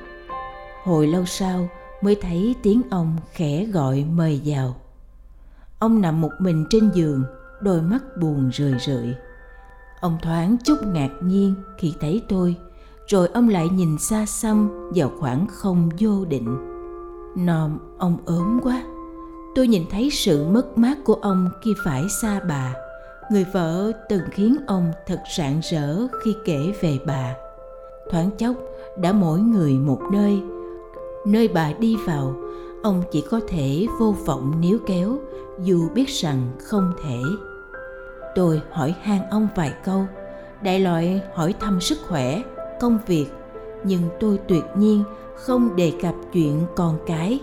Hồi 0.83 1.07
lâu 1.07 1.25
sau 1.25 1.69
mới 2.01 2.15
thấy 2.15 2.55
tiếng 2.63 2.81
ông 2.89 3.17
khẽ 3.31 3.65
gọi 3.65 4.05
mời 4.11 4.41
vào. 4.45 4.75
Ông 5.79 6.01
nằm 6.01 6.21
một 6.21 6.31
mình 6.39 6.65
trên 6.69 6.89
giường, 6.93 7.23
đôi 7.61 7.81
mắt 7.81 8.03
buồn 8.21 8.51
rười 8.53 8.73
rượi. 8.79 9.15
Ông 10.01 10.17
thoáng 10.21 10.57
chút 10.63 10.75
ngạc 10.87 11.09
nhiên 11.21 11.55
khi 11.77 11.93
thấy 12.01 12.21
tôi, 12.29 12.55
rồi 13.07 13.27
ông 13.33 13.49
lại 13.49 13.69
nhìn 13.69 13.97
xa 13.97 14.25
xăm 14.25 14.89
vào 14.95 15.11
khoảng 15.19 15.47
không 15.47 15.89
vô 15.99 16.25
định. 16.25 16.57
Nòm, 17.37 17.79
ông 17.97 18.17
ốm 18.25 18.59
quá. 18.63 18.83
Tôi 19.55 19.67
nhìn 19.67 19.83
thấy 19.91 20.09
sự 20.09 20.45
mất 20.47 20.77
mát 20.77 20.97
của 21.05 21.13
ông 21.13 21.49
khi 21.61 21.73
phải 21.83 22.03
xa 22.21 22.39
bà. 22.49 22.73
Người 23.31 23.45
vợ 23.53 23.91
từng 24.09 24.21
khiến 24.31 24.57
ông 24.67 24.91
thật 25.07 25.19
rạng 25.37 25.59
rỡ 25.71 26.07
khi 26.23 26.35
kể 26.45 26.73
về 26.81 26.99
bà. 27.05 27.35
Thoáng 28.11 28.31
chốc 28.37 28.55
đã 28.97 29.13
mỗi 29.13 29.39
người 29.39 29.73
một 29.73 30.01
nơi. 30.11 30.41
Nơi 31.25 31.47
bà 31.47 31.73
đi 31.79 31.97
vào, 32.05 32.35
ông 32.83 33.03
chỉ 33.11 33.21
có 33.31 33.39
thể 33.47 33.87
vô 33.99 34.15
vọng 34.25 34.61
níu 34.61 34.77
kéo, 34.85 35.17
dù 35.63 35.89
biết 35.93 36.09
rằng 36.09 36.51
không 36.59 36.93
thể. 37.03 37.19
Tôi 38.35 38.61
hỏi 38.71 38.95
han 39.01 39.19
ông 39.31 39.47
vài 39.55 39.73
câu. 39.83 40.05
Đại 40.61 40.79
loại 40.79 41.21
hỏi 41.33 41.53
thăm 41.59 41.81
sức 41.81 41.97
khỏe, 42.07 42.41
công 42.79 42.99
việc, 43.07 43.25
nhưng 43.83 44.01
tôi 44.19 44.39
tuyệt 44.47 44.63
nhiên 44.77 45.03
không 45.35 45.75
đề 45.75 45.93
cập 46.01 46.15
chuyện 46.33 46.61
con 46.75 46.97
cái. 47.05 47.39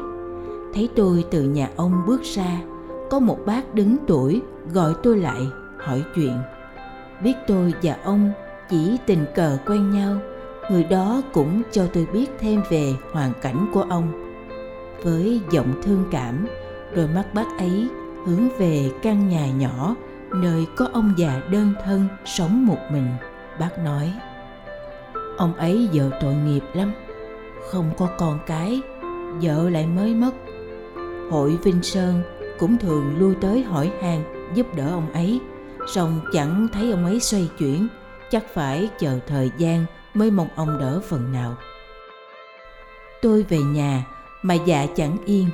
Thấy 0.74 0.88
tôi 0.96 1.24
từ 1.30 1.42
nhà 1.42 1.70
ông 1.76 2.02
bước 2.06 2.22
ra, 2.22 2.62
có 3.10 3.20
một 3.20 3.38
bác 3.46 3.74
đứng 3.74 3.96
tuổi 4.06 4.42
gọi 4.72 4.94
tôi 5.02 5.16
lại, 5.16 5.42
hỏi 5.78 6.02
chuyện. 6.14 6.38
Biết 7.24 7.34
tôi 7.46 7.74
và 7.82 7.96
ông 8.04 8.30
chỉ 8.70 8.96
tình 9.06 9.24
cờ 9.34 9.58
quen 9.66 9.90
nhau 9.90 10.16
người 10.72 10.84
đó 10.84 11.22
cũng 11.32 11.62
cho 11.72 11.86
tôi 11.92 12.06
biết 12.12 12.26
thêm 12.38 12.62
về 12.70 12.92
hoàn 13.12 13.32
cảnh 13.42 13.70
của 13.72 13.82
ông 13.82 14.34
với 15.02 15.40
giọng 15.50 15.82
thương 15.82 16.04
cảm 16.10 16.46
đôi 16.96 17.08
mắt 17.08 17.34
bác 17.34 17.58
ấy 17.58 17.88
hướng 18.26 18.48
về 18.58 18.90
căn 19.02 19.28
nhà 19.28 19.50
nhỏ 19.50 19.96
nơi 20.34 20.66
có 20.76 20.88
ông 20.92 21.14
già 21.16 21.42
đơn 21.50 21.74
thân 21.84 22.08
sống 22.24 22.66
một 22.66 22.78
mình 22.92 23.06
bác 23.60 23.78
nói 23.78 24.12
ông 25.36 25.54
ấy 25.54 25.88
giờ 25.92 26.10
tội 26.20 26.34
nghiệp 26.34 26.62
lắm 26.74 26.92
không 27.70 27.90
có 27.98 28.08
con 28.18 28.38
cái 28.46 28.80
vợ 29.42 29.70
lại 29.70 29.86
mới 29.86 30.14
mất. 30.14 30.32
Hội 31.30 31.58
Vinh 31.62 31.82
Sơn 31.82 32.22
cũng 32.58 32.78
thường 32.78 33.18
lui 33.18 33.34
tới 33.34 33.62
hỏi 33.62 33.92
han 34.02 34.50
giúp 34.54 34.66
đỡ 34.76 34.88
ông 34.90 35.12
ấy, 35.12 35.40
song 35.86 36.20
chẳng 36.32 36.68
thấy 36.72 36.90
ông 36.90 37.04
ấy 37.04 37.20
xoay 37.20 37.48
chuyển, 37.58 37.88
chắc 38.30 38.44
phải 38.54 38.90
chờ 38.98 39.18
thời 39.26 39.50
gian 39.58 39.86
mới 40.14 40.30
mong 40.30 40.48
ông 40.56 40.78
đỡ 40.78 41.00
phần 41.08 41.32
nào. 41.32 41.56
Tôi 43.22 43.42
về 43.42 43.58
nhà 43.58 44.06
mà 44.42 44.54
dạ 44.54 44.86
chẳng 44.96 45.16
yên, 45.24 45.48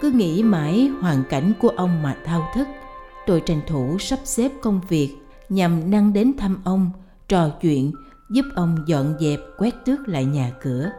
cứ 0.00 0.10
nghĩ 0.10 0.42
mãi 0.42 0.90
hoàn 1.00 1.24
cảnh 1.30 1.52
của 1.60 1.68
ông 1.68 2.02
mà 2.02 2.16
thao 2.24 2.48
thức. 2.54 2.68
Tôi 3.26 3.40
tranh 3.40 3.60
thủ 3.66 3.96
sắp 3.98 4.18
xếp 4.24 4.52
công 4.62 4.80
việc 4.88 5.16
nhằm 5.48 5.90
năng 5.90 6.12
đến 6.12 6.32
thăm 6.38 6.58
ông, 6.64 6.90
trò 7.28 7.48
chuyện, 7.60 7.92
giúp 8.30 8.44
ông 8.54 8.76
dọn 8.86 9.14
dẹp 9.20 9.40
quét 9.58 9.74
tước 9.84 10.08
lại 10.08 10.24
nhà 10.24 10.52
cửa. 10.62 10.90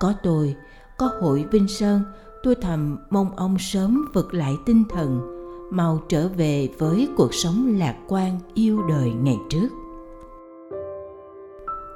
Có 0.00 0.14
tôi, 0.22 0.56
có 0.98 1.10
hội 1.20 1.44
Vinh 1.50 1.68
Sơn, 1.68 2.02
tôi 2.42 2.54
thầm 2.54 2.98
mong 3.10 3.36
ông 3.36 3.58
sớm 3.58 4.04
vực 4.14 4.34
lại 4.34 4.54
tinh 4.66 4.84
thần, 4.90 5.20
mau 5.70 6.02
trở 6.08 6.28
về 6.28 6.68
với 6.78 7.08
cuộc 7.16 7.34
sống 7.34 7.74
lạc 7.78 7.96
quan 8.08 8.40
yêu 8.54 8.82
đời 8.88 9.12
ngày 9.12 9.36
trước. 9.50 9.68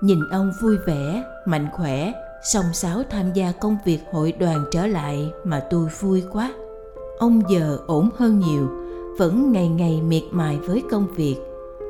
Nhìn 0.01 0.29
ông 0.31 0.53
vui 0.61 0.77
vẻ, 0.87 1.25
mạnh 1.45 1.67
khỏe, 1.73 2.13
song 2.43 2.65
sáo 2.73 3.03
tham 3.11 3.33
gia 3.33 3.53
công 3.53 3.77
việc 3.85 3.99
hội 4.13 4.33
đoàn 4.33 4.65
trở 4.71 4.87
lại 4.87 5.33
mà 5.45 5.61
tôi 5.71 5.89
vui 6.01 6.25
quá. 6.33 6.53
Ông 7.19 7.43
giờ 7.51 7.79
ổn 7.87 8.11
hơn 8.17 8.41
nhiều, 8.41 8.69
vẫn 9.19 9.53
ngày 9.53 9.69
ngày 9.69 10.03
miệt 10.03 10.23
mài 10.31 10.59
với 10.59 10.83
công 10.91 11.07
việc. 11.15 11.37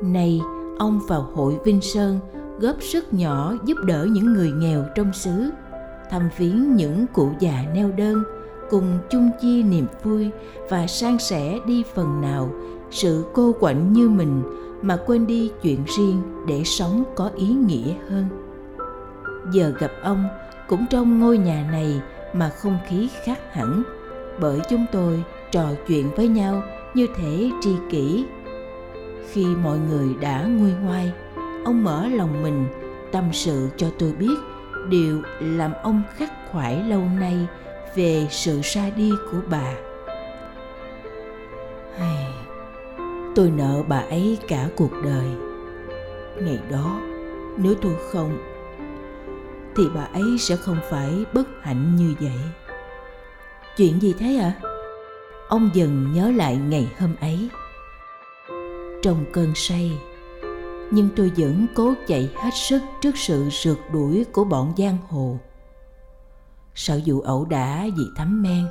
Nay, 0.03 0.41
ông 0.79 0.99
vào 1.07 1.29
hội 1.33 1.57
Vinh 1.63 1.81
Sơn 1.81 2.19
góp 2.59 2.75
sức 2.81 3.13
nhỏ 3.13 3.53
giúp 3.65 3.77
đỡ 3.85 4.07
những 4.11 4.33
người 4.33 4.51
nghèo 4.51 4.85
trong 4.95 5.13
xứ, 5.13 5.49
thăm 6.09 6.29
viếng 6.37 6.75
những 6.75 7.05
cụ 7.13 7.29
già 7.39 7.65
neo 7.73 7.91
đơn, 7.91 8.23
cùng 8.69 8.97
chung 9.09 9.29
chia 9.41 9.63
niềm 9.63 9.85
vui 10.03 10.29
và 10.69 10.87
san 10.87 11.19
sẻ 11.19 11.59
đi 11.65 11.83
phần 11.95 12.21
nào 12.21 12.49
sự 12.91 13.25
cô 13.33 13.53
quạnh 13.59 13.93
như 13.93 14.09
mình 14.09 14.41
mà 14.81 14.97
quên 15.05 15.27
đi 15.27 15.51
chuyện 15.61 15.83
riêng 15.97 16.21
để 16.47 16.63
sống 16.63 17.03
có 17.15 17.31
ý 17.35 17.47
nghĩa 17.47 17.93
hơn. 18.09 18.25
Giờ 19.51 19.73
gặp 19.79 19.91
ông 20.03 20.27
cũng 20.67 20.85
trong 20.89 21.19
ngôi 21.19 21.37
nhà 21.37 21.69
này 21.71 22.01
mà 22.33 22.49
không 22.49 22.77
khí 22.87 23.09
khác 23.23 23.39
hẳn, 23.51 23.83
bởi 24.39 24.59
chúng 24.69 24.85
tôi 24.91 25.23
trò 25.51 25.67
chuyện 25.87 26.09
với 26.15 26.27
nhau 26.27 26.63
như 26.93 27.07
thể 27.17 27.51
tri 27.61 27.71
kỷ. 27.89 28.25
Khi 29.31 29.45
mọi 29.45 29.77
người 29.89 30.15
đã 30.21 30.43
nguôi 30.43 30.71
ngoai, 30.83 31.11
ông 31.65 31.83
mở 31.83 32.07
lòng 32.07 32.43
mình 32.43 32.65
tâm 33.11 33.23
sự 33.33 33.69
cho 33.77 33.87
tôi 33.99 34.13
biết 34.13 34.35
điều 34.89 35.21
làm 35.39 35.73
ông 35.83 36.01
khắc 36.15 36.29
khoải 36.51 36.83
lâu 36.83 37.01
nay 37.19 37.47
về 37.95 38.27
sự 38.29 38.59
ra 38.63 38.89
đi 38.95 39.11
của 39.31 39.39
bà 39.49 39.73
tôi 43.39 43.51
nợ 43.51 43.83
bà 43.87 43.99
ấy 43.99 44.37
cả 44.47 44.69
cuộc 44.77 44.91
đời. 45.03 45.27
Ngày 46.41 46.59
đó, 46.71 47.01
nếu 47.57 47.75
tôi 47.81 47.95
không, 48.11 48.37
thì 49.75 49.83
bà 49.95 50.01
ấy 50.01 50.37
sẽ 50.39 50.55
không 50.55 50.77
phải 50.89 51.25
bất 51.33 51.47
hạnh 51.61 51.95
như 51.95 52.15
vậy. 52.19 52.39
Chuyện 53.77 54.01
gì 54.01 54.13
thế 54.19 54.35
ạ? 54.35 54.53
À? 54.63 54.69
ông 55.49 55.69
dần 55.73 56.13
nhớ 56.13 56.31
lại 56.31 56.57
ngày 56.57 56.91
hôm 56.99 57.15
ấy. 57.21 57.49
Trong 59.01 59.25
cơn 59.33 59.51
say, 59.55 59.91
nhưng 60.91 61.09
tôi 61.15 61.31
vẫn 61.37 61.67
cố 61.75 61.93
chạy 62.07 62.29
hết 62.35 62.51
sức 62.53 62.81
trước 63.01 63.17
sự 63.17 63.49
rượt 63.51 63.77
đuổi 63.93 64.25
của 64.31 64.43
bọn 64.43 64.73
giang 64.77 64.97
hồ. 65.09 65.37
Sợ 66.75 66.99
vụ 67.05 67.21
ẩu 67.21 67.45
đả 67.45 67.85
vì 67.97 68.03
thắm 68.15 68.41
men, 68.41 68.67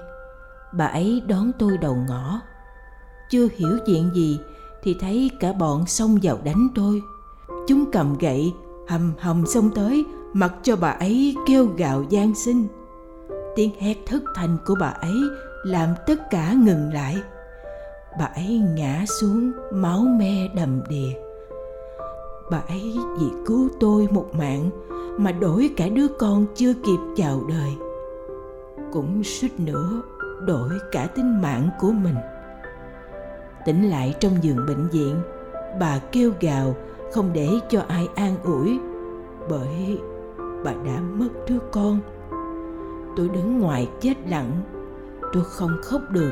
bà 0.73 0.87
ấy 0.87 1.23
đón 1.27 1.53
tôi 1.59 1.79
đầu 1.79 1.97
ngõ. 2.09 2.41
Chưa 3.31 3.49
hiểu 3.57 3.79
chuyện 3.87 4.11
gì 4.15 4.41
thì 4.83 4.97
thấy 5.01 5.31
cả 5.41 5.53
bọn 5.53 5.87
xông 5.87 6.19
vào 6.23 6.39
đánh 6.45 6.69
tôi. 6.75 7.03
Chúng 7.69 7.91
cầm 7.93 8.19
gậy 8.19 8.55
hầm 8.89 9.13
hầm 9.19 9.47
xông 9.47 9.71
tới 9.75 10.05
mặc 10.33 10.53
cho 10.63 10.77
bà 10.77 10.91
ấy 10.91 11.37
kêu 11.47 11.67
gào 11.77 12.05
gian 12.09 12.35
sinh, 12.35 12.67
tiếng 13.57 13.71
hét 13.81 13.97
thất 14.07 14.23
thanh 14.35 14.57
của 14.67 14.75
bà 14.81 14.87
ấy 14.89 15.17
làm 15.65 15.89
tất 16.07 16.31
cả 16.31 16.53
ngừng 16.53 16.93
lại. 16.93 17.17
Bà 18.19 18.25
ấy 18.25 18.59
ngã 18.77 19.05
xuống 19.21 19.53
máu 19.73 20.01
me 20.01 20.49
đầm 20.57 20.81
đìa. 20.89 21.13
Bà 22.51 22.59
ấy 22.69 22.99
vì 23.19 23.27
cứu 23.47 23.69
tôi 23.81 24.09
một 24.11 24.27
mạng 24.35 24.71
mà 25.19 25.33
đổi 25.33 25.71
cả 25.77 25.89
đứa 25.89 26.09
con 26.09 26.47
chưa 26.55 26.73
kịp 26.73 26.99
chào 27.17 27.43
đời. 27.49 27.71
Cũng 28.93 29.25
suýt 29.25 29.61
nữa 29.61 30.03
đổi 30.47 30.71
cả 30.93 31.07
tính 31.07 31.43
mạng 31.43 31.71
của 31.81 31.91
mình 31.91 32.17
tỉnh 33.69 33.91
lại 33.91 34.15
trong 34.21 34.33
giường 34.43 34.67
bệnh 34.67 34.89
viện. 34.89 35.17
Bà 35.81 35.99
kêu 36.13 36.33
gào, 36.41 36.77
không 37.13 37.31
để 37.33 37.49
cho 37.69 37.83
ai 37.89 38.09
an 38.15 38.37
ủi, 38.45 38.79
bởi 39.51 39.99
bà 40.65 40.73
đã 40.73 41.01
mất 41.01 41.29
đứa 41.49 41.59
con. 41.73 42.01
Tôi 43.17 43.29
đứng 43.29 43.61
ngoài 43.61 43.89
chết 44.01 44.15
lặng, 44.29 44.51
tôi 45.33 45.45
không 45.45 45.71
khóc 45.83 46.01
được 46.11 46.31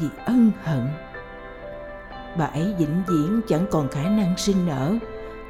vì 0.00 0.08
ân 0.26 0.50
hận. 0.62 0.86
Bà 2.38 2.44
ấy 2.44 2.74
vĩnh 2.78 3.02
viễn 3.08 3.40
chẳng 3.48 3.66
còn 3.70 3.88
khả 3.88 4.02
năng 4.02 4.34
sinh 4.36 4.66
nở, 4.66 4.94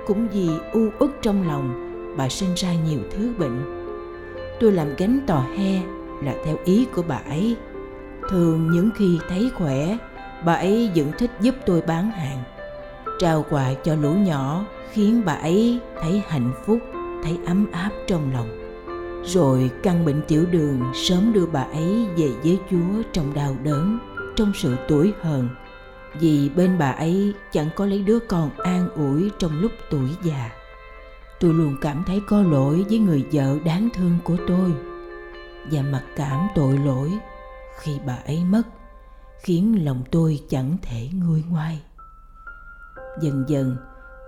cũng 0.07 0.29
vì 0.29 0.49
u 0.73 0.89
uất 0.99 1.11
trong 1.23 1.49
lòng 1.49 1.75
bà 2.17 2.29
sinh 2.29 2.55
ra 2.55 2.75
nhiều 2.75 3.01
thứ 3.11 3.33
bệnh. 3.39 3.87
Tôi 4.61 4.73
làm 4.73 4.89
gánh 4.99 5.21
tò 5.27 5.45
he 5.57 5.81
là 6.25 6.35
theo 6.45 6.57
ý 6.65 6.87
của 6.95 7.03
bà 7.09 7.21
ấy. 7.29 7.57
Thường 8.31 8.71
những 8.71 8.91
khi 8.97 9.19
thấy 9.29 9.51
khỏe 9.55 9.97
bà 10.45 10.55
ấy 10.55 10.91
vẫn 10.95 11.13
thích 11.19 11.31
giúp 11.41 11.55
tôi 11.67 11.83
bán 11.83 12.11
hàng. 12.11 12.43
Trao 13.19 13.45
quà 13.51 13.75
cho 13.85 13.95
lũ 13.95 14.13
nhỏ 14.13 14.65
khiến 14.93 15.23
bà 15.25 15.33
ấy 15.33 15.79
thấy 16.03 16.23
hạnh 16.29 16.53
phúc, 16.67 16.79
thấy 17.23 17.39
ấm 17.47 17.67
áp 17.73 17.91
trong 18.07 18.33
lòng. 18.33 18.49
Rồi 19.25 19.71
căn 19.83 20.05
bệnh 20.05 20.23
tiểu 20.29 20.47
đường 20.51 20.83
sớm 20.95 21.33
đưa 21.33 21.47
bà 21.47 21.63
ấy 21.63 22.07
về 22.17 22.29
với 22.45 22.59
chúa 22.71 23.03
trong 23.13 23.35
đau 23.35 23.57
đớn, 23.63 23.99
trong 24.37 24.53
sự 24.55 24.77
tuổi 24.89 25.13
hờn. 25.21 25.49
Vì 26.21 26.49
bên 26.49 26.79
bà 26.79 26.91
ấy 26.91 27.35
chẳng 27.53 27.69
có 27.77 27.87
lấy 27.87 28.03
đứa 28.03 28.19
con 28.19 28.51
an 28.59 28.89
ủi 28.95 29.31
trong 29.39 29.61
lúc 29.61 29.73
tuổi 29.91 30.09
già. 30.23 30.51
Tôi 31.41 31.55
luôn 31.55 31.77
cảm 31.81 32.05
thấy 32.07 32.21
có 32.29 32.43
lỗi 32.43 32.85
với 32.89 32.99
người 32.99 33.25
vợ 33.33 33.59
đáng 33.65 33.89
thương 33.95 34.19
của 34.25 34.37
tôi 34.47 34.73
và 35.71 35.83
mặc 35.83 36.03
cảm 36.17 36.49
tội 36.55 36.79
lỗi 36.79 37.13
khi 37.79 37.99
bà 38.07 38.19
ấy 38.27 38.45
mất 38.45 38.63
khiến 39.43 39.85
lòng 39.85 40.03
tôi 40.11 40.41
chẳng 40.49 40.77
thể 40.83 41.09
nguôi 41.15 41.45
ngoai. 41.51 41.81
Dần 43.21 43.45
dần, 43.49 43.77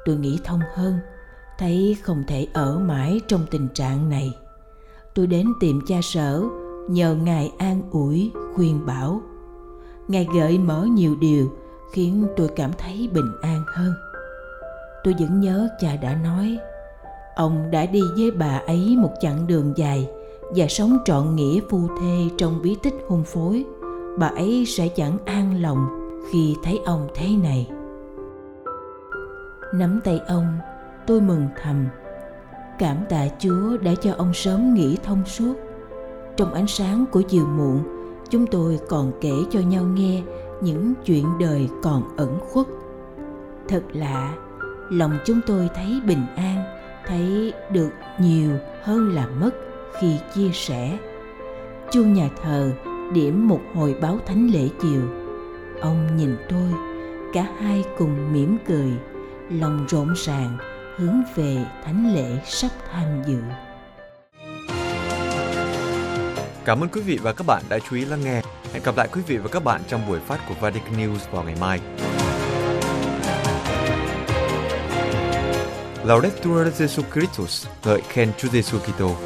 tôi 0.05 0.17
nghĩ 0.17 0.39
thông 0.45 0.61
hơn, 0.75 0.99
thấy 1.59 1.97
không 2.03 2.25
thể 2.29 2.47
ở 2.53 2.79
mãi 2.79 3.21
trong 3.29 3.47
tình 3.51 3.69
trạng 3.75 4.09
này. 4.09 4.35
Tôi 5.15 5.27
đến 5.27 5.53
tìm 5.61 5.81
cha 5.87 5.97
sở, 6.03 6.43
nhờ 6.89 7.15
ngài 7.15 7.53
an 7.59 7.83
ủi, 7.91 8.33
khuyên 8.55 8.87
bảo. 8.87 9.21
Ngài 10.09 10.27
gợi 10.35 10.59
mở 10.59 10.85
nhiều 10.85 11.17
điều, 11.21 11.53
khiến 11.93 12.27
tôi 12.37 12.49
cảm 12.57 12.71
thấy 12.79 13.09
bình 13.13 13.33
an 13.43 13.65
hơn. 13.67 13.93
Tôi 15.05 15.15
vẫn 15.19 15.41
nhớ 15.41 15.69
cha 15.81 15.97
đã 15.97 16.15
nói, 16.15 16.59
ông 17.37 17.71
đã 17.71 17.87
đi 17.87 18.01
với 18.17 18.31
bà 18.31 18.63
ấy 18.67 18.97
một 18.99 19.11
chặng 19.21 19.47
đường 19.47 19.73
dài 19.77 20.09
và 20.57 20.67
sống 20.69 20.99
trọn 21.05 21.37
nghĩa 21.37 21.61
phu 21.71 21.89
thê 22.01 22.29
trong 22.39 22.63
bí 22.63 22.77
tích 22.83 22.95
hôn 23.09 23.25
phối 23.25 23.65
bà 24.19 24.27
ấy 24.27 24.65
sẽ 24.67 24.89
chẳng 24.89 25.19
an 25.25 25.63
lòng 25.63 25.87
khi 26.31 26.57
thấy 26.63 26.81
ông 26.85 27.09
thế 27.15 27.29
này. 27.43 27.71
Nắm 29.75 30.01
tay 30.05 30.21
ông, 30.29 30.59
tôi 31.07 31.21
mừng 31.21 31.49
thầm. 31.63 31.87
Cảm 32.79 32.97
tạ 33.09 33.27
chúa 33.39 33.77
đã 33.77 33.95
cho 34.03 34.15
ông 34.19 34.35
sớm 34.35 34.75
nghĩ 34.75 34.97
thông 35.03 35.25
suốt. 35.25 35.55
Trong 36.37 36.55
ánh 36.55 36.67
sáng 36.67 37.05
của 37.13 37.23
chiều 37.23 37.47
muộn, 37.47 37.83
chúng 38.31 38.47
tôi 38.47 38.79
còn 38.89 39.13
kể 39.21 39.35
cho 39.51 39.61
nhau 39.61 39.85
nghe 39.85 40.23
những 40.61 40.95
chuyện 41.05 41.27
đời 41.41 41.69
còn 41.83 42.17
ẩn 42.17 42.39
khuất. 42.41 42.67
Thật 43.69 43.83
lạ, 43.93 44.35
lòng 44.91 45.19
chúng 45.25 45.41
tôi 45.47 45.71
thấy 45.75 46.01
bình 46.07 46.27
an, 46.37 46.65
thấy 47.07 47.53
được 47.71 47.91
nhiều 48.21 48.51
hơn 48.83 49.15
là 49.15 49.27
mất 49.41 49.51
khi 50.01 50.17
chia 50.35 50.51
sẻ. 50.53 50.99
Chuông 51.91 52.13
nhà 52.13 52.31
thờ 52.43 52.71
điểm 53.13 53.49
một 53.49 53.61
hồi 53.75 53.95
báo 54.01 54.19
thánh 54.27 54.51
lễ 54.53 54.69
chiều 54.83 55.03
ông 55.81 56.17
nhìn 56.17 56.37
tôi 56.49 56.73
cả 57.33 57.47
hai 57.61 57.85
cùng 57.99 58.33
mỉm 58.33 58.59
cười 58.69 58.93
lòng 59.51 59.87
rộn 59.89 60.15
ràng 60.17 60.57
hướng 60.97 61.23
về 61.35 61.57
thánh 61.85 62.15
lễ 62.15 62.41
sắp 62.45 62.71
tham 62.93 63.23
dự 63.27 63.39
Cảm 66.65 66.81
ơn 66.81 66.89
quý 66.89 67.01
vị 67.01 67.19
và 67.23 67.33
các 67.33 67.47
bạn 67.47 67.63
đã 67.69 67.79
chú 67.79 67.97
ý 67.97 68.05
lắng 68.05 68.21
nghe. 68.25 68.43
Hẹn 68.73 68.83
gặp 68.83 68.97
lại 68.97 69.09
quý 69.13 69.21
vị 69.27 69.37
và 69.37 69.49
các 69.49 69.65
bạn 69.65 69.81
trong 69.89 70.09
buổi 70.09 70.21
phát 70.21 70.41
của 70.49 70.55
Vatican 70.61 70.97
News 70.97 71.19
vào 71.31 71.45
ngày 71.45 71.55
mai. 71.61 71.81
Laudetur 76.05 76.83
Jesus 76.83 77.03
Christus, 77.13 77.67
ngợi 77.85 78.01
khen 78.09 78.33
Chúa 78.39 78.49
Giêsu 78.49 78.79
Kitô. 78.79 79.17